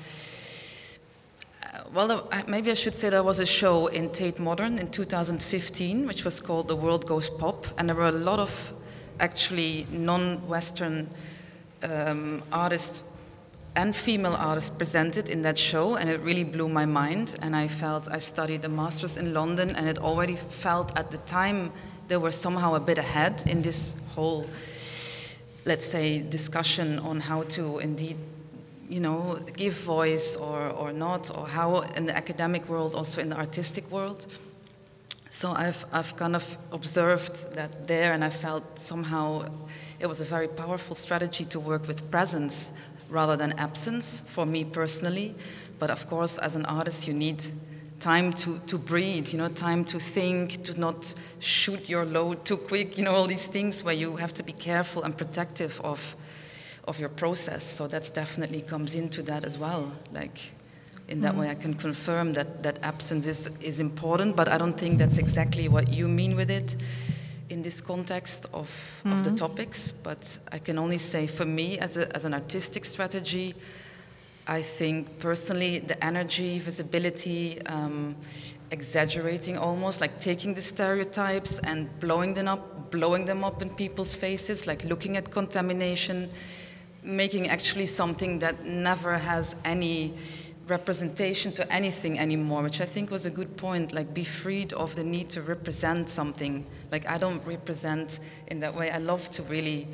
Well, 1.91 2.29
maybe 2.47 2.69
I 2.69 2.75
should 2.75 2.93
say 2.93 3.09
there 3.09 3.23
was 3.23 3.39
a 3.39 3.47
show 3.47 3.87
in 3.87 4.11
Tate 4.11 4.37
Modern 4.37 4.77
in 4.77 4.91
2015, 4.91 6.05
which 6.05 6.23
was 6.23 6.39
called 6.39 6.67
The 6.67 6.75
World 6.75 7.07
Goes 7.07 7.31
Pop, 7.31 7.65
and 7.79 7.89
there 7.89 7.95
were 7.95 8.09
a 8.09 8.11
lot 8.11 8.37
of 8.37 8.73
actually 9.19 9.87
non-Western 9.91 11.09
um, 11.81 12.43
artists 12.51 13.01
and 13.75 13.95
female 13.95 14.35
artists 14.35 14.69
presented 14.69 15.31
in 15.31 15.41
that 15.41 15.57
show, 15.57 15.95
and 15.95 16.11
it 16.11 16.19
really 16.19 16.43
blew 16.43 16.69
my 16.69 16.85
mind. 16.85 17.37
And 17.41 17.55
I 17.55 17.67
felt 17.67 18.07
I 18.07 18.19
studied 18.19 18.63
a 18.65 18.69
master's 18.69 19.17
in 19.17 19.33
London, 19.33 19.75
and 19.75 19.89
it 19.89 19.97
already 19.97 20.35
felt 20.35 20.95
at 20.95 21.09
the 21.09 21.17
time 21.17 21.71
they 22.07 22.17
were 22.17 22.31
somehow 22.31 22.75
a 22.75 22.79
bit 22.79 22.99
ahead 22.99 23.43
in 23.47 23.63
this 23.63 23.95
whole, 24.13 24.45
let's 25.65 25.85
say, 25.85 26.19
discussion 26.19 26.99
on 26.99 27.19
how 27.19 27.43
to 27.43 27.79
indeed 27.79 28.17
you 28.89 28.99
know, 28.99 29.39
give 29.55 29.73
voice 29.73 30.35
or, 30.35 30.69
or 30.69 30.91
not, 30.91 31.29
or 31.37 31.47
how 31.47 31.81
in 31.95 32.05
the 32.05 32.15
academic 32.15 32.67
world, 32.67 32.95
also 32.95 33.21
in 33.21 33.29
the 33.29 33.37
artistic 33.37 33.89
world. 33.91 34.25
So 35.29 35.51
I've, 35.51 35.85
I've 35.93 36.17
kind 36.17 36.35
of 36.35 36.57
observed 36.71 37.53
that 37.53 37.87
there, 37.87 38.13
and 38.13 38.23
I 38.23 38.31
felt 38.31 38.79
somehow 38.79 39.45
it 39.99 40.07
was 40.07 40.21
a 40.21 40.25
very 40.25 40.47
powerful 40.47 40.95
strategy 40.95 41.45
to 41.45 41.59
work 41.59 41.87
with 41.87 42.09
presence 42.09 42.73
rather 43.09 43.37
than 43.37 43.53
absence 43.59 44.21
for 44.21 44.45
me 44.45 44.63
personally. 44.63 45.35
But 45.77 45.91
of 45.91 46.09
course, 46.09 46.39
as 46.39 46.55
an 46.55 46.65
artist, 46.65 47.07
you 47.07 47.13
need 47.13 47.43
time 47.99 48.33
to, 48.33 48.59
to 48.67 48.77
breathe, 48.77 49.29
you 49.29 49.37
know, 49.37 49.49
time 49.49 49.85
to 49.85 49.99
think, 49.99 50.63
to 50.63 50.79
not 50.79 51.13
shoot 51.39 51.87
your 51.87 52.05
load 52.05 52.43
too 52.45 52.57
quick, 52.57 52.97
you 52.97 53.03
know, 53.03 53.11
all 53.11 53.27
these 53.27 53.47
things 53.47 53.83
where 53.83 53.93
you 53.93 54.15
have 54.15 54.33
to 54.33 54.43
be 54.43 54.53
careful 54.53 55.03
and 55.03 55.17
protective 55.17 55.79
of 55.83 56.15
of 56.89 56.99
your 56.99 57.09
process. 57.09 57.63
So 57.63 57.87
that's 57.87 58.09
definitely 58.09 58.61
comes 58.61 58.95
into 58.95 59.21
that 59.23 59.45
as 59.45 59.57
well. 59.57 59.91
Like 60.11 60.39
in 61.07 61.21
that 61.21 61.35
mm. 61.35 61.39
way, 61.39 61.49
I 61.49 61.55
can 61.55 61.73
confirm 61.73 62.33
that 62.33 62.63
that 62.63 62.79
absence 62.81 63.27
is 63.27 63.49
is 63.61 63.79
important, 63.79 64.35
but 64.35 64.47
I 64.47 64.57
don't 64.57 64.77
think 64.77 64.97
that's 64.97 65.19
exactly 65.19 65.69
what 65.69 65.93
you 65.93 66.07
mean 66.07 66.35
with 66.35 66.49
it 66.49 66.75
in 67.49 67.61
this 67.61 67.81
context 67.81 68.47
of, 68.53 68.69
mm. 69.03 69.11
of 69.11 69.23
the 69.23 69.29
mm-hmm. 69.29 69.35
topics. 69.35 69.91
But 69.91 70.39
I 70.51 70.59
can 70.59 70.77
only 70.77 70.97
say 70.97 71.27
for 71.27 71.45
me, 71.45 71.79
as 71.79 71.97
a, 71.97 72.15
as 72.15 72.25
an 72.25 72.33
artistic 72.33 72.85
strategy. 72.85 73.53
I 74.47 74.63
think 74.63 75.19
personally 75.19 75.77
the 75.77 76.03
energy, 76.03 76.57
visibility, 76.57 77.61
um, 77.67 78.15
exaggerating 78.71 79.57
almost, 79.57 80.01
like 80.01 80.19
taking 80.19 80.55
the 80.55 80.61
stereotypes 80.61 81.59
and 81.59 81.87
blowing 81.99 82.33
them 82.33 82.47
up, 82.47 82.89
blowing 82.89 83.25
them 83.25 83.43
up 83.43 83.61
in 83.61 83.69
people's 83.69 84.15
faces, 84.15 84.65
like 84.65 84.83
looking 84.83 85.17
at 85.17 85.29
contamination, 85.29 86.29
making 87.03 87.49
actually 87.49 87.85
something 87.85 88.39
that 88.39 88.65
never 88.65 89.17
has 89.17 89.55
any 89.65 90.13
representation 90.69 91.51
to 91.53 91.73
anything 91.73 92.19
anymore, 92.19 92.63
which 92.63 92.79
I 92.81 92.85
think 92.85 93.11
was 93.11 93.25
a 93.25 93.29
good 93.29 93.57
point. 93.57 93.91
Like, 93.91 94.13
be 94.13 94.23
freed 94.23 94.73
of 94.73 94.95
the 94.95 95.03
need 95.03 95.29
to 95.31 95.41
represent 95.41 96.09
something. 96.09 96.65
Like, 96.91 97.09
I 97.09 97.17
don't 97.17 97.45
represent 97.45 98.19
in 98.47 98.59
that 98.59 98.75
way. 98.75 98.91
I 98.91 98.99
love 98.99 99.29
to 99.31 99.43
really, 99.43 99.87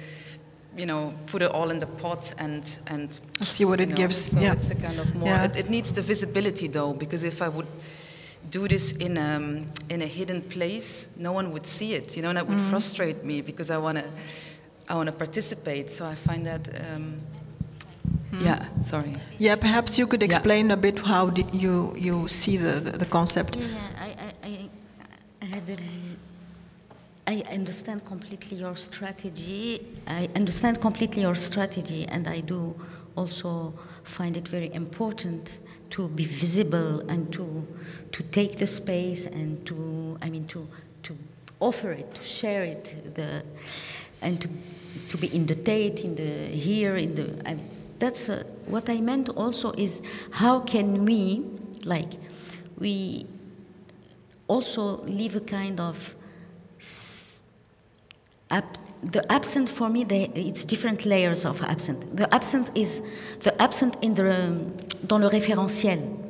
you 0.78 0.86
know, 0.86 1.14
put 1.28 1.42
it 1.42 1.52
all 1.52 1.72
in 1.72 1.80
the 1.80 1.88
pot 1.88 2.34
and 2.38 2.78
and 2.88 3.20
see 3.42 3.66
what 3.66 3.80
it 3.80 3.90
know, 3.90 3.96
gives. 3.96 4.32
So 4.32 4.40
yeah, 4.40 4.54
it's 4.54 4.70
a 4.70 4.76
kind 4.76 5.00
of 5.00 5.16
more. 5.16 5.28
Yeah. 5.28 5.46
It, 5.46 5.58
it, 5.58 5.70
needs 5.70 5.94
the 5.94 6.02
visibility 6.02 6.68
though, 6.68 6.94
because 6.94 7.24
if 7.24 7.42
I 7.42 7.50
would 7.50 7.68
do 8.50 8.68
this 8.68 8.92
in 8.94 9.18
a 9.18 9.40
in 9.90 10.02
a 10.02 10.08
hidden 10.08 10.42
place, 10.42 11.08
no 11.16 11.32
one 11.32 11.52
would 11.54 11.66
see 11.66 11.94
it. 11.94 12.16
You 12.16 12.24
know, 12.24 12.30
and 12.30 12.38
that 12.38 12.48
would 12.48 12.60
mm. 12.60 12.70
frustrate 12.70 13.24
me 13.24 13.42
because 13.42 13.72
I 13.72 13.78
want 13.78 13.98
to 13.98 14.06
I 14.88 14.96
want 14.96 15.08
to 15.08 15.14
participate. 15.14 15.90
So 15.92 16.06
I 16.06 16.16
find 16.16 16.46
that. 16.46 16.68
Um, 16.82 17.18
hmm. 18.32 18.46
Yeah, 18.46 18.66
sorry. 18.84 19.14
Yeah, 19.38 19.56
perhaps 19.56 19.98
you 19.98 20.08
could 20.08 20.24
explain 20.24 20.68
yeah. 20.68 20.74
a 20.74 20.78
bit 20.78 21.00
how 21.00 21.32
you 21.54 21.94
you 21.98 22.28
see 22.28 22.58
the, 22.58 22.80
the, 22.80 22.92
the 22.92 23.06
concept. 23.06 23.56
Yeah, 23.56 23.66
I, 24.00 24.10
I, 24.44 24.70
I, 25.42 25.46
had 25.46 25.70
a, 25.70 25.78
I 27.28 27.54
understand 27.54 28.06
completely 28.06 28.58
your 28.58 28.76
strategy. 28.76 29.82
I 30.08 30.30
understand 30.36 30.82
completely 30.82 31.22
your 31.22 31.36
strategy, 31.36 32.06
and 32.08 32.28
I 32.28 32.42
do 32.42 32.76
also 33.16 33.74
find 34.04 34.38
it 34.38 34.48
very 34.48 34.72
important 34.74 35.60
to 35.90 36.08
be 36.10 36.26
visible 36.26 37.00
and 37.10 37.32
to 37.34 37.66
to 38.12 38.24
take 38.24 38.58
the 38.58 38.68
space 38.68 39.26
and 39.26 39.66
to 39.66 40.18
I 40.22 40.30
mean 40.30 40.46
to 40.48 40.68
to 41.04 41.18
offer 41.60 41.92
it, 41.92 42.14
to 42.16 42.24
share 42.24 42.64
it. 42.64 43.16
The 43.16 43.44
and 44.22 44.42
to, 44.42 44.50
to 45.10 45.18
be 45.18 45.28
in 45.36 45.46
the 45.46 45.56
Tate, 45.56 46.04
in 46.04 46.16
the 46.16 46.48
here, 46.48 46.98
in 46.98 47.16
the. 47.16 47.50
I, 47.50 47.58
that's 48.00 48.30
uh, 48.30 48.44
what 48.66 48.90
I 48.90 49.00
meant 49.02 49.30
also 49.30 49.72
is 49.74 50.02
how 50.32 50.60
can 50.60 51.06
we, 51.06 51.46
like, 51.84 52.14
we 52.78 53.26
also 54.48 55.02
leave 55.04 55.36
a 55.36 55.42
kind 55.42 55.80
of. 55.80 56.16
Ab- 58.52 58.78
the 59.12 59.32
absent 59.32 59.70
for 59.70 59.90
me, 59.90 60.04
they, 60.04 60.24
it's 60.34 60.64
different 60.64 61.06
layers 61.06 61.46
of 61.46 61.62
absent. 61.62 62.16
The 62.16 62.34
absent 62.34 62.72
is 62.76 63.02
the 63.42 63.60
absent 63.62 63.98
in 64.02 64.16
the 64.16 64.56
dans 65.08 65.22
le 65.22 65.30
référentiel. 65.30 66.22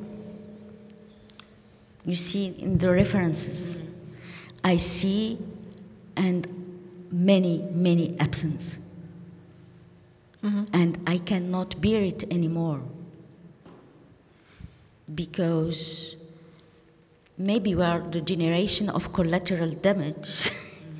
You 2.06 2.16
see 2.16 2.56
in 2.60 2.78
the 2.78 2.92
references, 2.92 3.82
I 4.64 4.78
see 4.78 5.40
and 6.18 6.64
many, 7.16 7.63
many 7.72 8.20
absence. 8.20 8.78
Mm-hmm. 10.43 10.63
And 10.74 10.99
I 11.07 11.18
cannot 11.20 11.80
bear 11.82 12.03
it 12.03 12.24
anymore. 12.30 12.82
Because 15.13 16.16
maybe 17.38 17.74
we 17.74 17.84
are 17.84 17.99
the 17.99 18.22
generation 18.22 18.89
of 18.89 19.13
collateral 19.13 19.72
damage. 19.72 20.51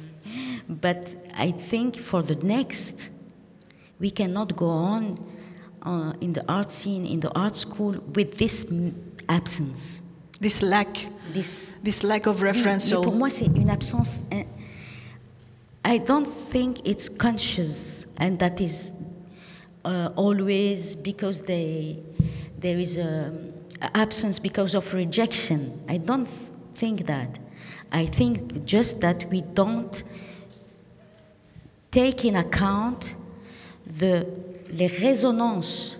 but 0.70 1.08
I 1.36 1.52
think 1.52 1.98
for 1.98 2.24
the 2.24 2.36
next, 2.36 3.10
we 4.00 4.10
cannot 4.10 4.56
go 4.56 4.70
on 4.70 5.24
uh, 5.84 6.14
in 6.22 6.34
the 6.34 6.46
art 6.50 6.72
scene, 6.72 7.06
in 7.06 7.20
the 7.20 7.32
art 7.38 7.56
school, 7.56 7.94
with 8.14 8.38
this 8.38 8.66
absence. 9.28 10.02
This 10.40 10.62
lack. 10.62 11.08
This, 11.34 11.74
this 11.84 12.04
lack 12.04 12.26
of 12.26 12.40
referential. 12.40 13.04
pour 13.04 13.14
moi, 13.14 13.30
c'est 13.30 13.48
une 13.48 13.70
absence 13.70 14.20
I 15.86 16.00
don't 16.00 16.26
think 16.26 16.88
it's 16.88 17.08
conscious, 17.08 18.08
and 18.18 18.40
that 18.40 18.60
is 18.60 18.92
uh, 19.86 20.10
always 20.16 20.96
because 20.96 21.46
they, 21.46 22.00
there 22.58 22.80
is 22.80 22.98
an 22.98 23.54
absence 23.94 24.40
because 24.40 24.74
of 24.74 24.92
rejection. 24.96 25.84
I 25.88 25.98
don't 25.98 26.26
think 26.26 27.06
that. 27.06 27.38
I 27.92 28.08
think 28.08 28.66
just 28.66 29.00
that 29.02 29.30
we 29.30 29.42
don't 29.42 30.04
take 31.92 32.26
in 32.26 32.36
account 32.36 33.14
the, 33.86 34.26
les 34.72 34.88
résonances 34.88 35.98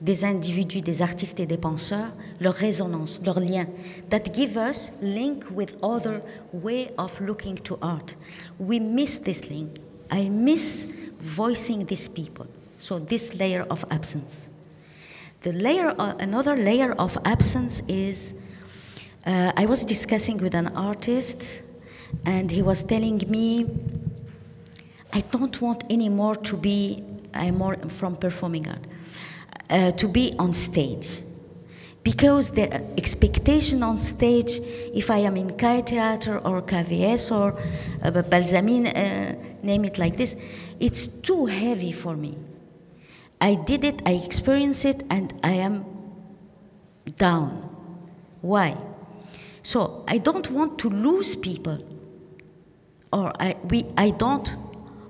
des 0.00 0.24
individus, 0.24 0.80
des 0.80 1.02
artistes 1.02 1.40
et 1.40 1.46
des 1.46 1.58
penseurs, 1.58 2.10
leur 2.40 2.54
résonance, 2.54 3.20
leur 3.24 3.40
lien, 3.40 3.66
that 4.10 4.32
give 4.34 4.56
us 4.56 4.90
link 5.00 5.44
with 5.50 5.74
other 5.82 6.22
way 6.52 6.90
of 6.98 7.20
looking 7.20 7.56
to 7.56 7.78
art. 7.82 8.14
We 8.58 8.78
miss 8.80 9.18
this 9.18 9.48
link. 9.48 9.78
I 10.10 10.28
miss 10.28 10.88
voicing 11.20 11.86
these 11.86 12.08
people. 12.08 12.46
So 12.76 12.98
this 12.98 13.34
layer 13.34 13.66
of 13.70 13.84
absence. 13.90 14.48
The 15.40 15.52
layer, 15.52 15.94
uh, 15.98 16.14
another 16.18 16.56
layer 16.56 16.92
of 16.92 17.16
absence 17.24 17.82
is, 17.88 18.34
uh, 19.24 19.52
I 19.56 19.66
was 19.66 19.84
discussing 19.84 20.38
with 20.38 20.54
an 20.54 20.68
artist, 20.76 21.62
and 22.24 22.50
he 22.50 22.62
was 22.62 22.82
telling 22.82 23.22
me, 23.28 23.66
I 25.12 25.20
don't 25.20 25.60
want 25.60 25.84
anymore 25.90 26.36
to 26.36 26.56
be. 26.56 27.02
I'm 27.32 27.58
more 27.58 27.76
from 27.88 28.16
performing 28.16 28.68
art 28.68 28.86
uh, 29.70 29.92
to 29.92 30.08
be 30.08 30.34
on 30.38 30.52
stage. 30.52 31.22
Because 32.06 32.50
the 32.50 32.72
expectation 32.96 33.82
on 33.82 33.98
stage, 33.98 34.60
if 34.94 35.10
I 35.10 35.18
am 35.28 35.36
in 35.36 35.50
Kaaitheater 35.50 36.40
or 36.44 36.62
KVS 36.62 37.32
or 37.32 37.58
uh, 38.00 38.22
Balsamine, 38.22 38.86
uh, 38.86 39.34
name 39.64 39.84
it 39.84 39.98
like 39.98 40.16
this, 40.16 40.36
it's 40.78 41.08
too 41.08 41.46
heavy 41.46 41.90
for 41.90 42.16
me. 42.16 42.38
I 43.40 43.56
did 43.56 43.82
it, 43.84 44.02
I 44.06 44.12
experienced 44.12 44.84
it, 44.84 45.02
and 45.10 45.34
I 45.42 45.54
am 45.54 45.84
down. 47.18 47.68
Why? 48.40 48.76
So 49.64 50.04
I 50.06 50.18
don't 50.18 50.48
want 50.52 50.78
to 50.78 50.88
lose 50.88 51.34
people, 51.34 51.78
or 53.12 53.32
I, 53.40 53.56
we, 53.64 53.84
I 53.96 54.10
don't 54.10 54.48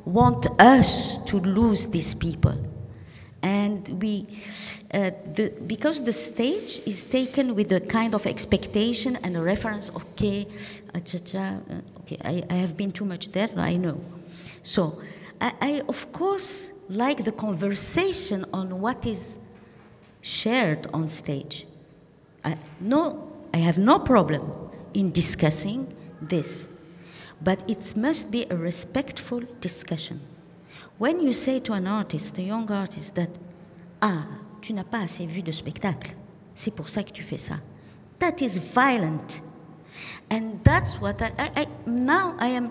want 0.06 0.46
us 0.58 1.18
to 1.26 1.40
lose 1.40 1.88
these 1.88 2.14
people 2.14 2.56
and 3.46 3.88
we 4.02 4.26
uh, 4.92 5.10
the, 5.34 5.52
because 5.66 6.02
the 6.02 6.12
stage 6.12 6.80
is 6.86 7.02
taken 7.02 7.54
with 7.54 7.70
a 7.72 7.80
kind 7.80 8.12
of 8.14 8.26
expectation 8.26 9.16
and 9.22 9.36
a 9.36 9.42
reference 9.52 9.90
okay 9.94 10.46
uh, 10.94 10.98
okay 12.00 12.18
I, 12.24 12.42
I, 12.50 12.54
have 12.54 12.76
been 12.76 12.90
too 12.90 13.04
much 13.04 13.30
there 13.32 13.50
i 13.56 13.76
know. 13.76 14.00
So 14.62 15.00
I, 15.40 15.52
I, 15.60 15.82
of 15.88 16.12
course 16.12 16.72
like 16.88 17.24
the 17.24 17.32
conversation 17.32 18.44
on 18.52 18.80
what 18.80 19.06
is 19.06 19.38
shared 20.22 20.88
on 20.92 21.08
stage. 21.08 21.66
I, 22.44 22.58
no 22.80 23.00
i 23.54 23.58
have 23.58 23.78
no 23.78 23.98
problem 23.98 24.42
in 24.94 25.12
discussing 25.12 25.80
this 26.20 26.68
but 27.40 27.58
it 27.68 27.96
must 27.96 28.30
be 28.30 28.46
a 28.50 28.56
respectful 28.56 29.42
discussion 29.60 30.20
when 30.98 31.20
you 31.20 31.32
say 31.32 31.60
to 31.60 31.72
an 31.72 31.86
artist, 31.86 32.38
a 32.38 32.42
young 32.42 32.70
artist, 32.70 33.14
that 33.14 33.28
Ah, 34.02 34.26
tu 34.60 34.72
n'as 34.74 34.84
pas 34.84 35.00
assez 35.00 35.26
vu 35.26 35.42
de 35.42 35.50
spectacle, 35.50 36.14
c'est 36.54 36.70
pour 36.74 36.88
ça 36.88 37.02
que 37.02 37.10
tu 37.12 37.22
fais 37.22 37.38
ça, 37.38 37.56
that 38.18 38.40
is 38.42 38.58
violent. 38.58 39.40
And 40.30 40.58
that's 40.62 41.00
what 41.00 41.22
I, 41.22 41.30
I, 41.38 41.50
I 41.62 41.66
now 41.86 42.34
I 42.38 42.48
am 42.48 42.70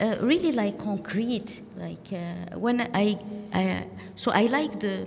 uh, 0.00 0.16
really 0.22 0.52
like 0.52 0.78
concrete. 0.78 1.62
Like 1.76 2.12
uh, 2.12 2.58
when 2.58 2.80
I, 2.94 3.18
I, 3.52 3.86
so 4.16 4.30
I 4.32 4.46
like 4.46 4.80
the 4.80 5.06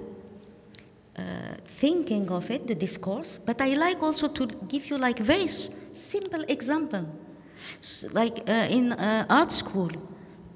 uh, 1.18 1.22
thinking 1.66 2.30
of 2.30 2.52
it, 2.52 2.68
the 2.68 2.76
discourse, 2.76 3.40
but 3.44 3.60
I 3.60 3.74
like 3.74 4.04
also 4.04 4.28
to 4.28 4.46
give 4.68 4.90
you 4.92 4.98
like 5.00 5.18
very 5.20 5.48
simple 5.48 6.44
example. 6.48 7.06
S- 7.82 8.06
like 8.14 8.48
uh, 8.48 8.68
in 8.70 8.92
uh, 8.94 9.26
art 9.28 9.52
school, 9.52 9.90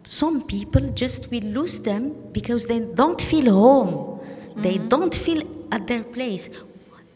some 0.05 0.43
people 0.43 0.87
just 0.89 1.29
will 1.31 1.43
lose 1.43 1.79
them 1.79 2.13
because 2.31 2.65
they 2.65 2.79
don't 2.79 3.21
feel 3.21 3.53
home. 3.53 4.19
They 4.55 4.77
don't 4.77 5.13
feel 5.13 5.43
at 5.71 5.87
their 5.87 6.03
place. 6.03 6.49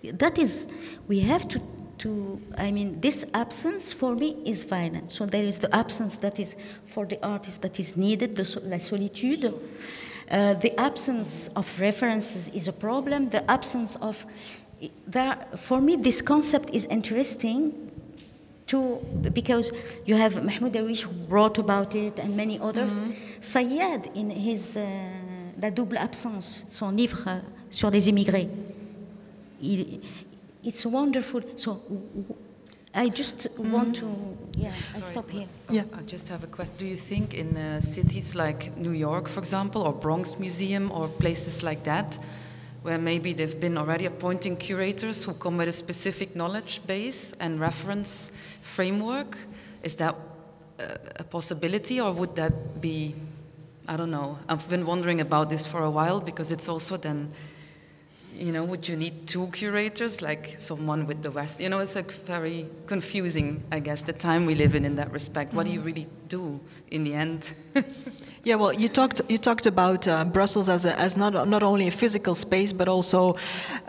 That 0.04 0.38
is, 0.38 0.68
we 1.08 1.20
have 1.22 1.48
to, 1.50 1.62
to, 2.00 2.42
I 2.58 2.72
mean, 2.72 3.00
this 3.02 3.26
absence 3.34 3.92
for 3.92 4.16
me 4.16 4.38
is 4.46 4.64
violent. 4.64 5.12
So 5.12 5.26
there 5.26 5.44
is 5.44 5.58
the 5.58 5.74
absence 5.76 6.16
that 6.18 6.40
is 6.40 6.56
for 6.86 7.06
the 7.06 7.24
artist 7.26 7.62
that 7.64 7.80
is 7.80 7.98
needed, 7.98 8.36
the, 8.36 8.62
la 8.64 8.78
solitude. 8.78 9.54
Uh, 10.30 10.54
the 10.56 10.80
absence 10.80 11.50
of 11.56 11.80
references 11.80 12.50
is 12.50 12.68
a 12.68 12.74
problem. 12.74 13.30
The 13.30 13.50
absence 13.50 13.96
of, 13.98 14.26
there, 15.08 15.38
for 15.58 15.82
me, 15.82 15.96
this 15.96 16.22
concept 16.22 16.70
is 16.72 16.86
interesting 16.86 17.85
to 18.68 19.00
because 19.34 19.72
you 20.06 20.16
have 20.16 20.44
Mahmoud 20.44 20.74
Darwish 20.74 21.04
who 21.04 21.12
wrote 21.28 21.58
about 21.58 21.96
it 21.96 22.20
and 22.20 22.36
many 22.36 22.60
others. 22.60 23.00
Sayad 23.42 24.16
in 24.16 24.30
his 24.30 24.76
uh, 24.78 24.86
La 25.62 25.70
double 25.70 25.98
absence, 25.98 26.66
son 26.70 26.92
livre 26.92 27.42
sur 27.70 27.90
les 27.90 28.10
immigrés. 28.10 28.50
Il- 29.62 30.02
it's 30.64 30.86
wonderful. 30.86 31.42
So 31.56 31.82
I 32.94 33.10
just 33.10 33.50
want 33.58 33.96
to 33.98 34.08
yeah. 34.58 34.72
I 34.94 35.00
stop 35.00 35.30
here. 35.30 35.48
Yeah. 35.70 35.84
I 35.94 36.02
just 36.02 36.28
have 36.30 36.44
a 36.44 36.48
question. 36.48 36.76
Do 36.78 36.86
you 36.86 36.98
think 36.98 37.34
in 37.34 37.56
uh, 37.56 37.82
cities 37.82 38.36
like 38.36 38.76
New 38.78 38.92
York, 38.92 39.28
for 39.28 39.40
example, 39.40 39.82
or 39.82 39.94
Bronx 39.94 40.38
Museum, 40.40 40.92
or 40.92 41.08
places 41.08 41.64
like 41.64 41.84
that, 41.84 42.20
where 42.86 43.00
maybe 43.00 43.34
they've 43.34 43.60
been 43.60 43.80
already 43.80 44.06
appointing 44.06 44.56
curators 44.56 45.24
who 45.24 45.34
come 45.34 45.58
with 45.58 45.68
a 45.68 45.72
specific 45.72 46.36
knowledge 46.36 46.86
base 46.86 47.34
and 47.40 47.60
reference 47.60 48.32
framework, 48.62 49.40
is 49.82 49.96
that 49.96 50.16
uh, 50.80 50.96
a 51.16 51.24
possibility, 51.24 52.00
or 52.00 52.14
would 52.14 52.36
that 52.36 52.80
be? 52.82 53.16
I 53.88 53.98
don't 53.98 54.12
know. 54.12 54.38
I've 54.48 54.70
been 54.70 54.86
wondering 54.86 55.20
about 55.20 55.50
this 55.50 55.66
for 55.66 55.82
a 55.82 55.90
while 55.90 56.22
because 56.22 56.52
it's 56.52 56.70
also 56.70 56.96
then 56.96 57.32
you 58.36 58.52
know, 58.52 58.64
would 58.66 58.88
you 58.88 58.96
need 58.96 59.28
two 59.28 59.48
curators, 59.48 60.22
like 60.22 60.54
someone 60.58 61.08
with 61.08 61.24
the 61.24 61.32
West? 61.32 61.60
You 61.60 61.70
know, 61.70 61.80
it's 61.80 61.96
like 61.96 62.12
very 62.12 62.68
confusing, 62.86 63.64
I 63.72 63.80
guess, 63.80 64.04
the 64.04 64.14
time 64.14 64.46
we 64.46 64.54
live 64.54 64.76
in 64.76 64.86
in 64.86 64.96
that 64.96 65.12
respect. 65.12 65.54
What 65.54 65.66
do 65.66 65.72
you 65.72 65.82
really 65.82 66.08
do 66.28 66.60
in 66.92 67.04
the 67.04 67.14
end? 67.16 67.52
Yeah, 68.46 68.58
well, 68.58 68.72
you 68.72 68.90
talked 68.90 69.22
you 69.28 69.40
talked 69.40 69.66
about 69.66 70.08
uh, 70.08 70.24
Brussels 70.24 70.70
as 70.70 70.86
a, 70.86 70.96
as 71.00 71.18
not 71.18 71.34
not 71.48 71.64
only 71.64 71.88
a 71.88 71.92
physical 71.92 72.36
space 72.36 72.72
but 72.72 72.88
also 72.88 73.38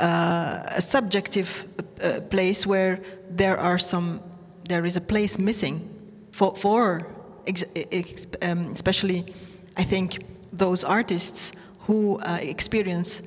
uh, 0.00 0.62
a 0.68 0.80
subjective 0.80 1.66
uh, 2.02 2.20
place 2.30 2.66
where 2.66 2.98
there 3.28 3.59
are 3.59 3.76
some 3.76 4.20
there 4.66 4.86
is 4.86 4.96
a 4.96 5.00
place 5.02 5.38
missing 5.38 5.80
for 6.32 6.57
for 6.57 7.07
um, 8.40 8.72
especially 8.72 9.26
I 9.76 9.84
think 9.84 10.24
those 10.54 10.84
artists 10.84 11.52
who 11.80 12.18
uh, 12.20 12.38
experience 12.40 13.22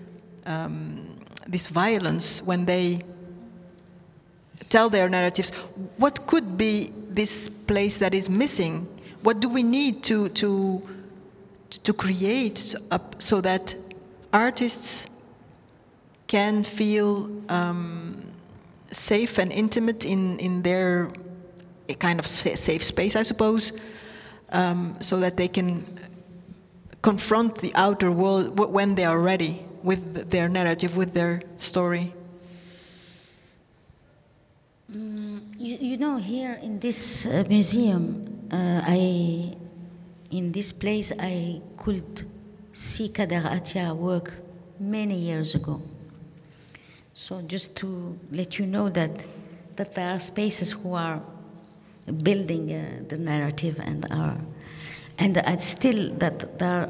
um, 0.47 1.15
this 1.47 1.67
violence 1.67 2.41
when 2.41 2.65
they 2.65 3.03
tell 4.69 4.89
their 4.89 5.07
narratives. 5.07 5.51
What 5.97 6.25
could 6.25 6.57
be 6.57 6.91
this 7.13 7.49
place 7.67 7.97
that 7.97 8.15
is 8.15 8.31
missing? 8.31 8.87
What 9.21 9.41
do 9.41 9.47
we 9.47 9.61
need 9.61 10.03
to 10.05 10.29
to 10.29 10.81
to 11.69 11.93
create 11.93 12.75
up 12.91 13.21
so 13.21 13.41
that 13.41 13.75
artists 14.33 15.07
can 16.27 16.63
feel 16.63 17.29
um, 17.49 18.21
safe 18.91 19.37
and 19.37 19.51
intimate 19.51 20.05
in 20.05 20.37
in 20.39 20.61
their 20.61 21.09
kind 21.97 22.19
of 22.19 22.27
safe 22.27 22.83
space, 22.83 23.15
I 23.15 23.23
suppose, 23.23 23.73
um, 24.51 24.95
so 24.99 25.19
that 25.19 25.37
they 25.37 25.47
can 25.47 25.85
confront 27.01 27.55
the 27.55 27.71
outer 27.75 28.11
world 28.11 28.59
when 28.59 28.95
they 28.95 29.05
are 29.05 29.19
ready 29.19 29.65
with 29.83 30.29
their 30.29 30.49
narrative, 30.49 30.97
with 30.97 31.13
their 31.13 31.41
story. 31.57 32.13
Mm, 34.91 35.41
you, 35.57 35.77
you 35.77 35.97
know, 35.97 36.17
here 36.17 36.59
in 36.61 36.79
this 36.79 37.25
uh, 37.25 37.45
museum, 37.47 38.47
uh, 38.51 38.81
I, 38.83 39.55
in 40.31 40.51
this 40.51 40.71
place, 40.71 41.11
I 41.19 41.61
could 41.77 42.29
see 42.73 43.09
Kader 43.09 43.41
Attia 43.41 43.95
work 43.95 44.33
many 44.79 45.15
years 45.15 45.55
ago. 45.55 45.81
So 47.13 47.41
just 47.41 47.75
to 47.77 48.17
let 48.31 48.59
you 48.59 48.65
know 48.65 48.89
that 48.89 49.11
that 49.75 49.93
there 49.93 50.13
are 50.13 50.19
spaces 50.19 50.71
who 50.71 50.93
are 50.93 51.21
building 52.23 52.73
uh, 52.73 53.03
the 53.07 53.17
narrative 53.17 53.79
and 53.79 54.05
are, 54.11 54.37
and 55.17 55.37
I 55.37 55.57
still 55.57 56.13
that 56.15 56.59
there. 56.59 56.89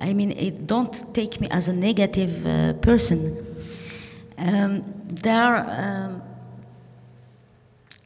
I 0.00 0.12
mean, 0.12 0.32
it 0.32 0.66
don't 0.66 1.14
take 1.14 1.40
me 1.40 1.48
as 1.50 1.68
a 1.68 1.72
negative 1.72 2.46
uh, 2.46 2.72
person. 2.74 3.46
Um, 4.38 4.84
there 5.06 5.56
are. 5.56 5.66
Um, 5.68 6.22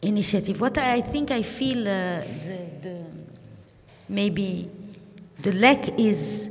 initiative. 0.03 0.61
What 0.61 0.77
I 0.79 1.01
think 1.01 1.31
I 1.31 1.43
feel 1.43 1.81
uh, 1.81 2.21
the, 2.47 2.67
the, 2.83 3.05
maybe 4.09 4.71
the 5.41 5.53
lack 5.53 5.99
is 5.99 6.51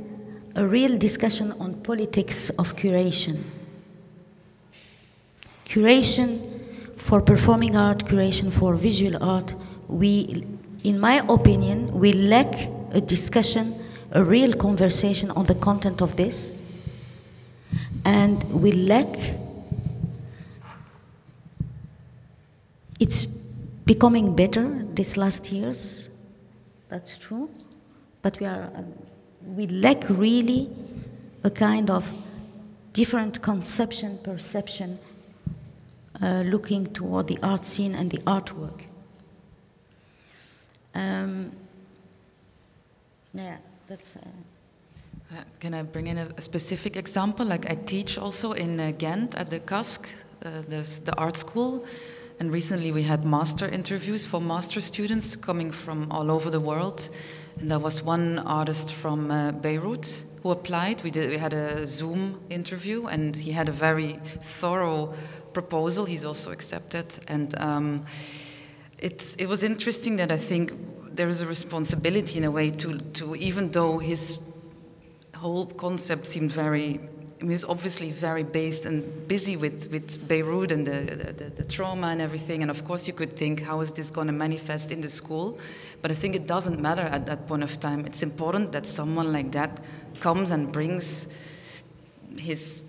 a 0.54 0.66
real 0.66 0.96
discussion 0.98 1.52
on 1.60 1.74
politics 1.82 2.50
of 2.50 2.76
curation. 2.76 3.42
Curation 5.66 6.60
for 6.98 7.20
performing 7.20 7.76
art, 7.76 8.04
curation 8.04 8.52
for 8.52 8.74
visual 8.74 9.22
art. 9.22 9.54
We, 9.88 10.46
in 10.84 11.00
my 11.00 11.24
opinion, 11.28 11.98
we 11.98 12.12
lack 12.12 12.68
a 12.92 13.00
discussion, 13.00 13.82
a 14.10 14.22
real 14.22 14.52
conversation 14.52 15.30
on 15.30 15.46
the 15.46 15.54
content 15.54 16.02
of 16.02 16.16
this, 16.16 16.52
and 18.04 18.42
we 18.52 18.72
lack 18.72 19.08
it's 23.02 23.26
becoming 23.84 24.36
better 24.36 24.86
these 24.94 25.16
last 25.16 25.50
years. 25.50 26.08
That's 26.92 27.16
true, 27.16 27.48
but 28.20 28.38
we 28.38 28.44
are 28.44 28.70
uh, 28.76 28.82
we 29.56 29.66
lack 29.66 30.04
really 30.10 30.68
a 31.42 31.48
kind 31.48 31.88
of 31.88 32.04
different 32.92 33.40
conception, 33.40 34.18
perception, 34.22 34.98
uh, 36.20 36.42
looking 36.44 36.92
toward 36.92 37.28
the 37.28 37.38
art 37.42 37.64
scene 37.64 37.94
and 37.94 38.10
the 38.10 38.18
artwork. 38.26 38.82
Um, 40.94 41.52
yeah, 43.32 43.56
that's. 43.88 44.16
Uh, 44.16 44.28
Uh, 45.32 45.44
Can 45.60 45.74
I 45.74 45.82
bring 45.82 46.08
in 46.08 46.18
a, 46.18 46.28
a 46.36 46.42
specific 46.42 46.96
example? 46.96 47.46
Like 47.46 47.70
I 47.72 47.76
teach 47.86 48.18
also 48.18 48.52
in 48.52 48.78
uh, 48.78 48.92
Ghent 48.98 49.34
at 49.34 49.48
the 49.48 49.60
KASK, 49.60 50.06
uh, 50.44 50.62
the 50.68 51.14
art 51.16 51.36
school, 51.36 51.84
and 52.42 52.50
recently 52.50 52.90
we 52.90 53.04
had 53.04 53.24
master 53.24 53.68
interviews 53.68 54.26
for 54.26 54.40
master 54.40 54.80
students 54.80 55.36
coming 55.36 55.70
from 55.70 56.10
all 56.10 56.28
over 56.28 56.50
the 56.50 56.58
world. 56.58 57.08
And 57.60 57.70
there 57.70 57.78
was 57.78 58.02
one 58.02 58.40
artist 58.40 58.94
from 58.94 59.30
uh, 59.30 59.52
Beirut 59.52 60.20
who 60.42 60.50
applied. 60.50 61.04
We 61.04 61.12
did. 61.12 61.30
We 61.30 61.36
had 61.36 61.54
a 61.54 61.86
Zoom 61.86 62.40
interview, 62.50 63.06
and 63.06 63.36
he 63.36 63.52
had 63.52 63.68
a 63.68 63.72
very 63.72 64.18
thorough 64.40 65.14
proposal. 65.52 66.04
He's 66.04 66.24
also 66.24 66.50
accepted, 66.50 67.06
and. 67.28 67.54
Um, 67.60 68.06
it's, 68.98 69.34
it 69.34 69.46
was 69.46 69.64
interesting 69.64 70.16
that 70.16 70.30
I 70.30 70.36
think 70.36 70.72
there 71.12 71.28
is 71.28 71.42
a 71.42 71.46
responsibility 71.46 72.38
in 72.38 72.44
a 72.44 72.50
way 72.52 72.70
to, 72.70 72.98
to 72.98 73.34
even 73.34 73.72
though 73.72 73.98
his 73.98 74.38
whole 75.34 75.66
concept 75.66 76.24
seemed 76.24 76.52
very 76.52 77.00
he 77.42 77.52
was 77.52 77.64
obviously 77.64 78.10
very 78.10 78.42
based 78.42 78.86
and 78.86 79.26
busy 79.28 79.56
with, 79.56 79.90
with 79.90 80.26
Beirut 80.28 80.70
and 80.70 80.86
the, 80.86 81.32
the, 81.36 81.44
the 81.50 81.64
trauma 81.64 82.08
and 82.08 82.20
everything. 82.20 82.62
And 82.62 82.70
of 82.70 82.84
course, 82.84 83.06
you 83.06 83.12
could 83.12 83.36
think, 83.36 83.60
how 83.60 83.80
is 83.80 83.92
this 83.92 84.10
going 84.10 84.28
to 84.28 84.32
manifest 84.32 84.92
in 84.92 85.00
the 85.00 85.10
school? 85.10 85.58
But 86.00 86.10
I 86.10 86.14
think 86.14 86.34
it 86.34 86.46
doesn't 86.46 86.80
matter 86.80 87.02
at 87.02 87.26
that 87.26 87.46
point 87.48 87.62
of 87.62 87.80
time. 87.80 88.04
It's 88.06 88.22
important 88.22 88.72
that 88.72 88.86
someone 88.86 89.32
like 89.32 89.52
that 89.52 89.82
comes 90.20 90.50
and 90.50 90.70
brings 90.70 91.26
his 92.38 92.82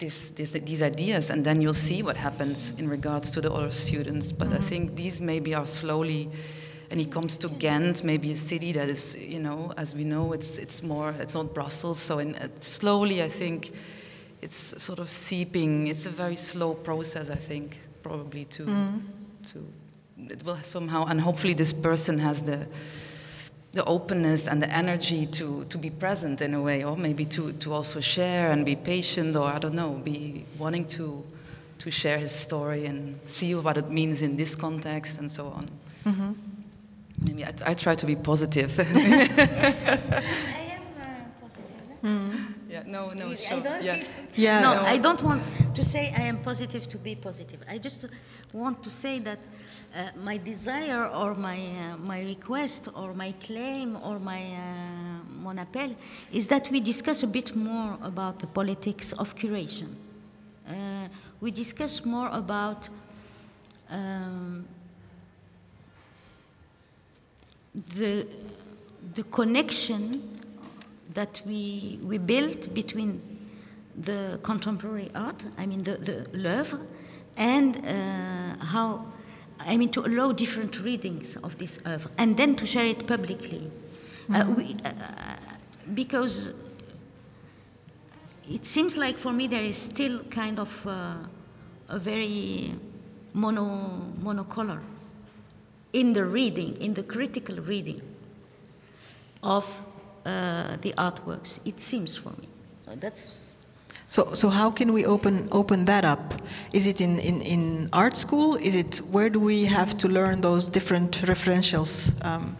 this, 0.00 0.30
this, 0.30 0.52
these 0.52 0.82
ideas, 0.82 1.30
and 1.30 1.44
then 1.44 1.60
you'll 1.60 1.74
see 1.74 2.02
what 2.02 2.16
happens 2.16 2.72
in 2.78 2.88
regards 2.88 3.30
to 3.30 3.40
the 3.40 3.52
other 3.52 3.70
students. 3.70 4.32
But 4.32 4.48
I 4.48 4.52
mm-hmm. 4.52 4.64
think 4.64 4.96
these 4.96 5.20
maybe 5.20 5.54
are 5.54 5.66
slowly, 5.66 6.30
and 6.90 6.98
he 6.98 7.06
comes 7.06 7.36
to 7.36 7.48
Ghent, 7.48 8.02
maybe 8.02 8.32
a 8.32 8.36
city 8.36 8.72
that 8.72 8.88
is, 8.88 9.16
you 9.16 9.38
know, 9.38 9.72
as 9.76 9.94
we 9.94 10.04
know, 10.04 10.32
it's 10.32 10.58
it's 10.58 10.82
more, 10.82 11.14
it's 11.20 11.34
not 11.34 11.54
Brussels. 11.54 11.98
So 11.98 12.18
in, 12.18 12.34
uh, 12.34 12.48
slowly, 12.60 13.22
I 13.22 13.28
think 13.28 13.72
it's 14.42 14.82
sort 14.82 14.98
of 14.98 15.08
seeping. 15.08 15.86
It's 15.86 16.06
a 16.06 16.10
very 16.10 16.36
slow 16.36 16.74
process, 16.74 17.30
I 17.30 17.36
think, 17.36 17.78
probably 18.02 18.44
to 18.46 18.64
to 19.52 19.64
it 20.28 20.44
will 20.44 20.58
somehow, 20.62 21.06
and 21.06 21.20
hopefully 21.20 21.54
this 21.54 21.72
person 21.72 22.18
has 22.18 22.42
the 22.42 22.66
the 23.72 23.84
openness 23.84 24.48
and 24.48 24.60
the 24.60 24.76
energy 24.76 25.26
to, 25.26 25.64
to 25.66 25.78
be 25.78 25.90
present 25.90 26.42
in 26.42 26.54
a 26.54 26.60
way, 26.60 26.82
or 26.82 26.96
maybe 26.96 27.24
to, 27.24 27.52
to 27.52 27.72
also 27.72 28.00
share 28.00 28.50
and 28.50 28.64
be 28.64 28.74
patient, 28.74 29.36
or 29.36 29.44
I 29.44 29.60
don't 29.60 29.74
know, 29.74 29.92
be 29.92 30.44
wanting 30.58 30.86
to 30.88 31.24
to 31.78 31.90
share 31.90 32.18
his 32.18 32.32
story 32.32 32.84
and 32.84 33.18
see 33.24 33.54
what 33.54 33.76
it 33.78 33.90
means 33.90 34.20
in 34.20 34.36
this 34.36 34.54
context 34.54 35.18
and 35.18 35.30
so 35.30 35.46
on. 35.46 35.70
Mm-hmm. 36.04 36.32
Maybe 37.26 37.44
I, 37.44 37.52
I, 37.66 37.74
try 37.74 37.94
to 37.94 38.06
be 38.06 38.16
positive. 38.16 38.78
I 38.80 38.82
am 40.76 40.82
uh, 40.98 41.40
positive. 41.40 41.76
Mm. 42.02 42.54
Yeah, 42.68 42.82
no, 42.86 43.10
no, 43.10 43.34
sure. 43.34 43.62
Yeah. 43.82 44.02
yeah. 44.34 44.60
No, 44.60 44.74
no, 44.74 44.80
I 44.82 44.96
don't 44.96 45.22
want 45.22 45.42
to 45.74 45.84
say 45.84 46.14
I 46.16 46.22
am 46.22 46.38
positive 46.38 46.88
to 46.88 46.96
be 46.98 47.14
positive. 47.14 47.60
I 47.68 47.78
just 47.78 48.06
want 48.52 48.82
to 48.84 48.90
say 48.90 49.18
that 49.18 49.38
uh, 49.94 50.10
my 50.16 50.38
desire 50.38 51.06
or 51.08 51.34
my, 51.34 51.58
uh, 51.58 51.96
my 51.98 52.22
request 52.22 52.88
or 52.94 53.12
my 53.12 53.32
claim 53.32 53.96
or 54.02 54.18
my 54.18 54.42
uh, 54.54 55.24
mon 55.42 55.58
appel 55.58 55.94
is 56.32 56.46
that 56.46 56.70
we 56.70 56.80
discuss 56.80 57.22
a 57.22 57.26
bit 57.26 57.54
more 57.54 57.98
about 58.02 58.38
the 58.38 58.46
politics 58.46 59.12
of 59.12 59.34
curation. 59.34 59.94
Uh, 60.68 61.08
we 61.40 61.50
discuss 61.50 62.04
more 62.04 62.28
about 62.28 62.88
um, 63.90 64.64
the, 67.74 68.26
the 69.14 69.22
connection 69.24 70.30
that 71.14 71.40
we, 71.46 71.98
we 72.02 72.18
built 72.18 72.72
between 72.74 73.20
the 73.96 74.38
contemporary 74.42 75.10
art, 75.14 75.44
I 75.58 75.66
mean 75.66 75.82
the, 75.82 75.96
the 75.96 76.26
l'oeuvre, 76.32 76.80
and 77.36 77.76
uh, 77.76 78.64
how, 78.64 79.06
I 79.58 79.76
mean 79.76 79.90
to 79.90 80.06
allow 80.06 80.32
different 80.32 80.80
readings 80.80 81.36
of 81.36 81.58
this 81.58 81.78
oeuvre, 81.86 82.10
and 82.18 82.36
then 82.36 82.56
to 82.56 82.66
share 82.66 82.86
it 82.86 83.06
publicly. 83.06 83.70
Mm-hmm. 84.28 84.34
Uh, 84.34 84.54
we, 84.54 84.76
uh, 84.84 84.92
because 85.94 86.52
it 88.48 88.64
seems 88.64 88.96
like 88.96 89.18
for 89.18 89.32
me 89.32 89.46
there 89.46 89.62
is 89.62 89.76
still 89.76 90.20
kind 90.24 90.58
of 90.58 90.86
uh, 90.86 91.14
a 91.88 91.98
very 91.98 92.74
mono, 93.32 94.12
monocolor 94.22 94.80
in 95.92 96.12
the 96.12 96.24
reading, 96.24 96.76
in 96.80 96.94
the 96.94 97.02
critical 97.02 97.56
reading 97.56 98.00
of 99.42 99.64
uh, 100.24 100.76
the 100.82 100.92
artworks. 100.98 101.58
It 101.64 101.80
seems 101.80 102.16
for 102.16 102.30
me. 102.30 102.48
So 102.86 102.94
that's. 102.96 103.46
So, 104.06 104.34
so 104.34 104.48
how 104.48 104.70
can 104.70 104.92
we 104.92 105.06
open 105.06 105.48
open 105.52 105.84
that 105.84 106.04
up? 106.04 106.34
Is 106.72 106.86
it 106.86 107.00
in, 107.00 107.18
in, 107.18 107.40
in 107.42 107.88
art 107.92 108.16
school? 108.16 108.56
Is 108.56 108.74
it 108.74 108.96
where 109.10 109.30
do 109.30 109.38
we 109.38 109.64
have 109.64 109.96
to 109.98 110.08
learn 110.08 110.40
those 110.40 110.66
different 110.66 111.22
referentials? 111.22 112.12
Um, 112.24 112.56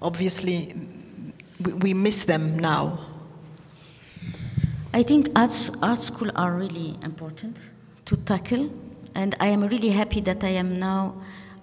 obviously, 0.00 0.74
we, 1.60 1.72
we 1.74 1.94
miss 1.94 2.24
them 2.24 2.58
now. 2.58 2.98
I 4.94 5.02
think 5.02 5.28
arts, 5.36 5.70
art 5.82 6.00
school 6.00 6.30
are 6.34 6.54
really 6.54 6.96
important 7.02 7.58
to 8.06 8.16
tackle, 8.16 8.70
and 9.14 9.34
I 9.38 9.48
am 9.48 9.62
really 9.66 9.90
happy 9.90 10.22
that 10.22 10.42
I 10.42 10.56
am 10.56 10.78
now 10.78 11.14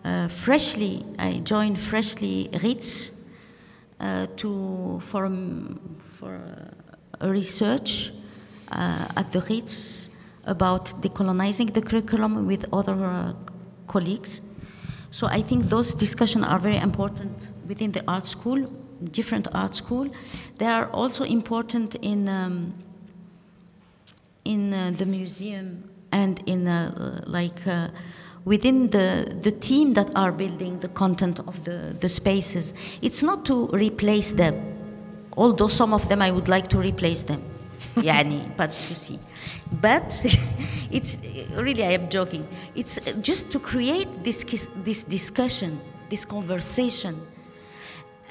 uh, 0.03 0.27
freshly, 0.27 1.05
I 1.17 1.39
joined 1.39 1.79
freshly 1.79 2.49
RITS 2.61 3.11
uh, 3.99 4.27
to, 4.37 4.99
for, 5.01 5.31
for 5.97 6.39
a 7.19 7.29
research 7.29 8.11
uh, 8.71 9.07
at 9.15 9.31
the 9.31 9.41
RITS 9.41 10.09
about 10.45 11.01
decolonizing 11.01 11.73
the 11.73 11.81
curriculum 11.81 12.47
with 12.47 12.65
other 12.73 13.03
uh, 13.03 13.33
colleagues. 13.87 14.41
So 15.11 15.27
I 15.27 15.41
think 15.41 15.69
those 15.69 15.93
discussions 15.93 16.45
are 16.45 16.59
very 16.59 16.77
important 16.77 17.31
within 17.67 17.91
the 17.91 18.03
art 18.07 18.25
school, 18.25 18.67
different 19.11 19.47
art 19.53 19.75
school. 19.75 20.09
They 20.57 20.65
are 20.65 20.87
also 20.87 21.23
important 21.23 21.95
in 21.95 22.27
um, 22.27 22.73
in 24.43 24.73
uh, 24.73 24.91
the 24.97 25.05
museum 25.05 25.89
and 26.11 26.41
in 26.45 26.67
uh, 26.67 27.23
like 27.25 27.65
uh, 27.65 27.87
within 28.44 28.88
the, 28.90 29.36
the 29.42 29.50
team 29.50 29.94
that 29.94 30.10
are 30.16 30.32
building 30.32 30.78
the 30.80 30.88
content 30.88 31.38
of 31.40 31.64
the, 31.64 31.94
the 32.00 32.08
spaces. 32.08 32.72
It's 33.02 33.22
not 33.22 33.44
to 33.46 33.66
replace 33.68 34.32
them, 34.32 34.54
although 35.36 35.68
some 35.68 35.92
of 35.92 36.08
them 36.08 36.22
I 36.22 36.30
would 36.30 36.48
like 36.48 36.68
to 36.68 36.78
replace 36.78 37.22
them. 37.22 37.42
يعني 37.96 38.56
pas 38.56 38.66
de 38.66 38.74
souci. 38.74 39.18
But 39.80 40.20
it's 40.90 41.18
really, 41.54 41.84
I 41.84 41.92
am 41.92 42.08
joking. 42.08 42.46
It's 42.74 42.98
just 43.20 43.50
to 43.52 43.60
create 43.60 44.24
this, 44.24 44.44
this 44.84 45.04
discussion, 45.04 45.80
this 46.08 46.24
conversation. 46.24 47.20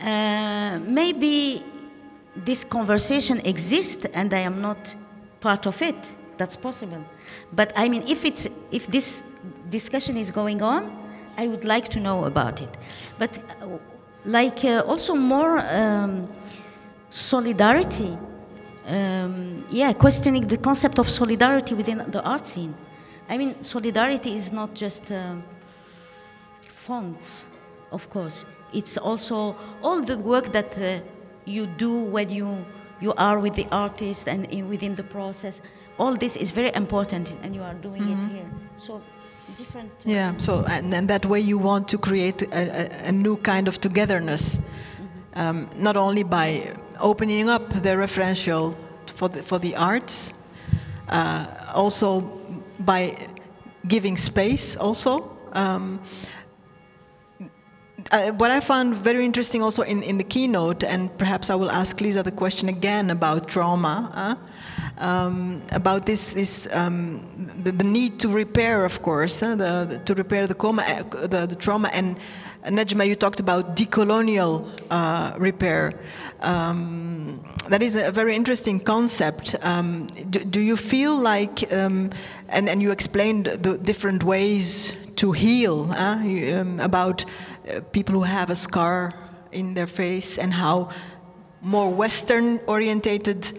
Uh, 0.01 0.79
maybe 0.85 1.63
this 2.35 2.63
conversation 2.63 3.39
exists 3.45 4.05
and 4.13 4.33
I 4.33 4.39
am 4.39 4.61
not 4.61 4.95
part 5.39 5.65
of 5.65 5.81
it. 5.81 5.95
That's 6.37 6.55
possible. 6.55 7.03
But 7.53 7.71
I 7.75 7.89
mean, 7.89 8.03
if, 8.07 8.25
it's, 8.25 8.47
if 8.71 8.87
this 8.87 9.23
discussion 9.78 10.16
is 10.16 10.30
going 10.30 10.62
on, 10.62 10.82
I 11.36 11.48
would 11.48 11.64
like 11.64 11.88
to 11.88 12.00
know 12.00 12.24
about 12.24 12.60
it. 12.60 12.72
But 13.18 13.38
uh, 13.38 13.78
like 14.24 14.64
uh, 14.64 14.84
also 14.86 15.14
more 15.14 15.58
um, 15.58 16.28
solidarity, 17.10 18.16
um, 18.86 19.64
yeah, 19.70 19.92
questioning 19.92 20.46
the 20.46 20.58
concept 20.58 20.98
of 20.98 21.08
solidarity 21.08 21.74
within 21.74 21.98
the 22.10 22.22
art 22.22 22.46
scene. 22.46 22.74
I 23.28 23.38
mean, 23.38 23.62
solidarity 23.62 24.36
is 24.36 24.52
not 24.52 24.74
just 24.74 25.10
uh, 25.10 25.34
fonts, 26.68 27.44
of 27.90 28.08
course. 28.10 28.44
It's 28.72 28.96
also 28.96 29.56
all 29.82 30.02
the 30.02 30.18
work 30.18 30.52
that 30.52 30.78
uh, 30.78 31.00
you 31.44 31.66
do 31.66 32.04
when 32.14 32.28
you 32.28 32.64
you 33.00 33.12
are 33.16 33.38
with 33.40 33.54
the 33.54 33.66
artist 33.72 34.28
and 34.28 34.46
in, 34.46 34.68
within 34.68 34.94
the 34.94 35.02
process. 35.02 35.60
All 35.98 36.14
this 36.16 36.36
is 36.36 36.52
very 36.52 36.72
important, 36.74 37.34
and 37.42 37.54
you 37.54 37.62
are 37.62 37.74
doing 37.74 38.02
mm-hmm. 38.02 38.26
it 38.26 38.32
here. 38.32 38.50
So 38.76 39.02
different. 39.58 39.90
Uh, 39.90 40.10
yeah. 40.10 40.36
So 40.38 40.64
and, 40.68 40.92
and, 40.94 41.08
that 41.08 41.24
way 41.26 41.40
you 41.40 41.58
want 41.58 41.88
to 41.88 41.98
create 41.98 42.42
a, 42.42 43.06
a, 43.06 43.08
a 43.08 43.12
new 43.12 43.36
kind 43.36 43.68
of 43.68 43.80
togetherness, 43.80 44.56
mm-hmm. 44.56 45.40
um, 45.40 45.70
not 45.76 45.96
only 45.96 46.22
by 46.22 46.74
opening 47.00 47.48
up 47.48 47.68
the 47.70 47.90
referential 47.90 48.74
for 49.06 49.28
the, 49.28 49.42
for 49.42 49.58
the 49.58 49.76
arts, 49.76 50.32
uh, 51.08 51.46
also 51.74 52.20
by 52.80 53.16
giving 53.86 54.16
space 54.16 54.76
also. 54.76 55.36
Um, 55.52 56.00
uh, 58.10 58.32
what 58.32 58.50
I 58.50 58.60
found 58.60 58.96
very 58.96 59.24
interesting 59.24 59.62
also 59.62 59.82
in, 59.82 60.02
in 60.02 60.18
the 60.18 60.24
keynote, 60.24 60.82
and 60.82 61.16
perhaps 61.18 61.50
I 61.50 61.54
will 61.54 61.70
ask 61.70 62.00
Lisa 62.00 62.22
the 62.22 62.32
question 62.32 62.68
again 62.68 63.10
about 63.10 63.48
trauma, 63.48 64.10
uh, 64.14 64.34
um, 64.98 65.62
about 65.72 66.06
this, 66.06 66.32
this 66.32 66.68
um, 66.72 67.26
the, 67.62 67.72
the, 67.72 67.84
need 67.84 68.20
to 68.20 68.28
repair, 68.28 68.84
of 68.84 69.02
course, 69.02 69.42
uh, 69.42 69.54
the, 69.56 69.86
the, 69.88 69.98
to 69.98 70.14
repair 70.14 70.46
the, 70.46 70.54
coma, 70.54 70.82
uh, 70.82 71.26
the, 71.26 71.46
the 71.46 71.56
trauma, 71.56 71.90
and 71.92 72.18
Nejma, 72.64 73.06
you 73.06 73.16
talked 73.16 73.40
about 73.40 73.74
decolonial 73.74 74.68
uh, 74.90 75.34
repair. 75.36 75.98
Um, 76.40 77.42
that 77.68 77.82
is 77.82 77.96
a 77.96 78.12
very 78.12 78.36
interesting 78.36 78.78
concept. 78.78 79.56
Um, 79.62 80.06
do, 80.30 80.44
do, 80.44 80.60
you 80.60 80.76
feel 80.76 81.16
like, 81.16 81.72
um, 81.72 82.10
and, 82.48 82.68
and 82.68 82.80
you 82.80 82.92
explained 82.92 83.46
the 83.46 83.78
different 83.78 84.22
ways 84.22 84.92
to 85.16 85.32
heal 85.32 85.90
um, 85.92 86.78
about 86.78 87.24
uh, 87.68 87.80
people 87.90 88.14
who 88.14 88.22
have 88.22 88.48
a 88.48 88.56
scar 88.56 89.12
in 89.50 89.74
their 89.74 89.88
face 89.88 90.38
and 90.38 90.52
how 90.52 90.90
more 91.62 91.90
Western 91.90 92.60
orientated 92.66 93.58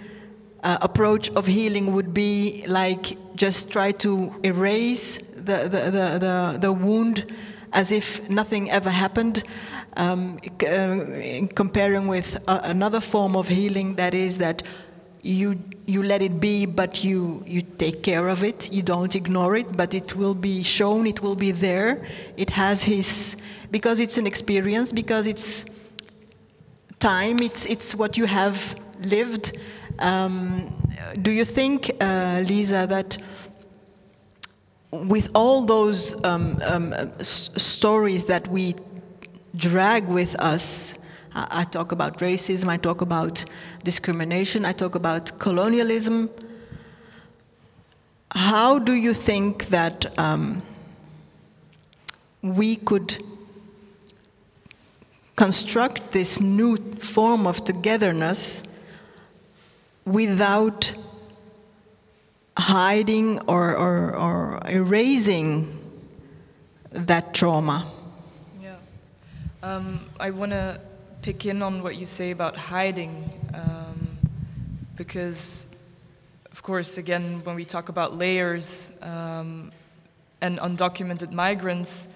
uh, 0.63 0.77
approach 0.81 1.29
of 1.31 1.45
healing 1.45 1.93
would 1.93 2.13
be 2.13 2.63
like 2.67 3.17
just 3.35 3.71
try 3.71 3.91
to 3.91 4.33
erase 4.43 5.17
the, 5.17 5.67
the, 5.67 5.91
the, 5.91 6.19
the, 6.19 6.57
the 6.61 6.73
wound 6.73 7.25
as 7.73 7.91
if 7.91 8.27
nothing 8.29 8.69
ever 8.71 8.89
happened. 8.89 9.43
Um, 9.95 10.39
uh, 10.67 11.45
comparing 11.53 12.07
with 12.07 12.37
uh, 12.47 12.61
another 12.63 12.99
form 12.99 13.35
of 13.35 13.47
healing 13.47 13.95
that 13.95 14.15
is 14.15 14.39
that 14.39 14.63
you 15.21 15.59
you 15.85 16.03
let 16.03 16.21
it 16.21 16.39
be 16.39 16.65
but 16.65 17.03
you 17.03 17.43
you 17.47 17.61
take 17.61 18.03
care 18.03 18.27
of 18.27 18.43
it 18.43 18.71
you 18.73 18.81
don't 18.81 19.15
ignore 19.15 19.55
it 19.55 19.77
but 19.77 19.93
it 19.93 20.15
will 20.15 20.33
be 20.33 20.61
shown 20.63 21.07
it 21.07 21.21
will 21.21 21.35
be 21.35 21.51
there 21.51 22.05
it 22.35 22.49
has 22.49 22.83
his 22.83 23.37
because 23.71 23.99
it's 24.01 24.17
an 24.17 24.27
experience 24.27 24.91
because 24.91 25.25
it's 25.25 25.65
time 26.99 27.39
it's 27.39 27.65
it's 27.67 27.95
what 27.95 28.17
you 28.17 28.25
have 28.25 28.75
lived 29.01 29.57
um, 29.99 30.71
do 31.21 31.31
you 31.31 31.45
think 31.45 31.91
uh, 32.01 32.41
lisa 32.45 32.85
that 32.87 33.17
with 34.91 35.29
all 35.33 35.63
those 35.63 36.23
um, 36.23 36.59
um, 36.67 36.93
stories 37.19 38.25
that 38.25 38.47
we 38.47 38.75
drag 39.55 40.07
with 40.07 40.35
us, 40.39 40.93
I 41.33 41.63
talk 41.63 41.91
about 41.91 42.19
racism, 42.19 42.69
I 42.69 42.77
talk 42.77 43.01
about 43.01 43.43
discrimination, 43.83 44.65
I 44.65 44.71
talk 44.71 44.93
about 44.93 45.39
colonialism. 45.39 46.29
How 48.31 48.77
do 48.77 48.93
you 48.93 49.13
think 49.15 49.65
that 49.67 50.17
um, 50.19 50.61
we 52.43 52.75
could 52.75 53.23
construct 55.35 56.11
this 56.11 56.39
new 56.39 56.77
form 56.99 57.47
of 57.47 57.63
togetherness 57.65 58.63
without 60.05 60.93
hiding 62.57 63.39
or, 63.41 63.75
or, 63.75 64.15
or 64.15 64.61
erasing 64.67 65.79
that 66.91 67.33
trauma. 67.33 67.91
Yeah. 68.61 68.75
Um, 69.63 70.09
I 70.19 70.29
want 70.29 70.51
to 70.51 70.79
pick 71.21 71.45
in 71.45 71.61
on 71.61 71.81
what 71.81 71.95
you 71.95 72.05
say 72.05 72.31
about 72.31 72.55
hiding, 72.55 73.31
um, 73.53 74.17
because, 74.95 75.65
of 76.51 76.61
course, 76.61 76.97
again, 76.97 77.41
when 77.45 77.55
we 77.55 77.65
talk 77.65 77.89
about 77.89 78.17
layers 78.17 78.91
um, 79.01 79.71
and 80.41 80.59
undocumented 80.59 81.31
migrants, 81.31 82.07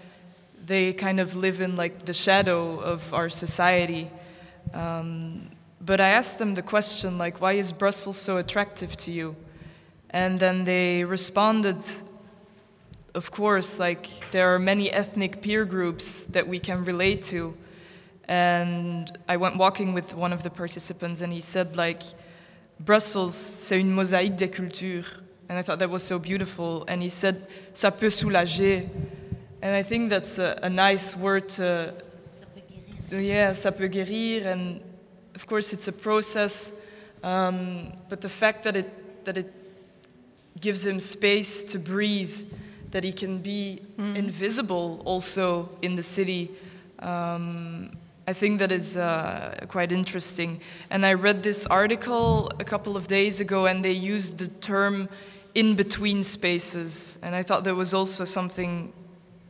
they 0.65 0.91
kind 0.91 1.19
of 1.19 1.35
live 1.35 1.61
in 1.61 1.77
like 1.77 2.05
the 2.05 2.13
shadow 2.13 2.77
of 2.79 3.13
our 3.13 3.29
society. 3.29 4.11
Um, 4.73 5.46
but 5.87 6.01
I 6.01 6.09
asked 6.09 6.37
them 6.37 6.53
the 6.53 6.61
question, 6.61 7.17
like, 7.17 7.39
why 7.39 7.53
is 7.53 7.71
Brussels 7.71 8.17
so 8.17 8.35
attractive 8.35 8.97
to 8.97 9.11
you? 9.11 9.37
And 10.09 10.37
then 10.37 10.65
they 10.65 11.05
responded, 11.05 11.77
of 13.15 13.31
course, 13.31 13.79
like, 13.79 14.09
there 14.31 14.53
are 14.53 14.59
many 14.59 14.91
ethnic 14.91 15.41
peer 15.41 15.63
groups 15.63 16.25
that 16.25 16.45
we 16.45 16.59
can 16.59 16.83
relate 16.83 17.23
to. 17.31 17.55
And 18.27 19.09
I 19.29 19.37
went 19.37 19.55
walking 19.55 19.93
with 19.93 20.13
one 20.13 20.33
of 20.33 20.43
the 20.43 20.49
participants, 20.49 21.21
and 21.21 21.31
he 21.31 21.39
said, 21.39 21.77
like, 21.77 22.03
Brussels, 22.81 23.33
c'est 23.33 23.79
une 23.79 23.95
mosaïque 23.95 24.35
des 24.35 24.49
cultures. 24.49 25.07
And 25.47 25.57
I 25.57 25.61
thought 25.61 25.79
that 25.79 25.89
was 25.89 26.03
so 26.03 26.19
beautiful. 26.19 26.83
And 26.89 27.01
he 27.01 27.07
said, 27.07 27.47
ça 27.73 27.91
peut 27.97 28.11
soulager. 28.11 28.89
And 29.61 29.73
I 29.73 29.83
think 29.83 30.09
that's 30.09 30.37
a, 30.37 30.59
a 30.63 30.69
nice 30.69 31.15
word 31.15 31.47
to. 31.55 31.93
Yeah, 33.09 33.53
ça 33.53 33.71
peut 33.71 33.87
guérir. 33.87 34.45
And 34.45 34.81
of 35.37 35.45
course, 35.45 35.71
it's 35.71 35.87
a 35.87 35.91
process. 35.91 36.73
Um, 37.23 37.93
but 38.09 38.21
the 38.21 38.29
fact 38.29 38.63
that 38.63 38.75
it, 38.75 39.23
that 39.23 39.37
it 39.37 39.53
gives 40.59 40.83
him 40.83 40.99
space 40.99 41.61
to 41.61 41.77
breathe, 41.77 42.35
that 42.89 43.03
he 43.03 43.11
can 43.11 43.37
be 43.37 43.81
mm. 43.99 44.15
invisible 44.15 44.99
also 45.05 45.69
in 45.83 45.95
the 45.95 46.01
city. 46.01 46.49
Um, 46.97 47.91
I 48.25 48.33
think 48.33 48.57
that 48.57 48.71
is 48.71 48.97
uh, 48.97 49.63
quite 49.67 49.91
interesting. 49.91 50.59
And 50.89 51.05
I 51.05 51.13
read 51.13 51.43
this 51.43 51.67
article 51.67 52.51
a 52.59 52.63
couple 52.63 52.97
of 52.97 53.07
days 53.07 53.39
ago, 53.39 53.67
and 53.67 53.85
they 53.85 53.91
used 53.91 54.39
the 54.39 54.47
term 54.47 55.07
in 55.53 55.75
between 55.75 56.23
spaces. 56.23 57.19
And 57.21 57.35
I 57.35 57.43
thought 57.43 57.63
there 57.63 57.75
was 57.75 57.93
also 57.93 58.25
something, 58.25 58.91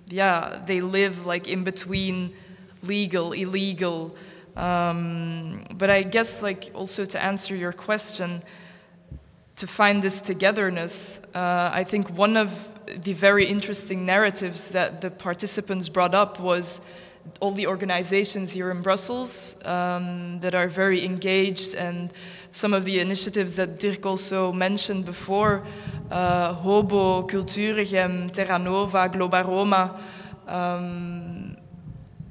yeah, 0.09 0.59
they 0.65 0.81
live 0.81 1.25
like 1.25 1.47
in 1.47 1.63
between 1.63 2.33
legal, 2.83 3.31
illegal. 3.31 4.17
Um, 4.57 5.65
but 5.75 5.91
I 5.91 6.01
guess, 6.01 6.41
like, 6.41 6.71
also 6.73 7.05
to 7.05 7.23
answer 7.23 7.55
your 7.55 7.71
question, 7.71 8.41
to 9.55 9.67
find 9.67 10.01
this 10.01 10.19
togetherness, 10.19 11.21
uh, 11.35 11.69
I 11.71 11.83
think 11.83 12.09
one 12.09 12.35
of 12.35 12.51
the 13.03 13.13
very 13.13 13.45
interesting 13.45 14.05
narratives 14.05 14.71
that 14.71 15.01
the 15.01 15.11
participants 15.11 15.89
brought 15.89 16.15
up 16.15 16.39
was 16.39 16.81
all 17.39 17.51
the 17.51 17.67
organizations 17.67 18.51
here 18.51 18.71
in 18.71 18.81
Brussels 18.81 19.55
um, 19.65 20.39
that 20.39 20.55
are 20.55 20.67
very 20.67 21.05
engaged 21.05 21.75
and 21.75 22.11
some 22.51 22.73
of 22.73 22.85
the 22.85 22.99
initiatives 22.99 23.57
that 23.57 23.79
Dirk 23.79 24.05
also 24.05 24.51
mentioned 24.51 25.05
before, 25.05 25.67
uh, 26.09 26.53
Hobo, 26.53 27.27
Cultureghem, 27.27 28.31
Terra 28.33 28.57
Nova, 28.57 29.07
Globe 29.09 29.35
Aroma. 29.35 29.99
Um, 30.47 31.36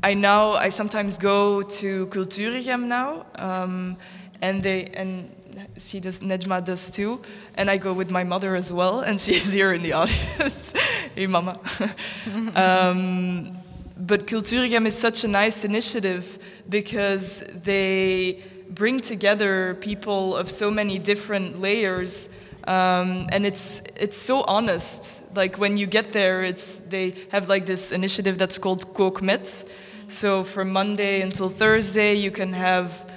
I 0.07 0.15
now, 0.15 0.53
I 0.53 0.69
sometimes 0.69 1.19
go 1.19 1.63
to 1.63 2.07
Cultureghem 2.07 2.85
now, 2.85 3.27
um, 3.35 3.97
and 4.41 4.63
they, 4.63 4.85
and 4.95 5.35
she 5.79 5.99
does, 5.99 6.21
Nejma 6.21 6.65
does 6.65 6.89
too, 6.89 7.21
and 7.57 7.69
I 7.69 7.77
go 7.77 7.93
with 7.93 8.09
my 8.09 8.23
mother 8.23 8.55
as 8.55 8.73
well, 8.73 9.01
and 9.01 9.21
she's 9.21 9.51
here 9.51 9.73
in 9.73 9.83
the 9.83 9.93
audience. 10.01 10.73
hey, 11.17 11.27
mama. 11.27 11.59
um, 12.55 13.59
but 13.97 14.29
Cultureghem 14.29 14.87
is 14.87 14.97
such 14.97 15.25
a 15.25 15.29
nice 15.29 15.65
initiative 15.65 16.39
because 16.69 17.43
they 17.65 18.45
bring 18.71 19.01
together 19.01 19.75
people 19.81 20.37
of 20.37 20.53
so 20.53 20.71
many 20.71 21.01
different 21.01 21.61
layers, 21.61 22.29
um, 22.69 23.27
and 23.33 23.45
it's 23.45 23.83
it's 23.97 24.17
so 24.17 24.43
honest. 24.43 25.25
Like 25.35 25.59
when 25.59 25.77
you 25.77 25.87
get 25.89 26.13
there, 26.13 26.45
it's 26.45 26.81
they 26.89 27.15
have 27.33 27.49
like 27.49 27.67
this 27.67 27.91
initiative 27.91 28.39
that's 28.39 28.57
called 28.57 28.95
Kookmet. 28.95 29.65
So 30.09 30.45
from 30.45 30.71
Monday 30.73 31.21
until 31.21 31.49
Thursday, 31.49 32.15
you 32.15 32.31
can 32.31 32.53
have 32.53 33.11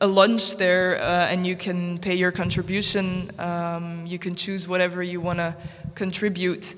a 0.00 0.06
lunch 0.06 0.56
there, 0.56 0.98
uh, 1.00 1.26
and 1.26 1.46
you 1.46 1.56
can 1.56 1.98
pay 1.98 2.14
your 2.14 2.32
contribution. 2.32 3.30
Um, 3.38 4.06
you 4.06 4.18
can 4.18 4.34
choose 4.34 4.66
whatever 4.66 5.02
you 5.02 5.20
want 5.20 5.38
to 5.38 5.54
contribute, 5.94 6.74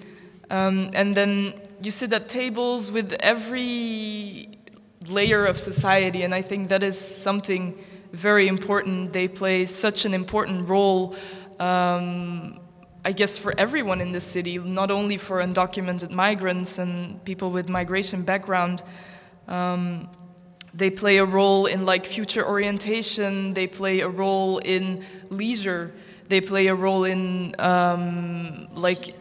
um, 0.50 0.90
and 0.92 1.16
then 1.16 1.54
you 1.80 1.92
sit 1.92 2.12
at 2.12 2.28
tables 2.28 2.90
with 2.90 3.12
every 3.20 4.58
layer 5.06 5.46
of 5.46 5.60
society, 5.60 6.24
and 6.24 6.34
I 6.34 6.42
think 6.42 6.68
that 6.70 6.82
is 6.82 6.98
something 6.98 7.78
very 8.12 8.48
important. 8.48 9.12
They 9.12 9.28
play 9.28 9.66
such 9.66 10.04
an 10.04 10.14
important 10.14 10.68
role, 10.68 11.14
um, 11.60 12.58
I 13.04 13.12
guess, 13.12 13.38
for 13.38 13.54
everyone 13.56 14.00
in 14.00 14.10
the 14.10 14.20
city, 14.20 14.58
not 14.58 14.90
only 14.90 15.16
for 15.16 15.38
undocumented 15.38 16.10
migrants 16.10 16.78
and 16.78 17.22
people 17.24 17.52
with 17.52 17.68
migration 17.68 18.22
background. 18.22 18.82
Um, 19.48 20.08
they 20.74 20.90
play 20.90 21.16
a 21.18 21.24
role 21.24 21.66
in 21.66 21.84
like 21.84 22.06
future 22.06 22.46
orientation. 22.46 23.54
They 23.54 23.66
play 23.66 24.00
a 24.00 24.08
role 24.08 24.58
in 24.58 25.04
leisure. 25.30 25.92
They 26.28 26.40
play 26.40 26.66
a 26.66 26.74
role 26.74 27.04
in 27.04 27.54
um, 27.58 28.68
like 28.74 29.14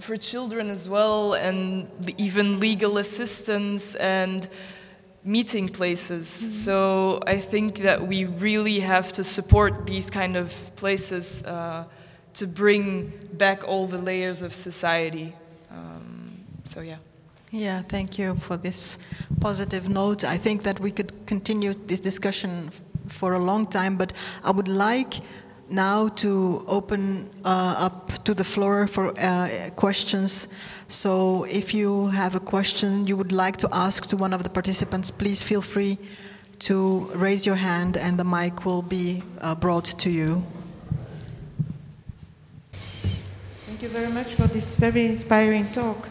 for 0.00 0.16
children 0.16 0.70
as 0.70 0.88
well, 0.88 1.34
and 1.34 1.88
even 2.16 2.60
legal 2.60 2.98
assistance 2.98 3.94
and 3.96 4.48
meeting 5.24 5.68
places. 5.68 6.26
Mm-hmm. 6.26 6.50
So 6.50 7.20
I 7.26 7.38
think 7.38 7.78
that 7.78 8.06
we 8.06 8.24
really 8.24 8.80
have 8.80 9.12
to 9.12 9.24
support 9.24 9.86
these 9.86 10.08
kind 10.08 10.36
of 10.36 10.54
places 10.76 11.42
uh, 11.44 11.84
to 12.34 12.46
bring 12.46 13.12
back 13.34 13.66
all 13.66 13.86
the 13.86 13.98
layers 13.98 14.42
of 14.42 14.54
society. 14.54 15.34
Um, 15.70 16.44
so 16.64 16.80
yeah. 16.80 16.96
Yeah, 17.50 17.80
thank 17.80 18.18
you 18.18 18.34
for 18.34 18.58
this 18.58 18.98
positive 19.40 19.88
note. 19.88 20.22
I 20.22 20.36
think 20.36 20.62
that 20.64 20.80
we 20.80 20.90
could 20.90 21.12
continue 21.26 21.72
this 21.86 21.98
discussion 21.98 22.70
for 23.08 23.32
a 23.34 23.38
long 23.38 23.66
time, 23.66 23.96
but 23.96 24.12
I 24.44 24.50
would 24.50 24.68
like 24.68 25.20
now 25.70 26.08
to 26.08 26.64
open 26.68 27.30
uh, 27.44 27.74
up 27.78 28.22
to 28.24 28.34
the 28.34 28.44
floor 28.44 28.86
for 28.86 29.18
uh, 29.18 29.70
questions. 29.76 30.48
So 30.88 31.44
if 31.44 31.72
you 31.72 32.08
have 32.08 32.34
a 32.34 32.40
question 32.40 33.06
you 33.06 33.16
would 33.16 33.32
like 33.32 33.56
to 33.58 33.68
ask 33.72 34.06
to 34.08 34.16
one 34.16 34.34
of 34.34 34.44
the 34.44 34.50
participants, 34.50 35.10
please 35.10 35.42
feel 35.42 35.62
free 35.62 35.96
to 36.60 37.10
raise 37.14 37.46
your 37.46 37.56
hand 37.56 37.96
and 37.96 38.18
the 38.18 38.24
mic 38.24 38.66
will 38.66 38.82
be 38.82 39.22
uh, 39.40 39.54
brought 39.54 39.86
to 39.86 40.10
you. 40.10 40.42
Thank 43.66 43.82
you 43.82 43.88
very 43.88 44.12
much 44.12 44.34
for 44.34 44.48
this 44.48 44.74
very 44.74 45.06
inspiring 45.06 45.66
talk. 45.72 46.08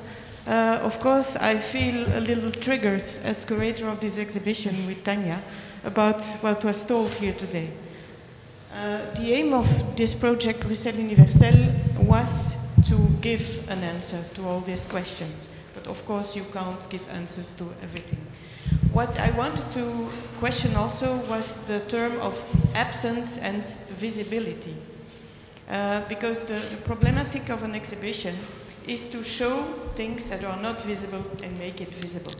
Uh, 0.48 0.80
of 0.82 0.98
course, 1.02 1.36
I 1.36 1.58
feel 1.58 2.08
a 2.16 2.22
little 2.22 2.52
triggered 2.52 3.04
as 3.26 3.44
curator 3.44 3.90
of 3.90 4.00
this 4.00 4.18
exhibition 4.18 4.88
with 4.88 5.04
Tanya 5.04 5.44
about 5.84 6.22
what 6.40 6.64
was 6.64 6.86
told 6.86 7.14
here 7.16 7.34
today. 7.34 7.70
Uh, 8.74 9.00
the 9.16 9.34
aim 9.34 9.54
of 9.54 9.68
this 9.98 10.16
project, 10.16 10.62
Bruxelles 10.62 11.00
Universelle, 11.00 11.74
was 12.00 12.56
to 12.88 12.96
give 13.20 13.70
an 13.70 13.84
answer 13.84 14.24
to 14.36 14.48
all 14.48 14.62
these 14.62 14.86
questions. 14.86 15.50
But 15.74 15.86
of 15.88 16.06
course, 16.06 16.34
you 16.34 16.46
can't 16.54 16.90
give 16.90 17.06
answers 17.10 17.54
to 17.56 17.66
everything. 17.84 18.26
What 18.94 19.20
I 19.20 19.32
wanted 19.32 19.70
to 19.74 20.08
question 20.40 20.78
also 20.78 21.18
was 21.30 21.56
the 21.68 21.82
term 21.90 22.22
of 22.22 22.42
absence 22.74 23.38
and 23.38 23.66
visibility. 24.00 24.78
Uh, 25.70 26.02
because 26.08 26.46
the, 26.46 26.54
the 26.54 26.78
problematic 26.86 27.50
of 27.50 27.64
an 27.64 27.76
exhibition 27.76 28.34
is 28.88 29.08
to 29.10 29.24
show 29.24 29.64
things 29.96 30.28
that 30.30 30.44
are 30.44 30.62
not 30.62 30.82
visible 30.82 31.24
and 31.44 31.58
make 31.60 31.82
it 31.82 31.94
visible. 31.96 32.34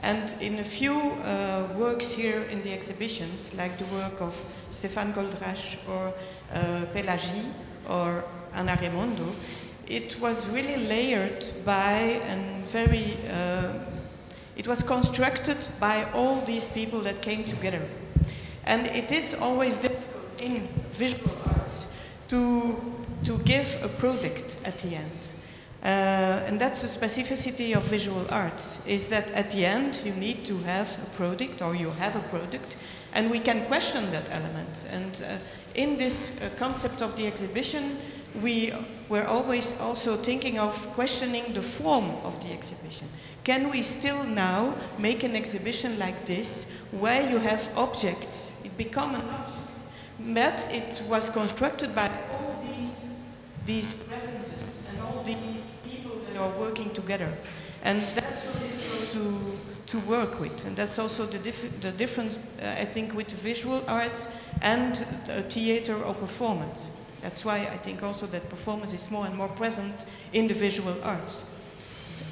And 0.00 0.34
in 0.40 0.58
a 0.58 0.64
few 0.64 0.94
uh, 0.94 1.68
works 1.76 2.10
here 2.10 2.42
in 2.50 2.62
the 2.62 2.72
exhibitions, 2.72 3.54
like 3.54 3.78
the 3.78 3.84
work 3.94 4.20
of 4.20 4.34
Stéphane 4.72 5.14
Goldrajch 5.14 5.76
or 5.88 6.12
uh, 6.52 6.86
Pelagie 6.92 7.46
or 7.88 8.24
Anna 8.54 8.76
Raimondo, 8.80 9.26
it 9.86 10.18
was 10.20 10.46
really 10.48 10.76
layered 10.88 11.44
by 11.64 12.20
and 12.26 12.64
very, 12.66 13.16
uh, 13.30 13.72
it 14.56 14.66
was 14.66 14.82
constructed 14.82 15.68
by 15.78 16.10
all 16.12 16.40
these 16.40 16.68
people 16.68 17.00
that 17.00 17.22
came 17.22 17.44
together. 17.44 17.82
And 18.64 18.86
it 18.86 19.12
is 19.12 19.34
always 19.34 19.76
difficult 19.76 20.42
in 20.42 20.66
visual 20.90 21.32
arts 21.46 21.86
to, 22.28 22.80
to 23.24 23.38
give 23.38 23.78
a 23.84 23.88
product 23.88 24.56
at 24.64 24.78
the 24.78 24.96
end. 24.96 25.10
Uh, 25.82 26.46
and 26.46 26.60
that's 26.60 26.82
the 26.82 26.88
specificity 26.88 27.74
of 27.76 27.82
visual 27.84 28.24
arts, 28.30 28.78
is 28.86 29.06
that 29.06 29.32
at 29.32 29.50
the 29.50 29.66
end 29.66 30.00
you 30.04 30.12
need 30.14 30.44
to 30.44 30.56
have 30.58 30.96
a 31.02 31.16
product 31.16 31.60
or 31.60 31.74
you 31.74 31.90
have 31.90 32.14
a 32.14 32.22
product 32.28 32.76
and 33.14 33.28
we 33.28 33.40
can 33.40 33.66
question 33.66 34.08
that 34.12 34.28
element. 34.30 34.86
And 34.92 35.24
uh, 35.26 35.38
in 35.74 35.96
this 35.96 36.30
uh, 36.40 36.50
concept 36.56 37.02
of 37.02 37.16
the 37.16 37.26
exhibition, 37.26 37.98
we 38.40 38.72
were 39.08 39.24
always 39.24 39.78
also 39.80 40.16
thinking 40.16 40.58
of 40.58 40.74
questioning 40.94 41.52
the 41.52 41.62
form 41.62 42.10
of 42.22 42.40
the 42.42 42.52
exhibition. 42.52 43.08
Can 43.42 43.68
we 43.68 43.82
still 43.82 44.22
now 44.22 44.74
make 44.98 45.24
an 45.24 45.34
exhibition 45.34 45.98
like 45.98 46.24
this 46.26 46.70
where 46.92 47.28
you 47.28 47.38
have 47.38 47.68
objects, 47.76 48.52
it 48.64 48.76
become 48.78 49.16
an 49.16 49.28
object, 49.28 49.58
but 50.20 50.68
it 50.70 51.02
was 51.08 51.28
constructed 51.28 51.92
by 51.92 52.08
all 52.30 52.64
these, 52.64 52.94
these 53.66 53.94
presences 53.94 54.78
and 54.90 55.02
all 55.02 55.22
these 55.24 55.72
that 56.32 56.40
are 56.40 56.58
working 56.58 56.90
together. 56.90 57.32
And 57.84 58.00
that's 58.14 58.44
so 58.44 58.52
difficult 58.52 59.10
to, 59.86 59.98
to 59.98 59.98
work 60.06 60.40
with. 60.40 60.64
And 60.64 60.76
that's 60.76 60.98
also 60.98 61.26
the, 61.26 61.38
dif 61.38 61.80
the 61.80 61.90
difference, 61.90 62.38
uh, 62.60 62.76
I 62.78 62.84
think, 62.84 63.14
with 63.14 63.30
visual 63.30 63.82
arts 63.88 64.28
and 64.60 64.96
theater 65.48 65.94
or 66.02 66.14
performance. 66.14 66.90
That's 67.20 67.44
why 67.44 67.58
I 67.58 67.76
think 67.78 68.02
also 68.02 68.26
that 68.26 68.48
performance 68.48 68.92
is 68.92 69.10
more 69.10 69.26
and 69.26 69.36
more 69.36 69.48
present 69.48 69.94
in 70.32 70.48
the 70.48 70.54
visual 70.54 70.94
arts. 71.02 71.44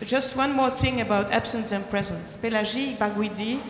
Just 0.04 0.36
one 0.36 0.52
more 0.52 0.70
thing 0.70 1.00
about 1.00 1.30
absence 1.30 1.72
and 1.72 1.88
presence. 1.90 2.36
Pelagie 2.36 2.96
Gbaguidi 2.96 3.60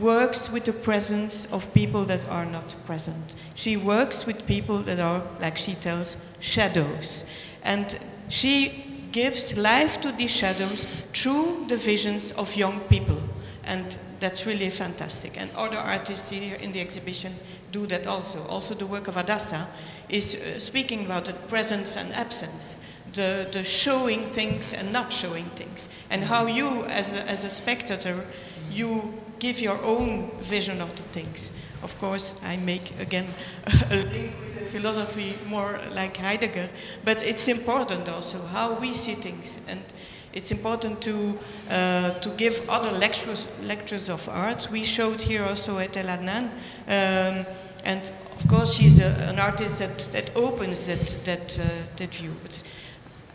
works 0.00 0.50
with 0.50 0.64
the 0.64 0.72
presence 0.72 1.46
of 1.52 1.72
people 1.72 2.04
that 2.06 2.28
are 2.28 2.44
not 2.44 2.74
present. 2.86 3.36
She 3.54 3.76
works 3.76 4.26
with 4.26 4.46
people 4.46 4.78
that 4.80 5.00
are, 5.00 5.22
like 5.40 5.56
she 5.56 5.74
tells, 5.74 6.16
shadows. 6.40 7.24
And 7.62 7.98
she 8.28 8.85
gives 9.16 9.56
life 9.56 9.98
to 10.02 10.12
these 10.12 10.30
shadows 10.30 10.84
through 11.14 11.64
the 11.68 11.76
visions 11.76 12.32
of 12.32 12.54
young 12.54 12.78
people. 12.80 13.18
And 13.64 13.96
that's 14.20 14.44
really 14.44 14.68
fantastic. 14.68 15.40
And 15.40 15.50
other 15.56 15.78
artists 15.78 16.28
here 16.28 16.56
in 16.56 16.72
the 16.72 16.80
exhibition 16.82 17.32
do 17.72 17.86
that 17.86 18.06
also. 18.06 18.44
Also, 18.46 18.74
the 18.74 18.84
work 18.84 19.08
of 19.08 19.14
Hadassah 19.14 19.68
is 20.10 20.34
uh, 20.34 20.58
speaking 20.58 21.06
about 21.06 21.24
the 21.24 21.32
presence 21.32 21.96
and 21.96 22.14
absence, 22.14 22.76
the, 23.14 23.48
the 23.52 23.64
showing 23.64 24.20
things 24.28 24.74
and 24.74 24.92
not 24.92 25.10
showing 25.10 25.46
things, 25.56 25.88
and 26.10 26.22
how 26.22 26.44
you, 26.46 26.84
as 26.84 27.14
a, 27.14 27.22
as 27.22 27.42
a 27.44 27.50
spectator, 27.50 28.26
you 28.70 29.14
give 29.38 29.60
your 29.60 29.80
own 29.82 30.30
vision 30.42 30.82
of 30.82 30.94
the 30.94 31.04
things. 31.04 31.52
Of 31.82 31.98
course, 31.98 32.36
I 32.44 32.58
make 32.58 32.92
again 33.00 33.26
a 33.90 33.96
link 33.96 34.45
philosophy 34.56 35.34
more 35.48 35.80
like 35.92 36.16
Heidegger, 36.16 36.68
but 37.04 37.22
it's 37.22 37.48
important 37.48 38.08
also 38.08 38.40
how 38.46 38.74
we 38.74 38.92
see 38.92 39.14
things. 39.14 39.58
And 39.68 39.82
it's 40.32 40.52
important 40.52 41.00
to, 41.02 41.38
uh, 41.70 42.10
to 42.20 42.28
give 42.30 42.68
other 42.68 42.92
lectures, 42.98 43.46
lectures 43.62 44.10
of 44.10 44.28
art. 44.28 44.68
We 44.70 44.84
showed 44.84 45.22
here 45.22 45.42
also 45.42 45.78
Etel 45.78 46.08
Adnan, 46.08 46.50
um, 46.88 47.46
and 47.84 48.12
of 48.34 48.46
course 48.46 48.74
she's 48.74 48.98
a, 48.98 49.12
an 49.28 49.38
artist 49.38 49.78
that, 49.78 49.98
that 50.12 50.36
opens 50.36 50.86
that, 50.86 51.16
that, 51.24 51.58
uh, 51.58 51.64
that 51.96 52.14
view. 52.14 52.34
But 52.42 52.62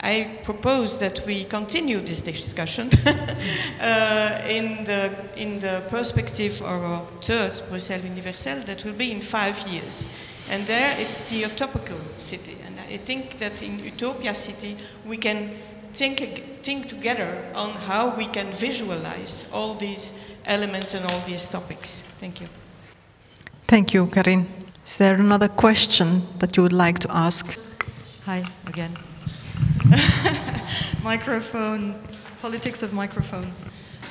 I 0.03 0.39
propose 0.43 0.99
that 0.99 1.23
we 1.27 1.43
continue 1.43 1.99
this 1.99 2.21
discussion 2.21 2.89
uh, 3.05 4.41
in, 4.47 4.83
the, 4.83 5.11
in 5.35 5.59
the 5.59 5.83
perspective 5.89 6.61
of 6.61 6.83
our 6.83 7.05
third 7.21 7.53
Bruxelles 7.69 8.03
Universelle 8.03 8.61
that 8.65 8.83
will 8.83 8.93
be 8.93 9.11
in 9.11 9.21
five 9.21 9.59
years. 9.67 10.09
And 10.51 10.67
there 10.67 10.93
it's 10.99 11.21
the 11.29 11.43
utopical 11.43 11.99
city. 12.19 12.57
And 12.65 12.77
I 12.77 12.97
think 12.97 13.39
that 13.39 13.63
in 13.63 13.79
Utopia 13.79 14.35
City 14.35 14.75
we 15.05 15.15
can 15.15 15.55
think, 15.93 16.19
think 16.61 16.87
together 16.89 17.43
on 17.55 17.69
how 17.69 18.13
we 18.15 18.25
can 18.25 18.51
visualize 18.51 19.45
all 19.53 19.73
these 19.73 20.13
elements 20.45 20.93
and 20.93 21.05
all 21.05 21.21
these 21.25 21.49
topics. 21.49 22.03
Thank 22.19 22.41
you. 22.41 22.47
Thank 23.67 23.93
you, 23.93 24.07
Carine. 24.07 24.45
Is 24.85 24.97
there 24.97 25.15
another 25.15 25.47
question 25.47 26.23
that 26.39 26.57
you 26.57 26.63
would 26.63 26.73
like 26.73 26.99
to 26.99 27.07
ask? 27.15 27.57
Hi, 28.25 28.43
again. 28.67 28.97
Microphone, 31.03 31.95
politics 32.41 32.83
of 32.83 32.91
microphones. 32.91 33.63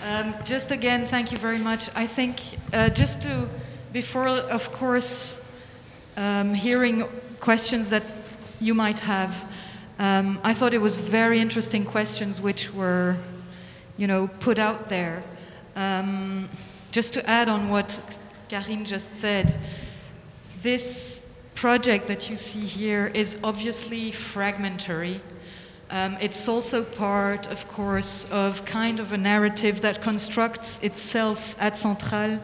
Um, 0.06 0.34
just 0.44 0.70
again, 0.70 1.06
thank 1.06 1.32
you 1.32 1.38
very 1.38 1.58
much. 1.58 1.90
I 1.94 2.06
think 2.06 2.40
uh, 2.72 2.88
just 2.88 3.20
to, 3.22 3.48
before, 3.92 4.28
of 4.28 4.72
course, 4.72 5.39
um, 6.16 6.54
hearing 6.54 7.04
questions 7.40 7.90
that 7.90 8.02
you 8.60 8.74
might 8.74 8.98
have, 9.00 9.44
um, 9.98 10.40
I 10.42 10.54
thought 10.54 10.72
it 10.74 10.80
was 10.80 10.98
very 10.98 11.40
interesting 11.40 11.84
questions 11.84 12.40
which 12.40 12.72
were, 12.72 13.16
you 13.96 14.06
know, 14.06 14.28
put 14.28 14.58
out 14.58 14.88
there. 14.88 15.22
Um, 15.76 16.48
just 16.90 17.14
to 17.14 17.28
add 17.28 17.48
on 17.48 17.68
what 17.68 18.00
Carine 18.48 18.84
just 18.84 19.12
said, 19.12 19.58
this 20.62 21.24
project 21.54 22.08
that 22.08 22.30
you 22.30 22.36
see 22.36 22.60
here 22.60 23.10
is 23.14 23.36
obviously 23.44 24.10
fragmentary. 24.10 25.20
Um, 25.90 26.16
it's 26.20 26.48
also 26.48 26.84
part, 26.84 27.46
of 27.48 27.68
course, 27.68 28.26
of 28.30 28.64
kind 28.64 29.00
of 29.00 29.12
a 29.12 29.18
narrative 29.18 29.80
that 29.82 30.02
constructs 30.02 30.78
itself 30.82 31.54
at 31.60 31.76
Centrale 31.76 32.40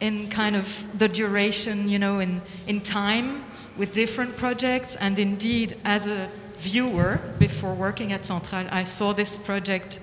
in 0.00 0.28
kind 0.28 0.56
of 0.56 0.84
the 0.98 1.08
duration, 1.08 1.88
you 1.88 1.98
know, 1.98 2.20
in, 2.20 2.42
in 2.66 2.80
time 2.80 3.44
with 3.76 3.92
different 3.92 4.36
projects. 4.36 4.96
And 4.96 5.18
indeed, 5.18 5.76
as 5.84 6.06
a 6.06 6.28
viewer 6.58 7.20
before 7.38 7.74
working 7.74 8.12
at 8.12 8.24
Centrale, 8.24 8.68
I 8.70 8.84
saw 8.84 9.12
this 9.12 9.36
project 9.36 10.00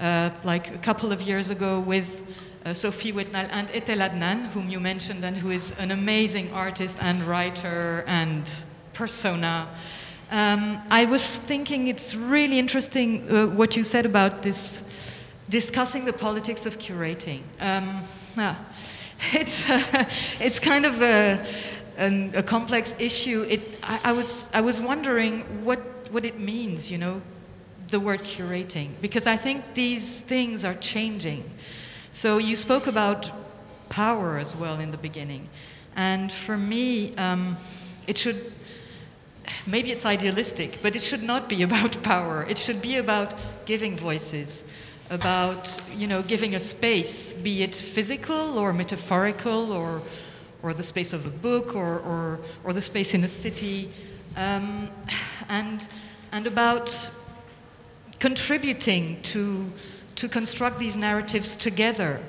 uh, 0.00 0.30
like 0.44 0.74
a 0.74 0.78
couple 0.78 1.12
of 1.12 1.20
years 1.22 1.50
ago 1.50 1.80
with 1.80 2.22
uh, 2.64 2.74
Sophie 2.74 3.12
Whettnall 3.12 3.48
and 3.50 3.68
Etel 3.68 4.00
Adnan, 4.00 4.46
whom 4.46 4.68
you 4.68 4.80
mentioned, 4.80 5.24
and 5.24 5.36
who 5.36 5.50
is 5.50 5.72
an 5.78 5.90
amazing 5.90 6.52
artist 6.52 6.98
and 7.00 7.22
writer 7.22 8.04
and 8.06 8.50
persona. 8.92 9.68
Um, 10.30 10.80
I 10.90 11.06
was 11.06 11.36
thinking 11.36 11.88
it's 11.88 12.14
really 12.14 12.58
interesting 12.58 13.30
uh, 13.30 13.46
what 13.46 13.76
you 13.76 13.82
said 13.82 14.06
about 14.06 14.42
this 14.42 14.82
discussing 15.48 16.04
the 16.04 16.12
politics 16.12 16.66
of 16.66 16.78
curating. 16.78 17.40
Um, 17.58 18.02
yeah. 18.36 18.54
It's, 19.32 19.68
uh, 19.68 20.04
it's 20.40 20.58
kind 20.58 20.86
of 20.86 21.02
a, 21.02 21.44
an, 21.96 22.32
a 22.34 22.42
complex 22.42 22.94
issue. 22.98 23.46
It, 23.48 23.78
I, 23.82 24.00
I, 24.04 24.12
was, 24.12 24.50
I 24.54 24.60
was 24.62 24.80
wondering 24.80 25.64
what, 25.64 25.78
what 26.10 26.24
it 26.24 26.38
means, 26.38 26.90
you 26.90 26.98
know, 26.98 27.20
the 27.88 28.00
word 28.00 28.20
curating, 28.20 28.90
because 29.00 29.26
I 29.26 29.36
think 29.36 29.74
these 29.74 30.20
things 30.20 30.64
are 30.64 30.74
changing. 30.74 31.44
So 32.12 32.38
you 32.38 32.56
spoke 32.56 32.86
about 32.86 33.30
power 33.90 34.38
as 34.38 34.56
well 34.56 34.80
in 34.80 34.90
the 34.90 34.96
beginning. 34.96 35.48
And 35.96 36.32
for 36.32 36.56
me, 36.56 37.14
um, 37.16 37.56
it 38.06 38.16
should, 38.16 38.52
maybe 39.66 39.90
it's 39.90 40.06
idealistic, 40.06 40.78
but 40.82 40.96
it 40.96 41.02
should 41.02 41.22
not 41.22 41.48
be 41.48 41.62
about 41.68 42.02
power. 42.02 42.46
It 42.48 42.56
should 42.56 42.80
be 42.80 42.96
about 42.96 43.34
giving 43.66 43.96
voices, 43.96 44.64
about, 45.10 45.76
you 45.96 46.06
know, 46.06 46.22
giving 46.22 46.54
a 46.54 46.60
space, 46.60 47.34
be 47.34 47.62
it 47.62 47.74
physical 47.74 48.58
or 48.58 48.72
metaphorical 48.72 49.72
or, 49.72 50.00
or 50.62 50.72
the 50.72 50.82
space 50.82 51.12
of 51.12 51.26
a 51.26 51.30
book 51.30 51.74
or, 51.74 51.98
or, 52.00 52.38
or 52.64 52.72
the 52.72 52.82
space 52.82 53.12
in 53.14 53.24
a 53.24 53.28
city, 53.28 53.90
um, 54.36 54.88
and, 55.48 55.86
and 56.32 56.46
about 56.46 57.10
contributing 58.18 59.20
to 59.22 59.70
to 60.16 60.28
construct 60.28 60.78
these 60.78 60.96
narratives 60.96 61.56
together. 61.56 62.20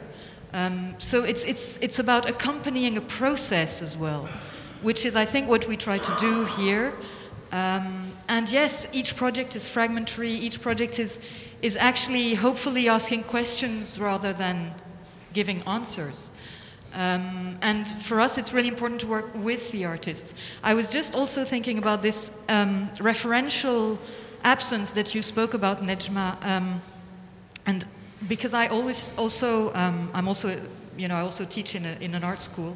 Um, 0.53 0.95
so 0.97 1.23
it's, 1.23 1.43
it's, 1.43 1.77
it's 1.81 1.99
about 1.99 2.29
accompanying 2.29 2.95
a 2.95 3.01
process 3.01 3.81
as 3.81 3.97
well, 3.97 4.29
which 4.81 5.05
is, 5.05 5.15
I 5.15 5.25
think, 5.25 5.49
what 5.49 5.67
we 5.67 5.75
try 5.75 5.97
to 5.97 6.15
do 6.19 6.45
here. 6.45 6.93
Um, 7.51 8.13
and 8.29 8.49
yes, 8.49 8.87
each 8.93 9.17
project 9.17 9.57
is 9.57 9.67
fragmentary, 9.67 10.31
each 10.31 10.61
project 10.61 10.99
is, 10.99 11.19
is 11.61 11.75
actually 11.75 12.35
hopefully 12.35 12.89
asking 12.89 13.23
questions 13.23 13.99
rather 13.99 14.33
than 14.33 14.73
giving 15.33 15.61
answers. 15.63 16.29
Um, 16.93 17.57
and 17.61 17.87
for 17.87 18.19
us, 18.19 18.37
it's 18.37 18.51
really 18.51 18.67
important 18.67 19.01
to 19.01 19.07
work 19.07 19.33
with 19.35 19.71
the 19.71 19.85
artists. 19.85 20.33
I 20.63 20.73
was 20.73 20.89
just 20.89 21.15
also 21.15 21.45
thinking 21.45 21.77
about 21.77 22.01
this 22.01 22.31
um, 22.49 22.89
referential 22.95 23.97
absence 24.43 24.91
that 24.91 25.15
you 25.15 25.21
spoke 25.21 25.53
about, 25.53 25.81
Nejma. 25.81 26.43
Um, 26.45 26.81
and 27.65 27.85
because 28.27 28.53
I 28.53 28.67
always 28.67 29.13
also, 29.17 29.73
um, 29.73 30.09
I'm 30.13 30.27
also, 30.27 30.59
you 30.97 31.07
know, 31.07 31.15
I 31.15 31.21
also 31.21 31.45
teach 31.45 31.75
in, 31.75 31.85
a, 31.85 31.93
in 32.01 32.13
an 32.13 32.23
art 32.23 32.41
school, 32.41 32.75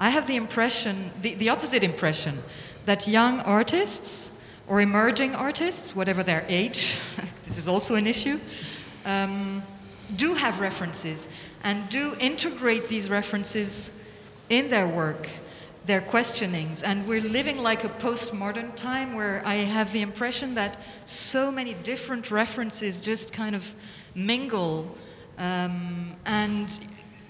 I 0.00 0.10
have 0.10 0.26
the 0.26 0.36
impression, 0.36 1.10
the, 1.20 1.34
the 1.34 1.50
opposite 1.50 1.84
impression, 1.84 2.38
that 2.86 3.06
young 3.06 3.40
artists 3.40 4.31
or 4.66 4.80
emerging 4.80 5.34
artists, 5.34 5.94
whatever 5.94 6.22
their 6.22 6.44
age, 6.48 6.98
this 7.44 7.58
is 7.58 7.68
also 7.68 7.94
an 7.94 8.06
issue, 8.06 8.38
um, 9.04 9.62
do 10.16 10.34
have 10.34 10.60
references 10.60 11.26
and 11.64 11.88
do 11.88 12.14
integrate 12.20 12.88
these 12.88 13.08
references 13.08 13.90
in 14.48 14.68
their 14.68 14.86
work 14.86 15.28
their 15.86 16.00
questionings. 16.00 16.82
And 16.82 17.06
we're 17.06 17.20
living 17.20 17.58
like 17.58 17.84
a 17.84 17.88
postmodern 17.88 18.74
time 18.76 19.14
where 19.14 19.42
I 19.44 19.56
have 19.56 19.92
the 19.92 20.02
impression 20.02 20.54
that 20.54 20.76
so 21.04 21.50
many 21.50 21.74
different 21.74 22.30
references 22.30 23.00
just 23.00 23.32
kind 23.32 23.54
of 23.54 23.74
mingle. 24.14 24.96
Um, 25.38 26.14
and 26.24 26.68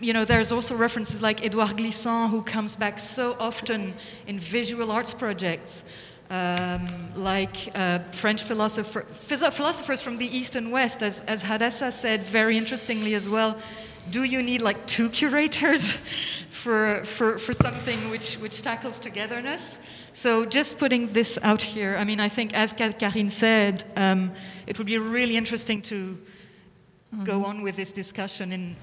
you 0.00 0.12
know, 0.12 0.24
there's 0.24 0.52
also 0.52 0.76
references 0.76 1.22
like 1.22 1.44
Edouard 1.44 1.76
Glissant, 1.76 2.30
who 2.30 2.42
comes 2.42 2.76
back 2.76 2.98
so 2.98 3.36
often 3.38 3.94
in 4.26 4.38
visual 4.38 4.90
arts 4.90 5.12
projects, 5.12 5.84
um, 6.32 6.88
like 7.14 7.68
uh, 7.74 7.98
French 8.10 8.42
philosopher, 8.42 9.02
philosophers 9.02 10.00
from 10.00 10.16
the 10.16 10.26
East 10.26 10.56
and 10.56 10.72
West, 10.72 11.02
as, 11.02 11.20
as 11.20 11.42
Hadassah 11.42 11.92
said 11.92 12.22
very 12.22 12.56
interestingly 12.56 13.14
as 13.14 13.28
well. 13.28 13.59
Do 14.10 14.24
you 14.24 14.42
need 14.42 14.62
like 14.62 14.86
two 14.86 15.10
curators 15.10 15.96
for, 16.48 17.04
for, 17.04 17.38
for 17.38 17.52
something 17.52 18.10
which, 18.10 18.36
which 18.36 18.62
tackles 18.62 18.98
togetherness? 18.98 19.76
So 20.14 20.46
just 20.46 20.78
putting 20.78 21.12
this 21.12 21.38
out 21.42 21.60
here, 21.60 21.96
I 21.98 22.04
mean, 22.04 22.18
I 22.18 22.30
think 22.30 22.54
as 22.54 22.72
Carine 22.72 23.30
said, 23.30 23.84
um, 23.96 24.32
it 24.66 24.78
would 24.78 24.86
be 24.86 24.98
really 24.98 25.36
interesting 25.36 25.82
to 25.82 26.18
mm-hmm. 27.14 27.24
go 27.24 27.44
on 27.44 27.60
with 27.60 27.76
this 27.76 27.92
discussion 27.92 28.52
in, 28.52 28.76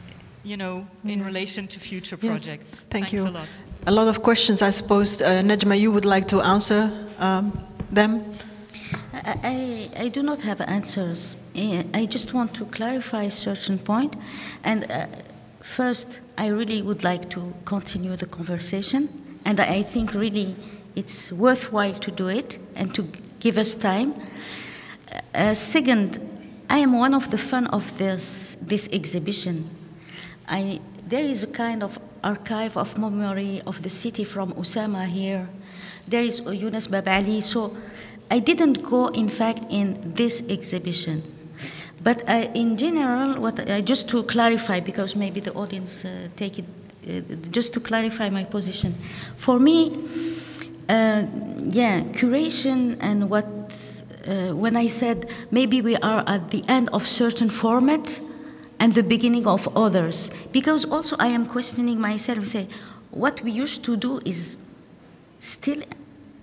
you 0.43 0.57
know, 0.57 0.87
in 1.03 1.19
yes. 1.19 1.25
relation 1.25 1.67
to 1.67 1.79
future 1.79 2.17
projects. 2.17 2.49
Yes. 2.49 2.85
Thank 2.89 3.09
Thanks 3.09 3.13
you. 3.13 3.68
A 3.87 3.91
lot. 3.91 4.07
of 4.07 4.21
questions. 4.21 4.61
I 4.61 4.71
suppose, 4.71 5.21
uh, 5.21 5.41
Nejma, 5.41 5.79
you 5.79 5.91
would 5.91 6.05
like 6.05 6.27
to 6.27 6.41
answer 6.41 6.91
um, 7.19 7.57
them? 7.91 8.23
I, 9.13 9.89
I, 9.95 10.07
do 10.09 10.23
not 10.23 10.41
have 10.41 10.61
answers. 10.61 11.37
I 11.55 12.05
just 12.09 12.33
want 12.33 12.53
to 12.55 12.65
clarify 12.65 13.23
a 13.23 13.31
certain 13.31 13.77
point. 13.79 14.15
And 14.63 14.89
uh, 14.89 15.07
first, 15.61 16.19
I 16.37 16.47
really 16.47 16.81
would 16.81 17.03
like 17.03 17.29
to 17.31 17.53
continue 17.65 18.15
the 18.15 18.25
conversation. 18.25 19.09
And 19.45 19.59
I 19.59 19.83
think 19.83 20.13
really 20.13 20.55
it's 20.95 21.31
worthwhile 21.31 21.93
to 21.95 22.11
do 22.11 22.27
it 22.27 22.57
and 22.75 22.93
to 22.95 23.07
give 23.39 23.57
us 23.57 23.75
time. 23.75 24.13
Uh, 25.33 25.53
second, 25.53 26.19
I 26.69 26.79
am 26.79 26.93
one 26.93 27.13
of 27.13 27.31
the 27.31 27.37
fun 27.37 27.67
of 27.67 27.97
this, 27.97 28.57
this 28.61 28.87
exhibition. 28.91 29.69
I, 30.47 30.79
there 31.07 31.23
is 31.23 31.43
a 31.43 31.47
kind 31.47 31.83
of 31.83 31.97
archive 32.23 32.77
of 32.77 32.97
memory 32.97 33.61
of 33.65 33.81
the 33.81 33.89
city 33.89 34.23
from 34.23 34.53
Osama 34.53 35.05
here. 35.05 35.47
There 36.07 36.23
is 36.23 36.39
Yunus 36.39 36.87
Babali. 36.87 37.41
So 37.41 37.75
I 38.31 38.39
didn't 38.39 38.83
go, 38.83 39.07
in 39.07 39.29
fact, 39.29 39.65
in 39.69 40.13
this 40.15 40.43
exhibition. 40.49 41.23
But 42.01 42.27
I, 42.29 42.49
in 42.53 42.77
general, 42.77 43.41
what 43.41 43.69
I, 43.69 43.81
just 43.81 44.07
to 44.09 44.23
clarify, 44.23 44.79
because 44.79 45.15
maybe 45.15 45.39
the 45.39 45.53
audience 45.53 46.05
uh, 46.05 46.29
take 46.35 46.59
it, 46.59 46.65
uh, 47.07 47.35
just 47.51 47.73
to 47.73 47.79
clarify 47.79 48.29
my 48.29 48.43
position. 48.43 48.95
For 49.35 49.59
me, 49.59 49.97
uh, 50.87 51.23
yeah, 51.63 52.01
curation 52.13 52.97
and 53.01 53.29
what, 53.29 53.45
uh, 54.27 54.55
when 54.55 54.77
I 54.77 54.87
said 54.87 55.29
maybe 55.51 55.81
we 55.81 55.97
are 55.97 56.23
at 56.25 56.51
the 56.51 56.63
end 56.67 56.89
of 56.89 57.05
certain 57.05 57.49
format, 57.49 58.21
and 58.79 58.93
the 58.93 59.03
beginning 59.03 59.45
of 59.47 59.67
others. 59.77 60.31
Because 60.51 60.85
also 60.85 61.15
I 61.19 61.27
am 61.27 61.45
questioning 61.45 61.99
myself, 61.99 62.45
say, 62.45 62.67
what 63.11 63.41
we 63.41 63.51
used 63.51 63.83
to 63.85 63.97
do 63.97 64.19
is 64.25 64.55
still 65.39 65.81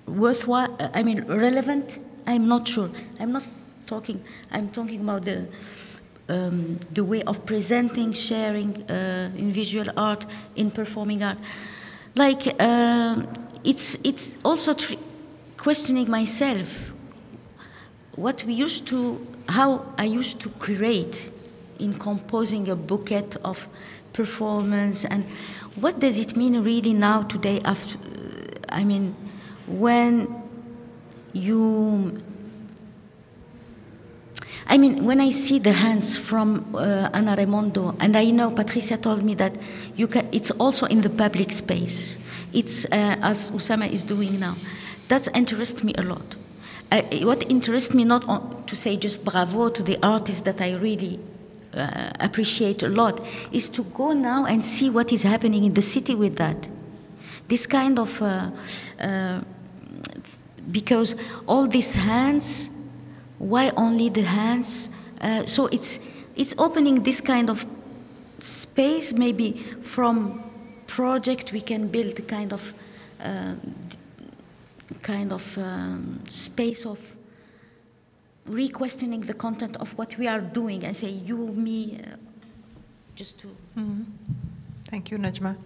worthwhile, 0.06 0.76
I 0.94 1.02
mean, 1.02 1.24
relevant? 1.24 1.98
I'm 2.26 2.48
not 2.48 2.66
sure. 2.68 2.90
I'm 3.20 3.32
not 3.32 3.44
talking, 3.86 4.22
I'm 4.50 4.68
talking 4.70 5.00
about 5.00 5.24
the, 5.24 5.46
um, 6.28 6.78
the 6.92 7.04
way 7.04 7.22
of 7.22 7.46
presenting, 7.46 8.12
sharing 8.12 8.82
uh, 8.90 9.30
in 9.36 9.52
visual 9.52 9.86
art, 9.96 10.26
in 10.56 10.70
performing 10.70 11.22
art. 11.22 11.38
Like, 12.14 12.54
uh, 12.58 13.22
it's, 13.64 13.96
it's 14.02 14.38
also 14.44 14.74
questioning 15.56 16.10
myself 16.10 16.92
what 18.16 18.42
we 18.44 18.54
used 18.54 18.86
to, 18.88 19.24
how 19.48 19.84
I 19.98 20.04
used 20.04 20.40
to 20.40 20.48
create 20.50 21.30
in 21.78 21.98
composing 21.98 22.69
a 22.69 22.77
bouquet 22.77 23.27
of 23.44 23.69
performance 24.12 25.05
and 25.05 25.24
what 25.77 25.98
does 25.98 26.19
it 26.19 26.36
mean 26.36 26.62
really 26.62 26.94
now 26.94 27.23
today 27.23 27.61
after 27.65 27.98
i 28.70 28.82
mean 28.82 29.15
when 29.66 30.43
you 31.32 32.23
I 34.69 34.78
mean, 34.78 35.05
when 35.05 35.20
I 35.20 35.31
see 35.31 35.61
the 35.61 35.73
hands 35.73 36.16
from 36.16 36.74
uh, 36.74 37.09
Anna 37.15 37.36
Raimondo, 37.36 37.94
and 38.01 38.16
I 38.16 38.31
know 38.31 38.51
Patricia 38.51 38.97
told 38.97 39.23
me 39.23 39.35
that 39.35 39.57
you 39.94 40.09
can, 40.09 40.28
it's 40.32 40.51
also 40.51 40.86
in 40.86 41.03
the 41.03 41.11
public 41.11 41.53
space. 41.53 42.16
It's 42.53 42.85
uh, 42.86 43.16
as 43.23 43.51
Usama 43.51 43.89
is 43.90 44.03
doing 44.03 44.40
now. 44.40 44.57
That 45.09 45.28
interests 45.36 45.85
me 45.85 45.94
a 45.97 46.03
lot. 46.03 46.35
Uh, 46.90 47.03
what 47.23 47.48
interests 47.48 47.94
me 47.94 48.05
not 48.05 48.28
on, 48.28 48.65
to 48.66 48.74
say 48.74 48.97
just 48.97 49.24
bravo 49.24 49.69
to 49.69 49.82
the 49.85 49.98
artists 50.03 50.43
that 50.43 50.61
I 50.61 50.74
really 50.74 51.20
uh, 51.77 52.11
appreciate 52.20 52.82
a 52.82 52.89
lot 52.89 53.20
is 53.53 53.69
to 53.69 53.85
go 53.85 54.12
now 54.12 54.47
and 54.47 54.65
see 54.65 54.90
what 54.90 55.12
is 55.12 55.23
happening 55.23 55.65
in 55.65 55.74
the 55.74 55.82
city 55.82 56.15
with 56.15 56.36
that. 56.36 56.69
This 57.48 57.66
kind 57.66 57.98
of, 57.98 58.20
uh, 58.23 58.51
uh, 59.01 59.40
because 60.70 61.15
all 61.47 61.66
these 61.66 61.94
hands, 61.94 62.70
why 63.39 63.70
only 63.77 64.09
the 64.09 64.23
hands? 64.23 64.89
Uh, 65.20 65.47
so 65.47 65.66
it's, 65.66 66.01
it's 66.35 66.55
opening 66.59 67.03
this 67.03 67.20
kind 67.20 67.51
of 67.51 67.65
space, 68.40 69.12
maybe 69.12 69.65
from 69.82 70.43
project 70.86 71.53
we 71.53 71.61
can 71.61 71.89
build 71.89 72.27
kind 72.27 72.53
of, 72.53 72.74
uh, 73.20 73.55
kind 75.03 75.32
of 75.32 75.59
um, 75.59 76.20
space 76.28 76.85
of 76.86 77.15
re-questioning 78.47 79.20
the 79.23 79.35
content 79.35 79.77
of 79.77 79.97
what 79.98 80.16
we 80.18 80.27
are 80.27 80.40
doing 80.40 80.85
and 80.85 80.97
say 80.97 81.09
you, 81.09 81.36
me, 81.36 82.01
uh, 82.01 82.16
just 83.14 83.39
to. 83.40 83.48
Mm-hmm. 83.77 84.02
Thank 84.85 85.10
you, 85.10 85.18
Nejma. 85.18 85.56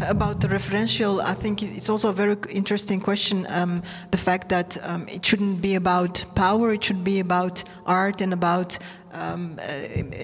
About 0.00 0.40
the 0.40 0.48
referential, 0.48 1.20
I 1.20 1.34
think 1.34 1.62
it's 1.62 1.88
also 1.88 2.08
a 2.10 2.12
very 2.12 2.36
interesting 2.48 3.00
question. 3.00 3.46
Um, 3.50 3.82
the 4.10 4.16
fact 4.18 4.48
that 4.48 4.78
um, 4.82 5.06
it 5.08 5.24
shouldn't 5.24 5.60
be 5.60 5.74
about 5.74 6.24
power, 6.34 6.72
it 6.72 6.82
should 6.84 7.04
be 7.04 7.20
about 7.20 7.62
art 7.84 8.20
and 8.20 8.32
about 8.32 8.78
um, 9.12 9.58
uh, 9.60 9.72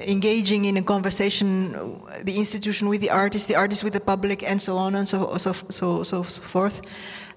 engaging 0.06 0.65
in 0.65 0.77
a 0.77 0.82
conversation, 0.82 2.01
the 2.23 2.39
institution 2.39 2.89
with 2.89 3.01
the 3.01 3.10
artist, 3.10 3.48
the 3.48 3.56
artist 3.56 3.85
with 3.85 3.93
the 3.93 4.01
public, 4.01 4.43
and 4.43 4.60
so 4.60 4.77
on 4.77 4.94
and 4.94 5.06
so 5.06 5.36
so 5.36 5.52
so 5.69 6.02
so, 6.02 6.23
so 6.23 6.40
forth. 6.40 6.81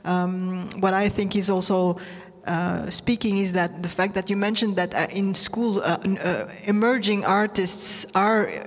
Um, 0.06 0.69
what 0.80 0.94
I 0.94 1.10
think 1.10 1.36
is 1.36 1.49
also 1.49 1.98
uh, 2.45 2.89
speaking 2.89 3.38
is 3.38 3.53
that 3.53 3.84
the 3.84 3.89
fact 3.89 4.15
that 4.15 4.30
you 4.30 4.35
mentioned 4.35 4.76
that 4.76 4.95
uh, 4.95 5.05
in 5.11 5.34
school 5.35 5.80
uh, 5.81 5.97
uh 6.03 6.47
emerging 6.63 7.23
artists 7.23 8.05
are 8.15 8.49
uh, 8.49 8.63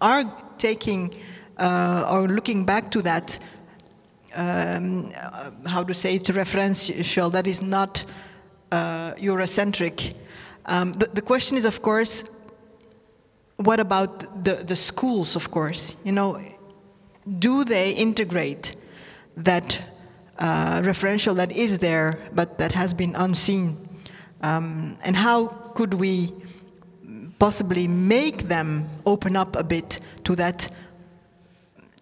are 0.00 0.24
taking 0.56 1.14
or 1.58 2.26
looking 2.26 2.64
back 2.64 2.90
to 2.90 3.02
that 3.02 3.38
um, 4.34 5.10
how 5.66 5.84
to 5.84 5.92
say 5.92 6.14
it 6.14 6.24
referential 6.24 7.30
that 7.30 7.46
is 7.46 7.62
not 7.62 8.04
Eurocentric. 8.72 10.14
Um, 10.66 10.94
the, 10.94 11.06
the, 11.12 11.22
question 11.22 11.56
is, 11.56 11.64
of 11.64 11.80
course, 11.80 12.24
what 13.56 13.78
about 13.78 14.44
the, 14.44 14.54
the 14.66 14.74
schools? 14.74 15.36
Of 15.36 15.50
course, 15.52 15.96
you 16.02 16.10
know, 16.10 16.40
do 17.38 17.64
they 17.64 17.92
integrate 17.92 18.74
that? 19.36 19.80
Uh, 20.38 20.80
referential 20.82 21.36
that 21.36 21.52
is 21.52 21.78
there 21.78 22.18
but 22.32 22.58
that 22.58 22.72
has 22.72 22.94
been 22.94 23.14
unseen? 23.16 23.76
Um, 24.42 24.98
and 25.04 25.16
how 25.16 25.46
could 25.74 25.94
we 25.94 26.32
possibly 27.38 27.88
make 27.88 28.48
them 28.48 28.88
open 29.06 29.36
up 29.36 29.56
a 29.56 29.64
bit 29.64 30.00
to 30.24 30.36
that 30.36 30.68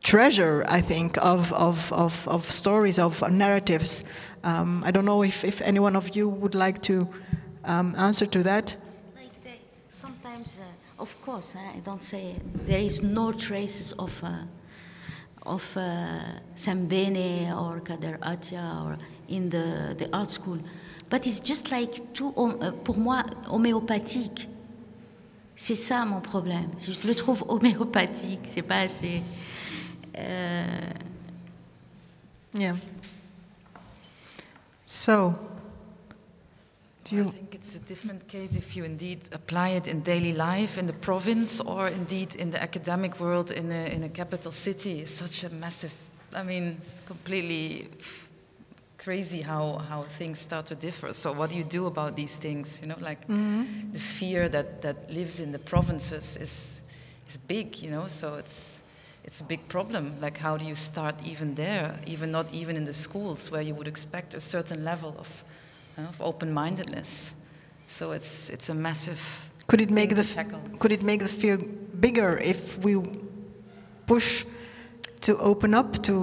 treasure, 0.02 0.64
I 0.66 0.80
think, 0.80 1.16
of, 1.18 1.52
of, 1.52 1.92
of, 1.92 2.26
of 2.28 2.50
stories, 2.50 2.98
of 2.98 3.22
narratives? 3.30 4.02
Um, 4.44 4.82
I 4.84 4.90
don't 4.90 5.04
know 5.04 5.22
if, 5.22 5.44
if 5.44 5.60
any 5.62 5.78
one 5.78 5.94
of 5.94 6.16
you 6.16 6.28
would 6.28 6.54
like 6.54 6.82
to 6.82 7.08
um, 7.64 7.94
answer 7.96 8.26
to 8.26 8.42
that. 8.42 8.76
Sometimes, 9.88 10.58
uh, 10.58 11.02
of 11.02 11.14
course, 11.22 11.54
I 11.54 11.78
don't 11.78 12.02
say 12.02 12.34
there 12.66 12.80
is 12.80 13.02
no 13.02 13.32
traces 13.32 13.92
of. 13.92 14.20
Uh, 14.24 14.44
of 15.46 15.76
uh, 15.76 16.20
Sembene 16.56 17.52
or 17.56 17.80
Kader 17.80 18.18
Attia 18.22 18.84
or 18.84 18.98
in 19.28 19.50
the, 19.50 19.94
the 19.98 20.08
art 20.12 20.30
school. 20.30 20.58
But 21.10 21.26
it's 21.26 21.40
just 21.40 21.70
like 21.70 22.14
tout, 22.14 22.34
uh, 22.36 22.70
pour 22.84 22.96
moi, 22.96 23.22
homéopathique. 23.50 24.48
C'est 25.54 25.76
ça 25.76 26.04
mon 26.04 26.20
problème. 26.20 26.70
Je 26.78 27.06
le 27.06 27.14
trouve 27.14 27.44
homéopathique. 27.48 28.48
C'est 28.48 28.62
pas 28.62 28.80
assez. 28.80 29.22
Uh... 30.14 30.92
Yeah. 32.54 32.76
So, 34.86 35.34
do 37.04 37.16
you... 37.16 37.32
It's 37.62 37.76
a 37.76 37.78
different 37.78 38.26
case 38.26 38.56
if 38.56 38.74
you 38.74 38.82
indeed 38.82 39.20
apply 39.30 39.68
it 39.68 39.86
in 39.86 40.00
daily 40.00 40.32
life 40.32 40.78
in 40.78 40.86
the 40.86 40.92
province 40.92 41.60
or 41.60 41.86
indeed 41.86 42.34
in 42.34 42.50
the 42.50 42.60
academic 42.60 43.20
world 43.20 43.52
in 43.52 43.70
a, 43.70 43.86
in 43.94 44.02
a 44.02 44.08
capital 44.08 44.50
city. 44.50 44.98
It's 45.02 45.12
such 45.12 45.44
a 45.44 45.48
massive 45.48 45.92
I 46.34 46.42
mean, 46.42 46.76
it's 46.80 47.02
completely 47.06 47.86
f- 48.00 48.28
crazy 48.98 49.42
how, 49.42 49.76
how 49.88 50.02
things 50.02 50.40
start 50.40 50.66
to 50.66 50.74
differ. 50.74 51.12
So, 51.12 51.32
what 51.32 51.50
do 51.50 51.56
you 51.56 51.62
do 51.62 51.86
about 51.86 52.16
these 52.16 52.36
things? 52.36 52.80
You 52.80 52.88
know, 52.88 52.96
like 52.98 53.28
mm-hmm. 53.28 53.92
the 53.92 54.00
fear 54.00 54.48
that, 54.48 54.82
that 54.82 55.08
lives 55.08 55.38
in 55.38 55.52
the 55.52 55.60
provinces 55.60 56.36
is, 56.38 56.82
is 57.28 57.36
big, 57.36 57.76
you 57.76 57.92
know, 57.92 58.08
so 58.08 58.34
it's, 58.34 58.78
it's 59.22 59.40
a 59.40 59.44
big 59.44 59.68
problem. 59.68 60.20
Like, 60.20 60.36
how 60.36 60.56
do 60.56 60.64
you 60.64 60.74
start 60.74 61.14
even 61.24 61.54
there, 61.54 61.94
even 62.06 62.32
not 62.32 62.52
even 62.52 62.76
in 62.76 62.84
the 62.86 62.92
schools 62.92 63.52
where 63.52 63.62
you 63.62 63.76
would 63.76 63.86
expect 63.86 64.34
a 64.34 64.40
certain 64.40 64.84
level 64.84 65.14
of, 65.16 65.44
of 65.96 66.20
open 66.20 66.52
mindedness? 66.52 67.30
So, 67.92 68.12
it's, 68.12 68.50
it's 68.50 68.68
a 68.70 68.74
massive. 68.74 69.20
Could 69.66 69.80
it 69.80 69.90
make 69.90 70.16
the 70.16 70.24
tackle. 70.24 70.60
could 70.78 70.92
it 70.92 71.02
make 71.02 71.20
the 71.20 71.28
fear 71.28 71.56
bigger 72.00 72.38
if 72.38 72.78
we 72.78 72.96
push 74.06 74.44
to 75.20 75.36
open 75.38 75.74
up 75.74 76.02
to 76.02 76.14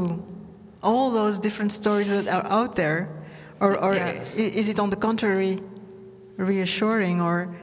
all 0.82 1.12
those 1.12 1.40
different 1.40 1.72
stories 1.72 2.10
that 2.10 2.28
are 2.28 2.46
out 2.60 2.76
there, 2.76 3.10
or, 3.60 3.78
or 3.78 3.94
Yeah. 3.94 4.22
is 4.36 4.68
it 4.70 4.80
on 4.80 4.90
the 4.90 4.96
contrary 4.96 5.60
reassuring 6.38 7.22
or? 7.22 7.56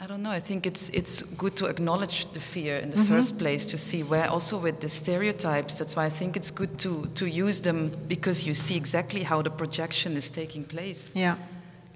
I 0.00 0.06
don't 0.06 0.22
know. 0.22 0.30
I 0.30 0.40
think 0.40 0.66
it's 0.66 0.88
it's 0.90 1.22
good 1.36 1.54
to 1.56 1.66
acknowledge 1.66 2.26
the 2.32 2.40
fear 2.40 2.78
in 2.78 2.90
the 2.90 2.96
mm-hmm. 2.96 3.14
first 3.14 3.38
place 3.38 3.66
to 3.66 3.76
see 3.76 4.02
where 4.02 4.28
also 4.30 4.56
with 4.56 4.80
the 4.80 4.88
stereotypes. 4.88 5.78
That's 5.78 5.94
why 5.96 6.06
I 6.06 6.10
think 6.10 6.36
it's 6.36 6.50
good 6.50 6.78
to 6.78 7.06
to 7.14 7.26
use 7.26 7.60
them 7.62 7.90
because 8.08 8.46
you 8.46 8.54
see 8.54 8.76
exactly 8.76 9.22
how 9.22 9.42
the 9.42 9.50
projection 9.50 10.16
is 10.16 10.30
taking 10.30 10.64
place. 10.64 11.12
Yeah. 11.14 11.36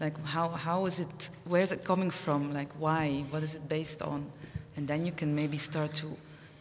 Like 0.02 0.18
how 0.24 0.48
how 0.48 0.86
is 0.86 0.98
it? 0.98 1.30
Where 1.44 1.62
is 1.62 1.70
it 1.70 1.84
coming 1.84 2.10
from? 2.10 2.52
Like 2.52 2.70
why? 2.80 3.24
What 3.30 3.44
is 3.44 3.54
it 3.54 3.68
based 3.68 4.02
on? 4.02 4.26
And 4.76 4.88
then 4.88 5.06
you 5.06 5.12
can 5.12 5.32
maybe 5.32 5.58
start 5.58 5.94
to 5.94 6.06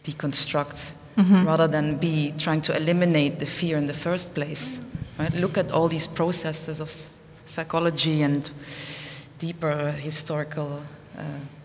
deconstruct 0.04 0.92
rather 1.18 1.68
than 1.68 1.98
be 1.98 2.34
trying 2.38 2.62
to 2.62 2.78
eliminate 2.78 3.40
the 3.40 3.48
fear 3.48 3.78
in 3.78 3.88
the 3.88 3.96
first 3.96 4.36
place. 4.36 4.80
Right? 5.18 5.34
Look 5.34 5.58
at 5.58 5.72
all 5.72 5.88
these 5.88 6.06
processes 6.06 6.80
of 6.80 6.94
psychology 7.48 8.22
and 8.22 8.48
deeper 9.40 9.90
historical 9.90 10.84
uh, 11.18 11.24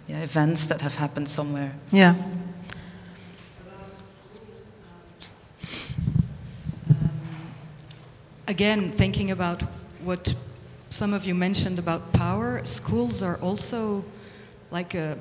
yeah, 0.08 0.22
events 0.22 0.68
that 0.68 0.80
have 0.80 0.94
happened 0.94 1.28
somewhere. 1.28 1.72
Yeah. 1.92 2.14
Again, 8.48 8.92
thinking 8.92 9.30
about 9.30 9.62
what 10.02 10.34
some 10.96 11.12
of 11.12 11.26
you 11.26 11.34
mentioned 11.34 11.78
about 11.78 12.10
power, 12.14 12.64
schools 12.64 13.22
are 13.22 13.36
also 13.42 14.02
like 14.70 14.94
a, 14.94 15.18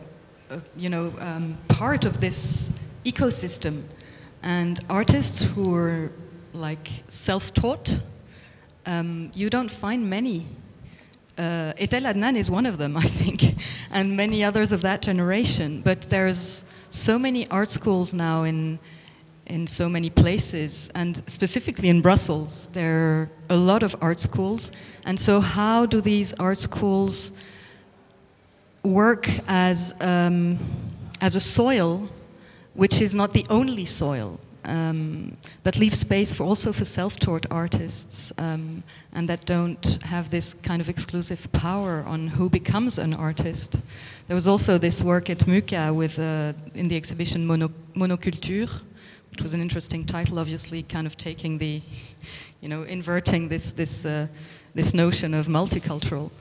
a 0.49 0.61
you 0.77 0.89
know, 0.89 1.11
um, 1.19 1.57
part 1.68 2.06
of 2.06 2.22
this 2.22 2.72
ecosystem. 3.03 3.84
And 4.41 4.80
artists 4.89 5.43
who 5.43 5.76
are 5.76 6.14
like 6.53 6.88
self-taught, 7.10 7.99
um, 8.85 9.31
you 9.35 9.49
don't 9.49 9.69
find 9.69 10.10
many. 10.10 10.45
Uh, 11.38 11.73
Etel 11.77 12.06
Adnan 12.06 12.38
is 12.38 12.49
one 12.49 12.65
of 12.65 12.77
them, 12.77 12.95
I 13.06 13.07
think, 13.07 13.57
and 13.91 14.15
many 14.15 14.45
others 14.45 14.72
of 14.72 14.80
that 14.84 15.02
generation. 15.02 15.81
But 15.81 16.03
there's 16.03 16.64
so 16.89 17.19
many 17.19 17.49
art 17.49 17.69
schools 17.69 18.14
now 18.14 18.43
in 18.43 18.80
in 19.47 19.67
so 19.67 19.88
many 19.88 20.09
places, 20.09 20.89
and 20.95 21.22
specifically 21.27 21.89
in 21.89 22.01
Brussels, 22.01 22.69
there 22.73 22.97
are 22.97 23.30
a 23.49 23.55
lot 23.55 23.84
of 23.84 23.95
art 24.01 24.19
schools. 24.19 24.72
And 25.05 25.19
so, 25.19 25.39
how 25.39 25.85
do 25.85 26.01
these 26.01 26.34
art 26.34 26.59
schools 26.59 27.31
work 28.84 29.30
as 29.47 29.93
um, 30.01 30.57
as 31.22 31.35
a 31.35 31.39
soil, 31.39 32.09
which 32.73 33.01
is 33.01 33.13
not 33.13 33.34
the 33.34 33.45
only 33.49 33.85
soil? 33.85 34.39
Um, 34.67 35.38
that 35.61 35.77
leaves 35.77 35.99
space 35.99 36.34
for 36.34 36.43
also 36.43 36.73
for 36.73 36.85
self-taught 36.85 37.45
artists 37.51 38.34
um, 38.39 38.84
and 39.13 39.30
that 39.30 39.45
don't 39.45 40.01
have 40.03 40.31
this 40.31 40.55
kind 40.55 40.81
of 40.81 40.89
exclusive 40.89 41.51
power 41.51 42.03
on 42.07 42.27
who 42.27 42.49
becomes 42.49 42.97
an 42.97 43.13
artist. 43.13 43.80
There 44.27 44.34
was 44.34 44.47
also 44.47 44.80
this 44.80 45.03
work 45.03 45.30
at 45.30 45.47
M 45.47 45.61
HKA 45.61 45.93
with 45.93 46.17
uh, 46.17 46.53
in 46.73 46.88
the 46.88 46.95
exhibition 46.95 47.45
Mono, 47.45 47.69
Monoculture, 47.95 48.69
which 49.35 49.43
was 49.43 49.53
an 49.53 49.59
interesting 49.59 50.05
title, 50.05 50.39
obviously, 50.39 50.81
kind 50.81 51.05
of 51.05 51.17
taking 51.17 51.57
the, 51.57 51.81
you 52.61 52.69
know, 52.69 52.83
inverting 52.83 53.49
this 53.49 53.73
this 53.73 54.05
uh, 54.05 54.27
this 54.75 54.93
notion 54.93 55.33
of 55.33 55.47
multicultural. 55.47 56.31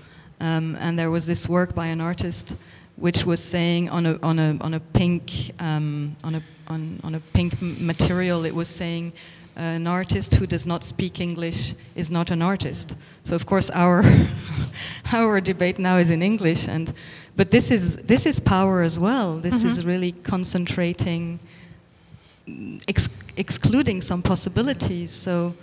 Um, 0.41 0.77
and 0.79 0.97
there 0.97 1.11
was 1.11 1.27
this 1.27 1.49
work 1.49 1.75
by 1.75 1.87
an 1.87 2.01
artist, 2.01 2.55
which 2.95 3.27
was 3.27 3.43
saying 3.43 3.91
on 3.91 4.07
a 4.07 4.17
on 4.23 4.39
a 4.39 4.57
on 4.61 4.75
a 4.75 4.79
pink 4.79 5.51
um, 5.59 6.15
on 6.23 6.37
a 6.37 6.43
on, 6.69 7.01
on 7.03 7.17
a 7.17 7.21
pink 7.33 7.61
material, 7.61 8.45
it 8.45 8.55
was 8.55 8.69
saying. 8.69 9.13
An 9.57 9.87
artist 9.87 10.35
who 10.35 10.49
does 10.49 10.67
not 10.67 10.83
speak 10.83 11.21
English 11.21 11.75
is 11.95 12.11
not 12.11 12.33
an 12.33 12.43
artist. 12.43 12.97
So 13.23 13.37
of 13.37 13.47
course 13.47 13.71
our 13.71 14.03
our 15.13 15.41
debate 15.41 15.79
now 15.79 15.99
is 15.99 16.11
in 16.11 16.23
English, 16.23 16.67
and 16.67 16.93
but 17.37 17.53
this 17.53 17.71
is 17.71 17.97
this 17.99 18.27
is 18.27 18.41
power 18.41 18.83
as 18.83 18.99
well. 18.99 19.39
This 19.39 19.63
is 19.63 19.85
really 19.85 20.11
concentrating 20.11 21.39
ex- 22.89 23.09
excluding 23.37 24.01
some 24.01 24.23
possibilities. 24.23 25.11
So 25.11 25.55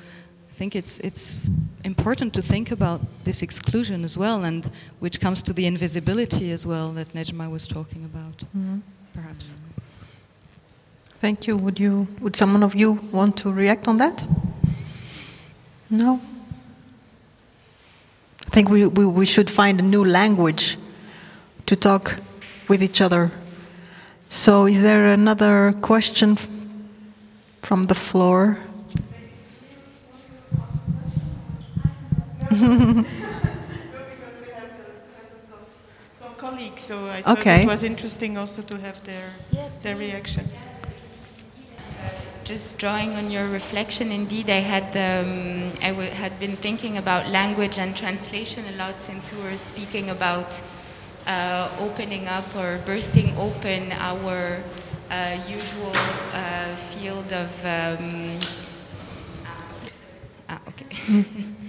I 0.49 0.53
think 0.53 0.75
it's 0.75 0.99
it's 0.99 1.49
important 1.83 2.33
to 2.33 2.41
think 2.41 2.71
about 2.71 3.01
this 3.23 3.41
exclusion 3.41 4.03
as 4.03 4.17
well, 4.17 4.43
and 4.43 4.69
which 4.99 5.19
comes 5.19 5.43
to 5.43 5.53
the 5.53 5.65
invisibility 5.65 6.51
as 6.51 6.65
well 6.65 6.91
that 6.93 7.13
Nejma 7.13 7.49
was 7.49 7.67
talking 7.67 8.05
about, 8.05 8.37
mm-hmm. 8.37 8.79
perhaps. 9.13 9.55
Thank 11.19 11.47
you. 11.47 11.57
Would 11.57 11.79
you? 11.79 12.07
Would 12.19 12.35
someone 12.35 12.63
of 12.63 12.75
you 12.75 12.93
want 13.11 13.37
to 13.37 13.51
react 13.51 13.87
on 13.87 13.97
that? 13.97 14.23
No. 15.89 16.19
I 18.47 18.49
think 18.49 18.69
we, 18.69 18.85
we, 18.87 19.05
we 19.05 19.25
should 19.25 19.49
find 19.49 19.79
a 19.79 19.83
new 19.83 20.03
language 20.03 20.77
to 21.67 21.75
talk 21.75 22.17
with 22.67 22.83
each 22.83 23.01
other. 23.01 23.31
So, 24.29 24.65
is 24.65 24.81
there 24.81 25.13
another 25.13 25.73
question 25.81 26.37
from 27.61 27.87
the 27.87 27.95
floor? 27.95 28.57
Colleagues, 36.37 36.81
so 36.81 37.07
I 37.09 37.21
thought 37.21 37.37
Okay. 37.39 37.63
it 37.63 37.67
was 37.67 37.83
interesting 37.83 38.37
also 38.37 38.61
to 38.63 38.77
have 38.79 39.03
their, 39.03 39.29
their 39.83 39.95
reaction. 39.95 40.45
Just 42.43 42.77
drawing 42.79 43.15
on 43.15 43.29
your 43.29 43.47
reflection, 43.47 44.11
indeed, 44.11 44.49
I 44.49 44.59
had 44.59 44.85
um, 44.97 45.71
I 45.83 45.91
w- 45.91 46.09
had 46.09 46.39
been 46.39 46.57
thinking 46.57 46.97
about 46.97 47.29
language 47.29 47.77
and 47.77 47.95
translation 47.95 48.65
a 48.67 48.75
lot 48.77 48.99
since 48.99 49.31
we 49.31 49.41
were 49.43 49.57
speaking 49.57 50.09
about 50.09 50.59
uh, 51.27 51.69
opening 51.79 52.27
up 52.27 52.55
or 52.55 52.79
bursting 52.85 53.37
open 53.37 53.91
our 53.93 54.63
usual 55.47 55.91
uh, 56.33 56.75
field 56.75 57.31
of. 57.33 57.65
Um, 57.65 58.39
ah, 60.49 60.59
okay. 60.69 61.25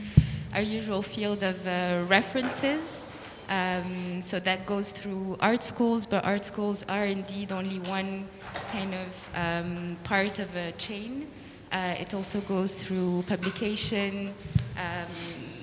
our 0.54 0.60
usual 0.60 1.02
field 1.02 1.42
of 1.42 1.66
uh, 1.66 2.04
references. 2.08 3.06
Um, 3.48 4.22
so 4.22 4.38
that 4.40 4.66
goes 4.66 4.90
through 4.90 5.36
art 5.40 5.62
schools, 5.62 6.06
but 6.06 6.24
art 6.24 6.44
schools 6.44 6.84
are 6.88 7.06
indeed 7.06 7.52
only 7.52 7.78
one 7.80 8.26
kind 8.70 8.94
of 8.94 9.30
um, 9.34 9.96
part 10.04 10.38
of 10.38 10.54
a 10.56 10.72
chain. 10.72 11.28
Uh, 11.70 11.94
it 11.98 12.14
also 12.14 12.40
goes 12.42 12.74
through 12.74 13.24
publication, 13.26 14.34
um, 14.76 15.12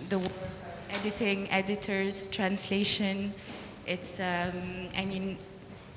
the 0.09 0.19
editing, 0.89 1.49
editors, 1.51 2.27
translation. 2.29 3.33
It's, 3.85 4.19
um, 4.19 4.89
I 4.95 5.05
mean, 5.05 5.37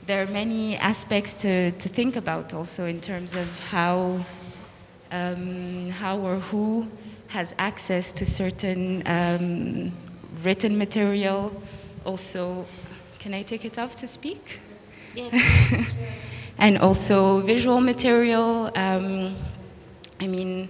there 0.07 0.23
are 0.23 0.27
many 0.27 0.77
aspects 0.77 1.35
to, 1.35 1.71
to 1.73 1.89
think 1.89 2.17
about 2.17 2.53
also 2.53 2.87
in 2.87 3.01
terms 3.01 3.35
of 3.35 3.49
how 3.71 4.25
um, 5.13 5.91
how 5.91 6.19
or 6.19 6.37
who 6.37 6.89
has 7.29 7.55
access 7.59 8.13
to 8.13 8.25
certain 8.25 9.03
um, 9.07 9.93
written 10.43 10.77
material. 10.77 11.53
Also, 12.05 12.67
can 13.19 13.35
I 13.35 13.43
take 13.43 13.65
it 13.65 13.79
off 13.79 13.95
to 13.97 14.09
speak? 14.09 14.61
Yes. 15.15 15.33
and 16.59 16.79
also 16.79 17.41
visual 17.41 17.81
material. 17.81 18.71
Um, 18.75 19.37
I 20.19 20.27
mean, 20.27 20.69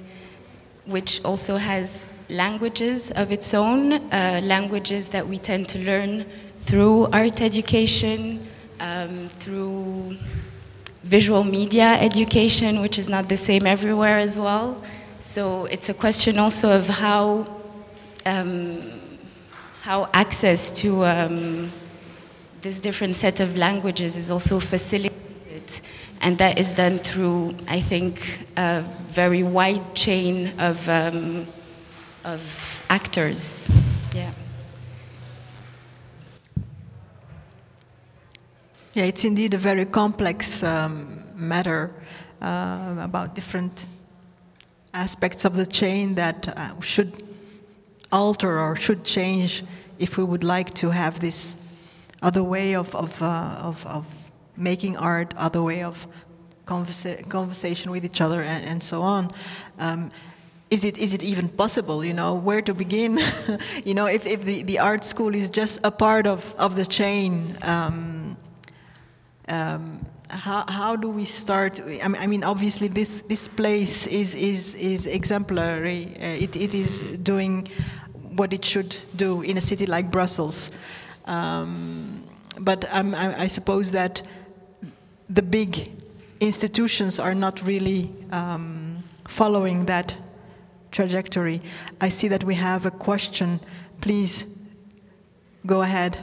which 0.87 1.25
also 1.25 1.57
has 1.57 2.05
languages 2.29 3.11
of 3.13 3.31
its 3.31 3.55
own, 3.55 3.93
uh, 3.93 4.41
languages 4.43 5.09
that 5.09 5.27
we 5.29 5.39
tend 5.39 5.69
to 5.69 5.79
learn 5.79 6.27
through 6.61 7.07
art 7.13 7.41
education, 7.41 8.47
um, 8.83 9.29
through 9.29 10.17
visual 11.05 11.45
media 11.45 11.97
education, 12.01 12.81
which 12.81 12.99
is 12.99 13.09
not 13.09 13.29
the 13.29 13.37
same 13.37 13.67
everywhere 13.67 14.19
as 14.19 14.37
well. 14.37 14.83
So 15.21 15.67
it's 15.67 15.89
a 15.89 15.95
question 15.95 16.39
also 16.39 16.77
of 16.77 16.89
how 16.89 17.47
um, 18.27 18.83
how 19.83 20.09
access 20.13 20.71
to 20.83 21.05
um, 21.05 21.73
this 22.61 22.81
different 22.81 23.17
set 23.17 23.41
of 23.41 23.57
languages 23.57 24.17
is 24.17 24.31
also 24.31 24.61
facilitated, 24.61 25.81
and 26.21 26.39
that 26.39 26.59
is 26.59 26.73
done 26.73 26.99
through, 26.99 27.57
I 27.67 27.81
think, 27.81 28.47
a 28.57 28.83
very 29.09 29.43
wide 29.43 29.95
chain 29.95 30.53
of, 30.61 30.89
um, 30.89 31.47
of 32.25 32.85
actors. 32.89 33.69
Yeah. 34.15 34.31
Yeah, 38.95 39.05
it's 39.05 39.25
indeed 39.25 39.55
a 39.55 39.59
very 39.59 39.87
complex 39.87 40.63
um, 40.63 41.23
matter 41.35 41.91
uh, 42.43 42.95
about 43.01 43.35
different 43.35 43.87
aspects 44.93 45.47
of 45.47 45.57
the 45.57 45.65
chain 45.65 46.15
that 46.17 46.47
uh, 46.49 46.79
should 46.83 47.23
alter 48.13 48.59
or 48.61 48.77
should 48.77 49.03
change 49.03 49.65
if 49.99 50.19
we 50.19 50.25
would 50.25 50.45
like 50.45 50.75
to 50.75 50.91
have 50.91 51.21
this 51.21 51.57
other 52.21 52.43
way 52.43 52.75
of, 52.75 52.95
of, 52.95 53.23
uh, 53.23 53.61
of, 53.63 53.87
of, 53.87 54.07
making 54.59 54.99
art, 54.99 55.33
other 55.39 55.63
way 55.63 55.83
of 55.83 56.07
conversa 56.67 57.27
conversation 57.31 57.91
with 57.91 58.05
each 58.05 58.21
other, 58.21 58.43
and, 58.43 58.63
and 58.67 58.83
so 58.83 59.01
on. 59.01 59.31
Um, 59.79 60.11
is 60.69 60.85
it, 60.85 60.99
is 60.99 61.15
it 61.15 61.25
even 61.25 61.49
possible, 61.49 62.05
you 62.05 62.13
know, 62.13 62.35
where 62.35 62.61
to 62.61 62.75
begin? 62.75 63.19
you 63.87 63.95
know, 63.95 64.05
if, 64.05 64.27
if 64.27 64.45
the, 64.45 64.63
the 64.65 64.79
art 64.79 65.05
school 65.05 65.35
is 65.35 65.49
just 65.49 65.81
a 65.83 65.91
part 65.91 66.27
of, 66.27 66.55
of 66.59 66.77
the 66.77 66.85
chain, 66.85 67.57
um, 67.63 68.22
um, 69.53 70.05
how, 70.31 70.65
how 70.67 70.97
do 70.97 71.11
we 71.11 71.27
start? 71.27 71.81
I 72.03 72.27
mean, 72.27 72.43
obviously, 72.43 72.89
this, 72.89 73.21
this 73.23 73.49
place 73.49 74.07
is, 74.07 74.35
is, 74.35 74.75
is 74.77 75.07
exemplary. 75.07 76.07
Uh, 76.17 76.45
it, 76.45 76.57
it 76.57 76.75
is 76.75 77.03
doing 77.19 77.69
what 78.35 78.53
it 78.55 78.65
should 78.65 78.97
do 79.15 79.43
in 79.43 79.59
a 79.59 79.61
city 79.61 79.85
like 79.85 80.11
Brussels. 80.11 80.71
Um, 81.27 82.25
but 82.61 82.87
I, 82.93 83.43
I, 83.45 83.47
suppose 83.47 83.93
that 83.93 84.23
the 85.29 85.43
big 85.43 85.91
institutions 86.41 87.21
are 87.21 87.35
not 87.35 87.63
really 87.67 88.11
um, 88.33 89.03
following 89.29 89.85
that 89.87 90.17
trajectory. 90.91 91.61
I 92.01 92.09
see 92.09 92.29
that 92.29 92.43
we 92.43 92.55
have 92.55 92.87
a 92.87 92.91
question. 92.91 93.61
Please 94.01 94.47
go 95.67 95.83
ahead. 95.83 96.19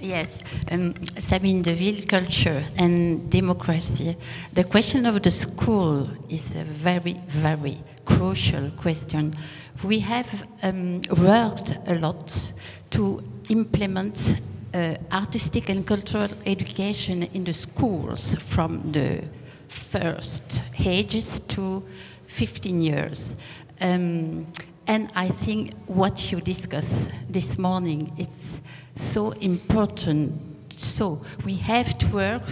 Yes, 0.00 0.42
um, 0.70 0.94
Sabine 1.18 1.60
de 1.60 1.72
Ville, 1.74 2.06
culture 2.06 2.62
and 2.76 3.28
democracy. 3.28 4.16
The 4.52 4.62
question 4.62 5.06
of 5.06 5.20
the 5.22 5.30
school 5.30 6.08
is 6.28 6.54
a 6.54 6.62
very, 6.62 7.16
very 7.26 7.78
crucial 8.04 8.70
question. 8.76 9.34
We 9.82 9.98
have 10.00 10.46
um, 10.62 11.00
worked 11.16 11.76
a 11.88 11.96
lot 11.96 12.52
to 12.90 13.20
implement 13.48 14.40
uh, 14.72 14.94
artistic 15.10 15.68
and 15.68 15.84
cultural 15.84 16.28
education 16.46 17.24
in 17.34 17.42
the 17.42 17.54
schools 17.54 18.36
from 18.36 18.92
the 18.92 19.24
first 19.68 20.62
ages 20.78 21.40
to 21.48 21.82
15 22.28 22.80
years. 22.80 23.34
Um, 23.80 24.46
and 24.86 25.10
I 25.16 25.28
think 25.28 25.74
what 25.86 26.30
you 26.30 26.40
discuss 26.40 27.10
this 27.28 27.58
morning, 27.58 28.12
it's 28.16 28.60
so 28.98 29.30
important. 29.40 30.32
So 30.72 31.22
we 31.44 31.54
have 31.56 31.98
to 31.98 32.06
work 32.08 32.42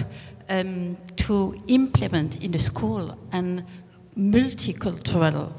um, 0.49 0.97
to 1.17 1.55
implement 1.69 2.45
in 2.45 2.53
the 2.53 2.59
school 2.59 3.17
and 3.33 3.65
multicultural 4.17 5.53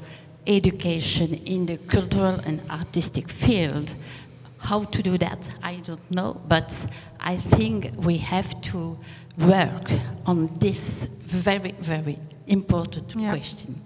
education 0.46 1.34
in 1.34 1.66
the 1.66 1.76
cultural 1.76 2.40
and 2.46 2.60
artistic 2.70 3.28
field. 3.28 3.94
How 4.58 4.84
to 4.84 5.02
do 5.02 5.18
that, 5.18 5.48
I 5.62 5.76
don't 5.76 6.10
know, 6.10 6.40
but 6.48 6.86
I 7.20 7.36
think 7.36 7.92
we 7.98 8.16
have 8.18 8.60
to 8.62 8.98
work 9.38 9.92
on 10.26 10.50
this 10.58 11.06
very, 11.20 11.72
very 11.80 12.18
important 12.46 13.14
yeah. 13.14 13.30
question. 13.30 13.80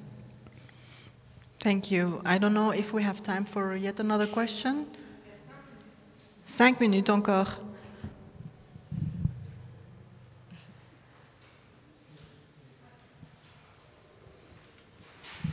Thank 1.60 1.90
you. 1.90 2.22
I 2.24 2.38
don't 2.38 2.54
know 2.54 2.70
if 2.70 2.92
we 2.92 3.02
have 3.02 3.22
time 3.22 3.44
for 3.44 3.76
yet 3.76 4.00
another 4.00 4.26
question. 4.26 4.86
Cinq 6.44 6.80
minutes 6.80 7.08
encore. 7.08 7.46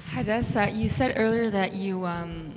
Hadassah, 0.08 0.72
you 0.72 0.90
said 0.90 1.14
earlier 1.16 1.50
that 1.50 1.74
you 1.74 2.06
um, 2.06 2.52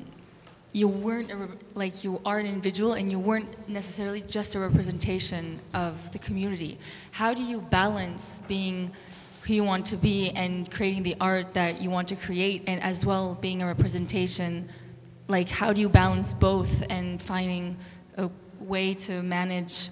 you 0.72 0.88
weren't 0.88 1.30
a, 1.30 1.48
like 1.74 2.02
you 2.02 2.20
are 2.24 2.38
an 2.38 2.46
individual 2.46 2.94
and 2.94 3.12
you 3.12 3.18
weren't 3.18 3.68
necessarily 3.68 4.22
just 4.22 4.54
a 4.54 4.59
representation 4.59 5.60
of 5.74 6.10
the 6.12 6.18
community. 6.18 6.78
How 7.12 7.34
do 7.34 7.42
you 7.42 7.60
balance 7.60 8.40
being 8.48 8.90
who 9.42 9.54
you 9.54 9.64
want 9.64 9.86
to 9.86 9.96
be 9.96 10.30
and 10.30 10.70
creating 10.70 11.02
the 11.02 11.16
art 11.20 11.52
that 11.52 11.80
you 11.80 11.90
want 11.90 12.09
to 12.09 12.16
create, 12.16 12.64
and 12.66 12.82
as 12.82 13.04
well 13.06 13.36
being 13.40 13.62
a 13.62 13.66
representation? 13.66 14.68
Like, 15.28 15.48
how 15.48 15.72
do 15.72 15.80
you 15.80 15.88
balance 15.88 16.32
both 16.32 16.82
and 16.90 17.22
finding 17.22 17.76
a 18.16 18.30
way 18.60 18.94
to 18.94 19.22
manage 19.22 19.90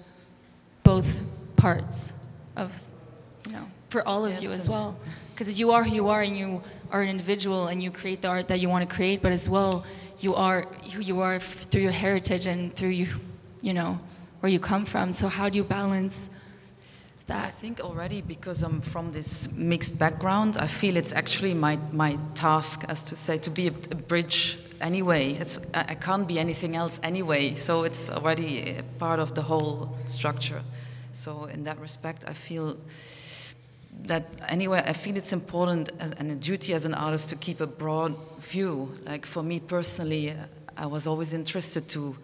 both 0.83 1.21
parts 1.55 2.13
of, 2.55 2.71
you 3.47 3.53
know, 3.53 3.65
for 3.89 4.07
all 4.07 4.25
of 4.25 4.33
yeah, 4.33 4.39
you 4.41 4.49
as 4.49 4.67
well? 4.69 4.97
Because 5.33 5.59
you 5.59 5.71
are 5.71 5.83
who 5.83 5.95
you 5.95 6.09
are 6.09 6.21
and 6.21 6.37
you 6.37 6.61
are 6.91 7.01
an 7.01 7.09
individual 7.09 7.67
and 7.67 7.81
you 7.81 7.91
create 7.91 8.21
the 8.21 8.27
art 8.27 8.47
that 8.47 8.59
you 8.59 8.69
want 8.69 8.87
to 8.87 8.95
create, 8.95 9.21
but 9.21 9.31
as 9.31 9.49
well, 9.49 9.85
you 10.19 10.35
are 10.35 10.67
who 10.93 11.01
you 11.01 11.21
are 11.21 11.39
through 11.39 11.81
your 11.81 11.91
heritage 11.91 12.45
and 12.45 12.73
through 12.75 12.89
you, 12.89 13.07
you 13.61 13.73
know, 13.73 13.99
where 14.39 14.51
you 14.51 14.59
come 14.59 14.85
from. 14.85 15.13
So 15.13 15.27
how 15.27 15.49
do 15.49 15.57
you 15.57 15.63
balance 15.63 16.29
that? 17.27 17.45
I 17.45 17.49
think 17.49 17.79
already 17.79 18.21
because 18.21 18.61
I'm 18.63 18.81
from 18.81 19.11
this 19.11 19.51
mixed 19.53 19.97
background, 19.97 20.57
I 20.57 20.67
feel 20.67 20.97
it's 20.97 21.13
actually 21.13 21.53
my, 21.53 21.79
my 21.91 22.17
task, 22.35 22.85
as 22.87 23.03
to 23.05 23.15
say, 23.15 23.37
to 23.39 23.49
be 23.49 23.67
a, 23.67 23.71
a 23.91 23.95
bridge 23.95 24.57
anyway. 24.81 25.33
It's, 25.33 25.57
uh, 25.57 25.83
I 25.87 25.95
can't 25.95 26.27
be 26.27 26.39
anything 26.39 26.75
else 26.75 26.99
anyway, 27.03 27.55
so 27.55 27.83
it's 27.83 28.09
already 28.09 28.77
uh, 28.77 28.81
part 28.99 29.19
of 29.19 29.35
the 29.35 29.41
whole 29.41 29.97
structure. 30.07 30.61
So 31.13 31.45
in 31.45 31.63
that 31.63 31.79
respect, 31.79 32.25
I 32.27 32.33
feel 32.33 32.77
that 34.03 34.25
anyway, 34.49 34.83
I 34.85 34.93
feel 34.93 35.15
it's 35.15 35.33
important 35.33 35.91
and 35.99 36.31
a 36.31 36.35
duty 36.35 36.73
as 36.73 36.85
an 36.85 36.93
artist 36.93 37.29
to 37.29 37.35
keep 37.35 37.61
a 37.61 37.67
broad 37.67 38.15
view. 38.39 38.91
Like 39.05 39.25
for 39.25 39.43
me 39.43 39.59
personally, 39.59 40.31
uh, 40.31 40.35
I 40.77 40.85
was 40.85 41.07
always 41.07 41.33
interested 41.33 41.87
to 41.89 42.15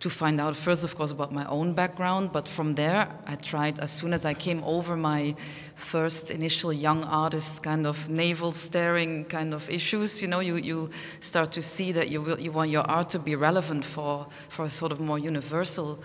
to 0.00 0.08
find 0.08 0.40
out 0.40 0.56
first, 0.56 0.82
of 0.82 0.96
course, 0.96 1.12
about 1.12 1.30
my 1.30 1.46
own 1.46 1.74
background, 1.74 2.32
but 2.32 2.48
from 2.48 2.74
there, 2.74 3.06
I 3.26 3.36
tried 3.36 3.78
as 3.78 3.90
soon 3.90 4.14
as 4.14 4.24
I 4.24 4.32
came 4.32 4.64
over 4.64 4.96
my 4.96 5.34
first 5.74 6.30
initial 6.30 6.72
young 6.72 7.04
artist 7.04 7.62
kind 7.62 7.86
of 7.86 8.08
navel 8.08 8.52
staring 8.52 9.26
kind 9.26 9.52
of 9.52 9.68
issues. 9.68 10.22
You 10.22 10.28
know, 10.28 10.40
you, 10.40 10.56
you 10.56 10.90
start 11.20 11.52
to 11.52 11.62
see 11.62 11.92
that 11.92 12.10
you 12.10 12.22
will, 12.22 12.40
you 12.40 12.50
want 12.50 12.70
your 12.70 12.82
art 12.82 13.10
to 13.10 13.18
be 13.18 13.36
relevant 13.36 13.84
for 13.84 14.26
for 14.48 14.64
a 14.64 14.70
sort 14.70 14.90
of 14.90 15.00
more 15.00 15.18
universal 15.18 15.98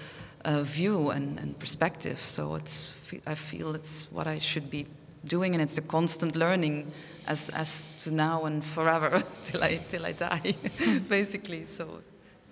uh, 0.43 0.63
view 0.63 1.09
and, 1.11 1.39
and 1.39 1.57
perspective. 1.57 2.19
So 2.19 2.55
it's 2.55 2.93
I 3.25 3.35
feel 3.35 3.75
it's 3.75 4.11
what 4.11 4.27
I 4.27 4.39
should 4.39 4.69
be 4.69 4.87
doing, 5.25 5.53
and 5.55 5.61
it's 5.61 5.77
a 5.77 5.81
constant 5.81 6.35
learning 6.35 6.91
as, 7.27 7.49
as 7.49 7.91
to 8.01 8.11
now 8.11 8.45
and 8.45 8.63
forever 8.63 9.21
till 9.45 9.63
I, 9.63 9.77
till 9.89 10.05
I 10.05 10.11
die, 10.11 10.53
basically. 11.09 11.65
So 11.65 12.01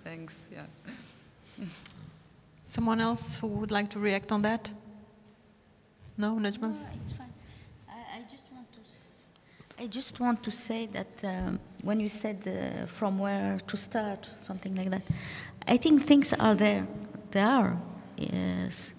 thanks, 0.02 0.50
yeah. 0.52 0.66
Someone 2.74 3.00
else 3.00 3.36
who 3.36 3.46
would 3.46 3.70
like 3.70 3.88
to 3.90 4.00
react 4.00 4.32
on 4.32 4.42
that? 4.42 4.68
No, 6.18 6.34
Nejma? 6.40 6.62
No, 6.62 6.76
it's 7.00 7.12
fine. 7.12 7.32
I, 7.88 8.18
I 8.18 8.22
just 8.28 8.42
want 8.52 8.66
to, 8.72 9.82
I 9.84 9.86
just 9.86 10.18
want 10.18 10.42
to 10.42 10.50
say 10.50 10.86
that 10.86 11.22
um, 11.22 11.60
when 11.84 12.00
you 12.00 12.08
said 12.08 12.38
uh, 12.48 12.86
from 12.86 13.20
where 13.20 13.60
to 13.68 13.76
start, 13.76 14.28
something 14.42 14.74
like 14.74 14.90
that, 14.90 15.02
I 15.68 15.76
think 15.76 16.04
things 16.04 16.32
are 16.32 16.56
there. 16.56 16.84
There 17.30 17.46
are 17.46 17.76
yes, 18.16 18.92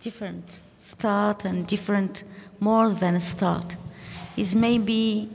different 0.00 0.60
start 0.76 1.46
and 1.46 1.66
different 1.66 2.24
more 2.60 2.92
than 2.92 3.14
a 3.14 3.20
start 3.20 3.76
is 4.36 4.54
maybe 4.54 5.30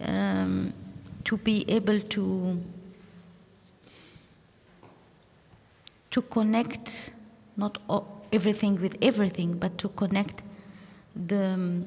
um, 0.00 0.72
to 1.24 1.36
be 1.36 1.66
able 1.68 2.00
to 2.00 2.62
to 6.14 6.22
connect 6.22 7.10
not 7.56 7.78
everything 8.32 8.80
with 8.80 8.96
everything, 9.02 9.58
but 9.58 9.76
to 9.78 9.88
connect 9.88 10.44
the 11.26 11.44
um, 11.44 11.86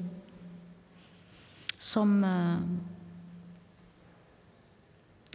some 1.78 2.24
uh, 2.24 2.58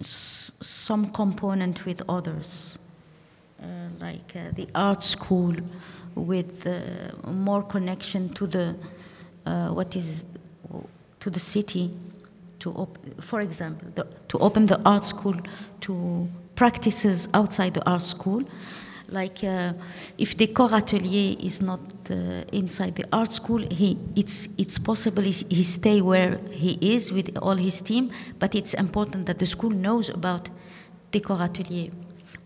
some 0.04 1.12
component 1.12 1.86
with 1.88 2.04
others, 2.08 2.78
uh, 3.64 3.66
like 4.00 4.36
uh, 4.36 4.52
the 4.54 4.68
art 4.76 5.02
school 5.02 5.56
with 6.14 6.68
uh, 6.68 7.32
more 7.32 7.64
connection 7.64 8.30
to 8.36 8.46
the 8.46 8.76
uh, 9.48 9.70
what 9.70 9.96
is 9.96 10.24
to 11.20 11.32
the 11.32 11.40
city 11.40 11.90
to 12.60 12.70
op- 12.74 13.22
for 13.22 13.42
example 13.42 13.88
the, 13.96 14.06
to 14.28 14.38
open 14.38 14.68
the 14.68 14.80
art 14.86 15.04
school 15.04 15.36
to 15.82 16.30
practices 16.56 17.28
outside 17.34 17.74
the 17.74 17.90
art 17.90 18.02
school 18.02 18.44
like 19.14 19.44
uh, 19.44 19.74
if 20.18 20.36
Decoratelier 20.36 21.40
is 21.40 21.62
not 21.62 21.80
uh, 22.10 22.44
inside 22.52 22.96
the 22.96 23.06
art 23.14 23.32
school, 23.32 23.60
he, 23.70 23.98
it's, 24.16 24.48
it's 24.58 24.80
possible 24.80 25.22
he, 25.22 25.64
stay 25.64 26.02
where 26.02 26.40
he 26.50 26.78
is 26.82 27.12
with 27.12 27.38
all 27.38 27.56
his 27.56 27.80
team, 27.80 28.12
but 28.40 28.56
it's 28.56 28.74
important 28.74 29.28
that 29.28 29.38
the 29.38 29.46
school 29.46 29.70
knows 29.70 30.10
about 30.10 30.50
Decoratelier 31.12 31.92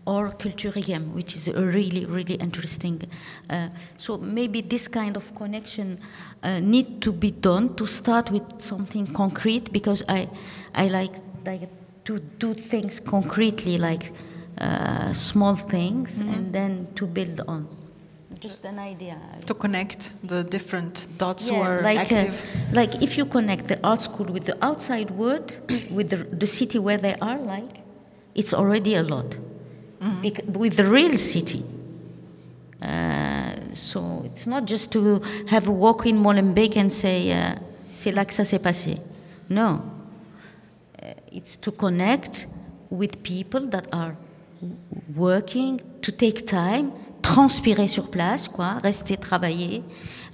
or 0.04 0.30
Cultureghem, 0.30 1.12
which 1.12 1.34
is 1.34 1.48
a 1.48 1.62
really, 1.62 2.04
really 2.04 2.34
interesting. 2.34 3.02
Uh, 3.48 3.68
so 3.96 4.18
maybe 4.18 4.60
this 4.60 4.88
kind 4.88 5.16
of 5.16 5.34
connection 5.34 5.98
uh, 6.42 6.60
need 6.60 7.00
to 7.00 7.12
be 7.12 7.30
done 7.30 7.74
to 7.76 7.86
start 7.86 8.30
with 8.30 8.60
something 8.60 9.06
concrete 9.06 9.72
because 9.72 10.02
I, 10.08 10.28
I 10.74 10.88
like, 10.88 11.14
like 11.46 11.68
to 12.08 12.18
do 12.38 12.54
things 12.54 13.00
concretely, 13.00 13.76
like 13.78 14.04
uh, 14.60 15.12
small 15.12 15.54
things, 15.74 16.10
Mhm. 16.20 16.34
and 16.34 16.52
then 16.52 16.72
to 16.94 17.06
build 17.06 17.40
on. 17.46 17.66
Just 18.40 18.64
an 18.64 18.78
idea. 18.78 19.16
To 19.46 19.54
connect 19.54 20.12
the 20.32 20.42
different 20.44 21.06
dots 21.18 21.48
who 21.48 21.56
Yeah, 21.56 21.68
are 21.68 21.82
like, 21.82 21.98
uh, 21.98 22.16
active. 22.16 22.34
like 22.72 22.92
if 23.02 23.16
you 23.18 23.24
connect 23.26 23.66
the 23.68 23.78
art 23.82 24.00
school 24.00 24.26
with 24.32 24.44
the 24.50 24.56
outside 24.68 25.10
world, 25.10 25.56
with 25.96 26.08
the, 26.10 26.18
the 26.42 26.46
city 26.46 26.78
where 26.78 26.98
they 27.06 27.14
are, 27.20 27.38
like, 27.56 27.74
it's 28.34 28.52
already 28.54 28.94
a 28.94 29.02
lot. 29.02 29.30
Mm-hmm. 30.00 30.22
Bec- 30.22 30.44
with 30.56 30.76
the 30.76 30.84
real 30.84 31.16
city. 31.18 31.62
Uh, 32.80 33.52
so 33.74 34.22
it's 34.24 34.46
not 34.46 34.64
just 34.64 34.90
to 34.92 35.20
have 35.48 35.66
a 35.68 35.72
walk 35.72 36.06
in 36.06 36.16
Molenbeek 36.16 36.76
and 36.76 36.92
say, 36.92 37.32
uh, 37.32 37.56
c'est 37.94 38.12
là 38.12 38.24
que 38.24 38.32
ça 38.32 38.44
s'est 38.44 38.60
passé. 38.60 38.98
No. 39.50 39.80
It's 41.32 41.56
to 41.60 41.70
connect 41.70 42.46
with 42.90 43.22
people 43.22 43.66
that 43.68 43.86
are 43.92 44.16
working, 45.14 45.80
to 46.02 46.12
take 46.12 46.46
time, 46.46 46.92
transpirer 47.22 47.86
sur 47.88 48.08
place, 48.08 48.48
quoi, 48.48 48.78
rester 48.82 49.16
travailler. 49.16 49.82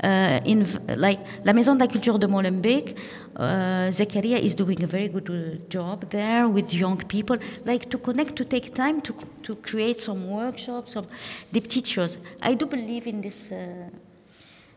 Uh, 0.02 0.40
in, 0.44 0.64
like, 0.96 1.20
la 1.44 1.52
Maison 1.52 1.74
de 1.74 1.80
la 1.80 1.86
Culture 1.86 2.18
de 2.18 2.26
Molenbeek, 2.26 2.96
uh, 3.36 3.90
Zakaria 3.90 4.38
is 4.38 4.54
doing 4.54 4.82
a 4.82 4.86
very 4.86 5.08
good 5.08 5.28
uh, 5.30 5.56
job 5.68 6.08
there 6.10 6.48
with 6.48 6.72
young 6.72 6.96
people. 6.96 7.38
Like 7.64 7.88
to 7.88 7.98
connect, 7.98 8.36
to 8.36 8.44
take 8.44 8.74
time 8.74 9.00
to, 9.02 9.14
to 9.42 9.54
create 9.56 10.00
some 10.00 10.28
workshops, 10.28 10.92
some, 10.92 11.06
des 11.52 11.60
choses. 11.82 12.18
I 12.42 12.54
do 12.54 12.66
believe 12.66 13.06
in 13.06 13.20
this. 13.20 13.50
Uh, 13.50 13.88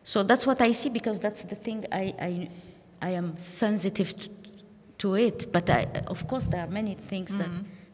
so 0.03 0.23
that's 0.23 0.47
what 0.47 0.61
I 0.61 0.71
see 0.71 0.89
because 0.89 1.19
that's 1.19 1.41
the 1.41 1.55
thing 1.55 1.85
I, 1.91 2.13
I, 2.19 2.49
I 3.01 3.09
am 3.11 3.37
sensitive 3.37 4.17
to, 4.17 4.29
to 4.99 5.15
it. 5.15 5.51
But 5.51 5.69
I, 5.69 5.87
of 6.07 6.27
course, 6.27 6.45
there 6.45 6.61
are 6.61 6.67
many 6.71 6.95
things 6.95 7.35
that 7.35 7.49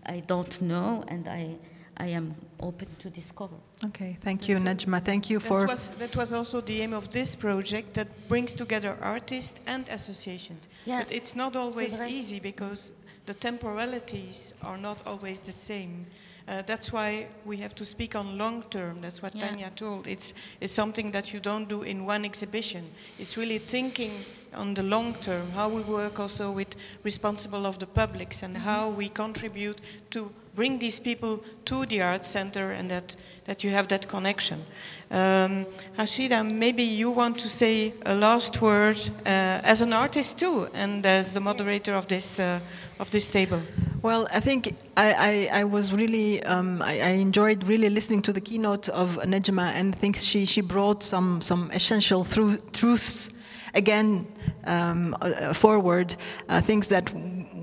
I 0.06 0.22
don't 0.22 0.62
know 0.62 1.04
and 1.08 1.28
I, 1.28 1.56
I 1.98 2.08
am 2.08 2.36
open 2.60 2.88
to 3.00 3.10
discover. 3.10 3.56
Okay, 3.86 4.18
thank 4.22 4.48
you, 4.48 4.58
Nejma. 4.58 5.04
Thank 5.04 5.30
you 5.30 5.40
for. 5.40 5.60
That 5.62 5.70
was, 5.70 5.92
that 5.92 6.16
was 6.16 6.34
also 6.34 6.62
the 6.62 6.82
aim 6.82 6.94
of 6.94 7.10
this 7.12 7.36
project 7.36 7.94
that 7.96 8.08
brings 8.28 8.56
together 8.56 8.98
artists 9.02 9.60
and 9.68 9.88
associations. 9.90 10.70
Yeah, 10.86 11.00
But 11.00 11.12
it's 11.12 11.36
not 11.36 11.56
always 11.56 11.98
vrai. 11.98 12.10
easy 12.10 12.40
because 12.40 12.94
the 13.26 13.34
temporalities 13.34 14.54
are 14.64 14.78
not 14.78 15.06
always 15.06 15.42
the 15.42 15.52
same. 15.52 16.06
Uh, 16.48 16.62
that's 16.64 16.92
why 16.92 17.28
we 17.46 17.56
have 17.58 17.74
to 17.76 17.86
speak 17.86 18.16
on 18.16 18.38
long 18.38 18.64
term. 18.70 19.00
That's 19.02 19.22
what 19.22 19.34
Yeah. 19.36 19.48
Tanya 19.48 19.72
told. 19.76 20.08
It's, 20.08 20.34
it's 20.60 20.74
something 20.74 21.12
that 21.12 21.32
you 21.34 21.40
don't 21.40 21.70
do 21.70 21.84
in 21.84 22.06
one 22.06 22.26
exhibition. 22.26 22.84
It's 23.18 23.38
really 23.38 23.60
thinking 23.60 24.12
on 24.56 24.74
the 24.74 24.84
long 24.84 25.14
term, 25.16 25.52
how 25.52 25.70
we 25.70 25.82
work 25.82 26.20
also 26.20 26.52
with 26.52 26.76
responsible 27.04 27.66
of 27.66 27.80
the 27.80 27.88
publics 27.88 28.44
and 28.44 28.58
how 28.58 28.90
we 28.90 29.10
contribute 29.10 29.80
to 30.12 30.32
bring 30.56 30.80
these 30.80 31.00
people 31.00 31.44
to 31.66 31.86
the 31.88 32.02
art 32.02 32.26
center 32.26 32.72
and 32.72 32.90
that, 32.92 33.16
that 33.46 33.64
you 33.64 33.72
have 33.72 33.88
that 33.88 34.08
connection. 34.08 34.64
Um, 35.10 35.66
Rachida, 35.98 36.52
maybe 36.52 36.84
you 36.84 37.10
want 37.12 37.40
to 37.40 37.50
say 37.50 37.94
a 38.06 38.16
last 38.16 38.62
word 38.62 39.00
uh, 39.26 39.62
as 39.64 39.82
an 39.82 39.94
artist 39.94 40.40
too 40.40 40.70
and 40.74 41.06
as 41.06 41.34
the 41.34 41.40
moderator 41.40 41.94
of 41.96 42.08
this, 42.08 42.40
uh, 42.40 42.60
of 43.00 43.10
this 43.12 43.30
table. 43.30 43.62
Well, 44.04 44.28
I 44.34 44.42
think 44.42 44.76
I, 44.98 45.50
I, 45.54 45.62
I 45.62 45.64
was 45.64 45.94
really 45.94 46.44
um, 46.44 46.82
I, 46.82 47.00
I 47.00 47.10
enjoyed 47.12 47.64
really 47.64 47.90
listening 47.90 48.22
to 48.24 48.34
the 48.34 48.42
keynote 48.42 48.90
of 48.90 49.18
Nejma 49.24 49.72
and 49.76 49.96
think 49.96 50.18
she, 50.18 50.46
she 50.46 50.60
brought 50.60 51.02
some 51.02 51.42
some 51.42 51.72
essential 51.72 52.26
thru- 52.26 52.58
truths 52.74 53.30
again 53.74 54.28
um, 54.66 55.16
uh, 55.22 55.54
forward, 55.54 56.16
uh, 56.50 56.62
things 56.62 56.88
that 56.88 57.12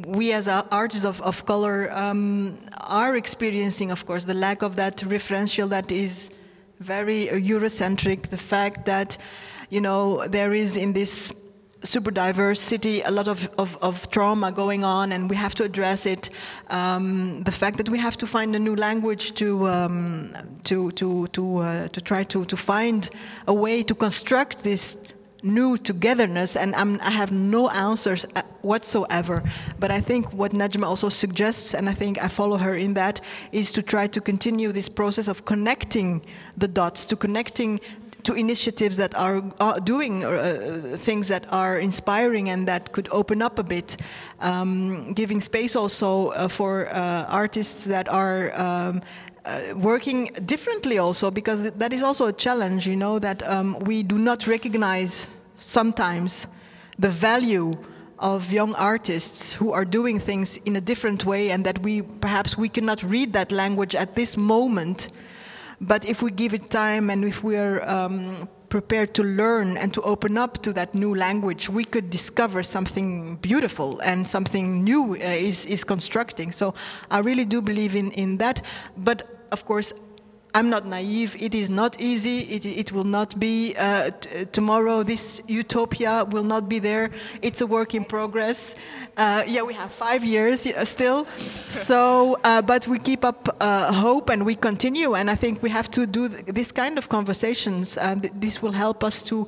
we 0.06 0.32
as 0.32 0.48
artists 0.48 1.04
of, 1.04 1.20
of 1.22 1.44
color 1.46 1.90
um, 1.92 2.58
are 2.88 3.16
experiencing. 3.16 3.90
Of 3.90 4.06
course, 4.06 4.24
the 4.24 4.34
lack 4.34 4.62
of 4.62 4.76
that 4.76 4.98
referential 4.98 5.68
that 5.70 5.92
is 5.92 6.30
very 6.80 7.26
Eurocentric. 7.26 8.28
The 8.30 8.38
fact 8.38 8.86
that 8.86 9.16
you 9.68 9.80
know 9.80 10.26
there 10.26 10.52
is 10.52 10.76
in 10.76 10.92
this 10.92 11.32
super 11.82 12.10
diverse 12.10 12.60
city, 12.60 13.00
a 13.02 13.10
lot 13.10 13.28
of, 13.28 13.50
of, 13.58 13.76
of 13.80 14.10
trauma 14.10 14.52
going 14.52 14.84
on, 14.84 15.12
and 15.12 15.30
we 15.30 15.36
have 15.36 15.54
to 15.54 15.64
address 15.64 16.06
it. 16.06 16.30
Um, 16.68 17.42
the 17.44 17.52
fact 17.52 17.78
that 17.78 17.88
we 17.88 17.98
have 17.98 18.16
to 18.18 18.26
find 18.26 18.54
a 18.54 18.58
new 18.58 18.76
language 18.76 19.32
to 19.34 19.66
um, 19.68 20.32
to 20.64 20.90
to 20.92 21.26
to 21.28 21.58
uh, 21.58 21.88
to 21.88 22.00
try 22.00 22.24
to 22.24 22.44
to 22.44 22.56
find 22.56 23.08
a 23.46 23.54
way 23.54 23.82
to 23.82 23.94
construct 23.94 24.62
this 24.62 24.98
new 25.42 25.76
togetherness, 25.76 26.56
and 26.56 26.74
I'm, 26.74 27.00
I 27.00 27.10
have 27.10 27.32
no 27.32 27.68
answers 27.70 28.26
uh, 28.36 28.42
whatsoever. 28.62 29.42
But 29.78 29.90
I 29.90 30.00
think 30.00 30.32
what 30.32 30.52
Nejma 30.52 30.84
also 30.84 31.08
suggests, 31.08 31.74
and 31.74 31.88
I 31.88 31.94
think 31.94 32.22
I 32.22 32.28
follow 32.28 32.56
her 32.56 32.76
in 32.76 32.94
that, 32.94 33.20
is 33.52 33.72
to 33.72 33.82
try 33.82 34.06
to 34.08 34.20
continue 34.20 34.72
this 34.72 34.88
process 34.88 35.28
of 35.28 35.44
connecting 35.44 36.22
the 36.56 36.68
dots, 36.68 37.06
to 37.06 37.16
connecting 37.16 37.80
to 38.22 38.34
initiatives 38.34 38.96
that 38.96 39.14
are 39.14 39.40
doing 39.84 40.24
uh, 40.24 40.96
things 40.98 41.28
that 41.28 41.46
are 41.50 41.78
inspiring 41.78 42.50
and 42.50 42.68
that 42.68 42.92
could 42.92 43.08
open 43.12 43.42
up 43.42 43.58
a 43.58 43.62
bit, 43.62 43.96
um, 44.40 45.12
giving 45.14 45.40
space 45.40 45.74
also 45.74 46.28
uh, 46.28 46.48
for 46.48 46.94
uh, 46.94 47.24
artists 47.28 47.84
that 47.84 48.08
are. 48.08 48.52
Um, 48.54 49.02
uh, 49.44 49.60
working 49.76 50.26
differently 50.44 50.98
also 50.98 51.30
because 51.30 51.62
th- 51.62 51.74
that 51.78 51.92
is 51.92 52.02
also 52.02 52.26
a 52.26 52.32
challenge 52.32 52.86
you 52.86 52.96
know 52.96 53.18
that 53.18 53.46
um, 53.48 53.78
we 53.80 54.02
do 54.02 54.18
not 54.18 54.46
recognize 54.46 55.28
sometimes 55.56 56.46
the 56.98 57.08
value 57.08 57.76
of 58.20 58.52
young 58.52 58.74
artists 58.74 59.54
who 59.54 59.72
are 59.72 59.84
doing 59.84 60.18
things 60.18 60.58
in 60.66 60.76
a 60.76 60.80
different 60.80 61.24
way 61.24 61.50
and 61.50 61.64
that 61.64 61.78
we 61.80 62.02
perhaps 62.02 62.56
we 62.56 62.68
cannot 62.68 63.02
read 63.02 63.32
that 63.32 63.50
language 63.50 63.94
at 63.94 64.14
this 64.14 64.36
moment. 64.36 65.08
But 65.80 66.04
if 66.04 66.20
we 66.20 66.30
give 66.30 66.52
it 66.52 66.70
time 66.70 67.08
and 67.08 67.24
if 67.24 67.42
we 67.42 67.56
are 67.56 67.82
um, 67.88 68.46
prepared 68.70 69.12
to 69.14 69.22
learn 69.22 69.76
and 69.76 69.92
to 69.92 70.00
open 70.02 70.38
up 70.38 70.62
to 70.62 70.72
that 70.72 70.94
new 70.94 71.14
language, 71.14 71.68
we 71.68 71.84
could 71.84 72.08
discover 72.08 72.62
something 72.62 73.36
beautiful 73.42 74.00
and 74.00 74.26
something 74.26 74.82
new 74.82 75.12
uh, 75.12 75.18
is, 75.18 75.66
is 75.66 75.84
constructing. 75.84 76.52
So 76.52 76.72
I 77.10 77.18
really 77.18 77.44
do 77.44 77.60
believe 77.60 77.94
in, 77.94 78.12
in 78.12 78.38
that. 78.38 78.64
But 78.96 79.28
of 79.52 79.64
course, 79.66 79.92
I'm 80.54 80.68
not 80.68 80.84
naive. 80.84 81.36
It 81.40 81.54
is 81.54 81.70
not 81.70 82.00
easy. 82.00 82.40
It, 82.40 82.66
it 82.66 82.92
will 82.92 83.04
not 83.04 83.38
be 83.38 83.74
uh, 83.76 84.10
t- 84.10 84.44
tomorrow. 84.46 85.02
This 85.02 85.40
utopia 85.46 86.24
will 86.24 86.42
not 86.42 86.68
be 86.68 86.78
there. 86.80 87.10
It's 87.40 87.60
a 87.60 87.66
work 87.66 87.94
in 87.94 88.04
progress. 88.04 88.74
Uh, 89.16 89.44
yeah, 89.46 89.62
we 89.62 89.74
have 89.74 89.92
five 89.92 90.24
years 90.24 90.66
uh, 90.66 90.84
still. 90.84 91.26
So, 91.68 92.38
uh, 92.42 92.62
but 92.62 92.88
we 92.88 92.98
keep 92.98 93.24
up 93.24 93.48
uh, 93.60 93.92
hope 93.92 94.28
and 94.30 94.44
we 94.44 94.56
continue. 94.56 95.14
And 95.14 95.30
I 95.30 95.36
think 95.36 95.62
we 95.62 95.70
have 95.70 95.90
to 95.92 96.06
do 96.06 96.28
th- 96.28 96.46
this 96.46 96.72
kind 96.72 96.98
of 96.98 97.08
conversations. 97.08 97.96
And 97.96 98.22
th- 98.22 98.34
this 98.36 98.60
will 98.60 98.72
help 98.72 99.04
us 99.04 99.22
to 99.22 99.46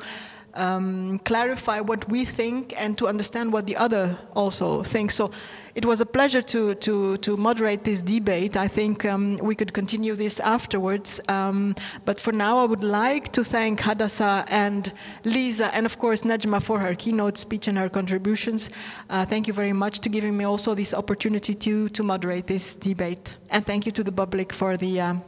um, 0.54 1.18
clarify 1.24 1.80
what 1.80 2.08
we 2.08 2.24
think 2.24 2.74
and 2.80 2.96
to 2.98 3.08
understand 3.08 3.52
what 3.52 3.66
the 3.66 3.76
other 3.76 4.16
also 4.34 4.82
thinks. 4.82 5.14
So 5.14 5.32
it 5.74 5.84
was 5.86 6.00
a 6.00 6.06
pleasure 6.06 6.42
to, 6.42 6.74
to, 6.74 7.16
to 7.18 7.36
moderate 7.36 7.84
this 7.84 8.02
debate. 8.02 8.56
I 8.56 8.68
think 8.68 9.04
um, 9.04 9.38
we 9.38 9.54
could 9.54 9.72
continue 9.72 10.14
this 10.14 10.38
afterwards. 10.40 11.20
Um, 11.28 11.74
but 12.04 12.20
for 12.20 12.32
now, 12.32 12.58
I 12.58 12.64
would 12.64 12.84
like 12.84 13.32
to 13.32 13.42
thank 13.42 13.80
Hadassah 13.80 14.44
and 14.48 14.92
Lisa, 15.24 15.74
and 15.74 15.86
of 15.86 15.98
course 15.98 16.22
Nejma 16.22 16.62
for 16.62 16.78
her 16.78 16.94
keynote 16.94 17.38
speech 17.38 17.68
and 17.68 17.78
her 17.78 17.88
contributions. 17.88 18.70
Uh, 19.08 19.24
thank 19.24 19.46
you 19.46 19.54
very 19.54 19.72
much 19.72 20.00
to 20.00 20.08
giving 20.08 20.36
me 20.36 20.44
also 20.44 20.74
this 20.74 20.92
opportunity 20.92 21.54
to, 21.54 21.88
to 21.90 22.02
moderate 22.02 22.46
this 22.46 22.76
debate. 22.76 23.36
And 23.50 23.64
thank 23.64 23.86
you 23.86 23.92
to 23.92 24.04
the 24.04 24.12
public 24.12 24.52
for 24.52 24.76
the, 24.76 25.00
um, 25.00 25.24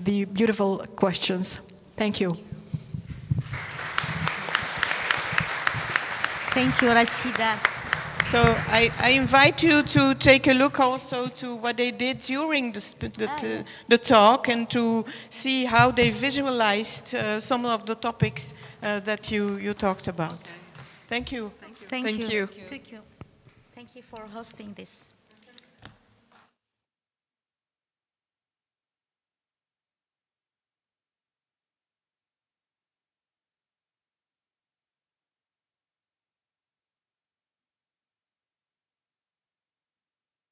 the 0.00 0.24
beautiful 0.24 0.78
questions. 0.96 1.60
Thank 1.96 2.20
you. 2.20 2.36
Thank 6.50 6.82
you, 6.82 6.88
Rachida. 6.88 7.73
So 8.24 8.42
I, 8.68 8.90
I 8.98 9.10
invite 9.10 9.62
you 9.62 9.82
to 9.82 10.14
take 10.14 10.46
a 10.48 10.54
look 10.54 10.80
also 10.80 11.28
to 11.28 11.54
what 11.56 11.76
they 11.76 11.90
did 11.90 12.20
during 12.20 12.72
the, 12.72 12.80
sp- 12.80 13.12
the, 13.16 13.28
t- 13.36 13.62
the 13.88 13.98
talk 13.98 14.48
and 14.48 14.68
to 14.70 15.04
see 15.28 15.66
how 15.66 15.90
they 15.90 16.10
visualized 16.10 17.14
uh, 17.14 17.38
some 17.38 17.66
of 17.66 17.84
the 17.86 17.94
topics 17.94 18.54
uh, 18.82 19.00
that 19.00 19.30
you, 19.30 19.58
you 19.58 19.74
talked 19.74 20.08
about. 20.08 20.50
Thank 21.06 21.32
you. 21.32 21.52
Thank, 21.60 22.04
Thank 22.04 22.18
you. 22.18 22.28
you. 22.28 22.46
Thank 22.46 22.90
you. 22.90 22.98
Thank 23.74 23.94
you 23.94 24.02
for 24.02 24.22
hosting 24.32 24.72
this. 24.74 25.13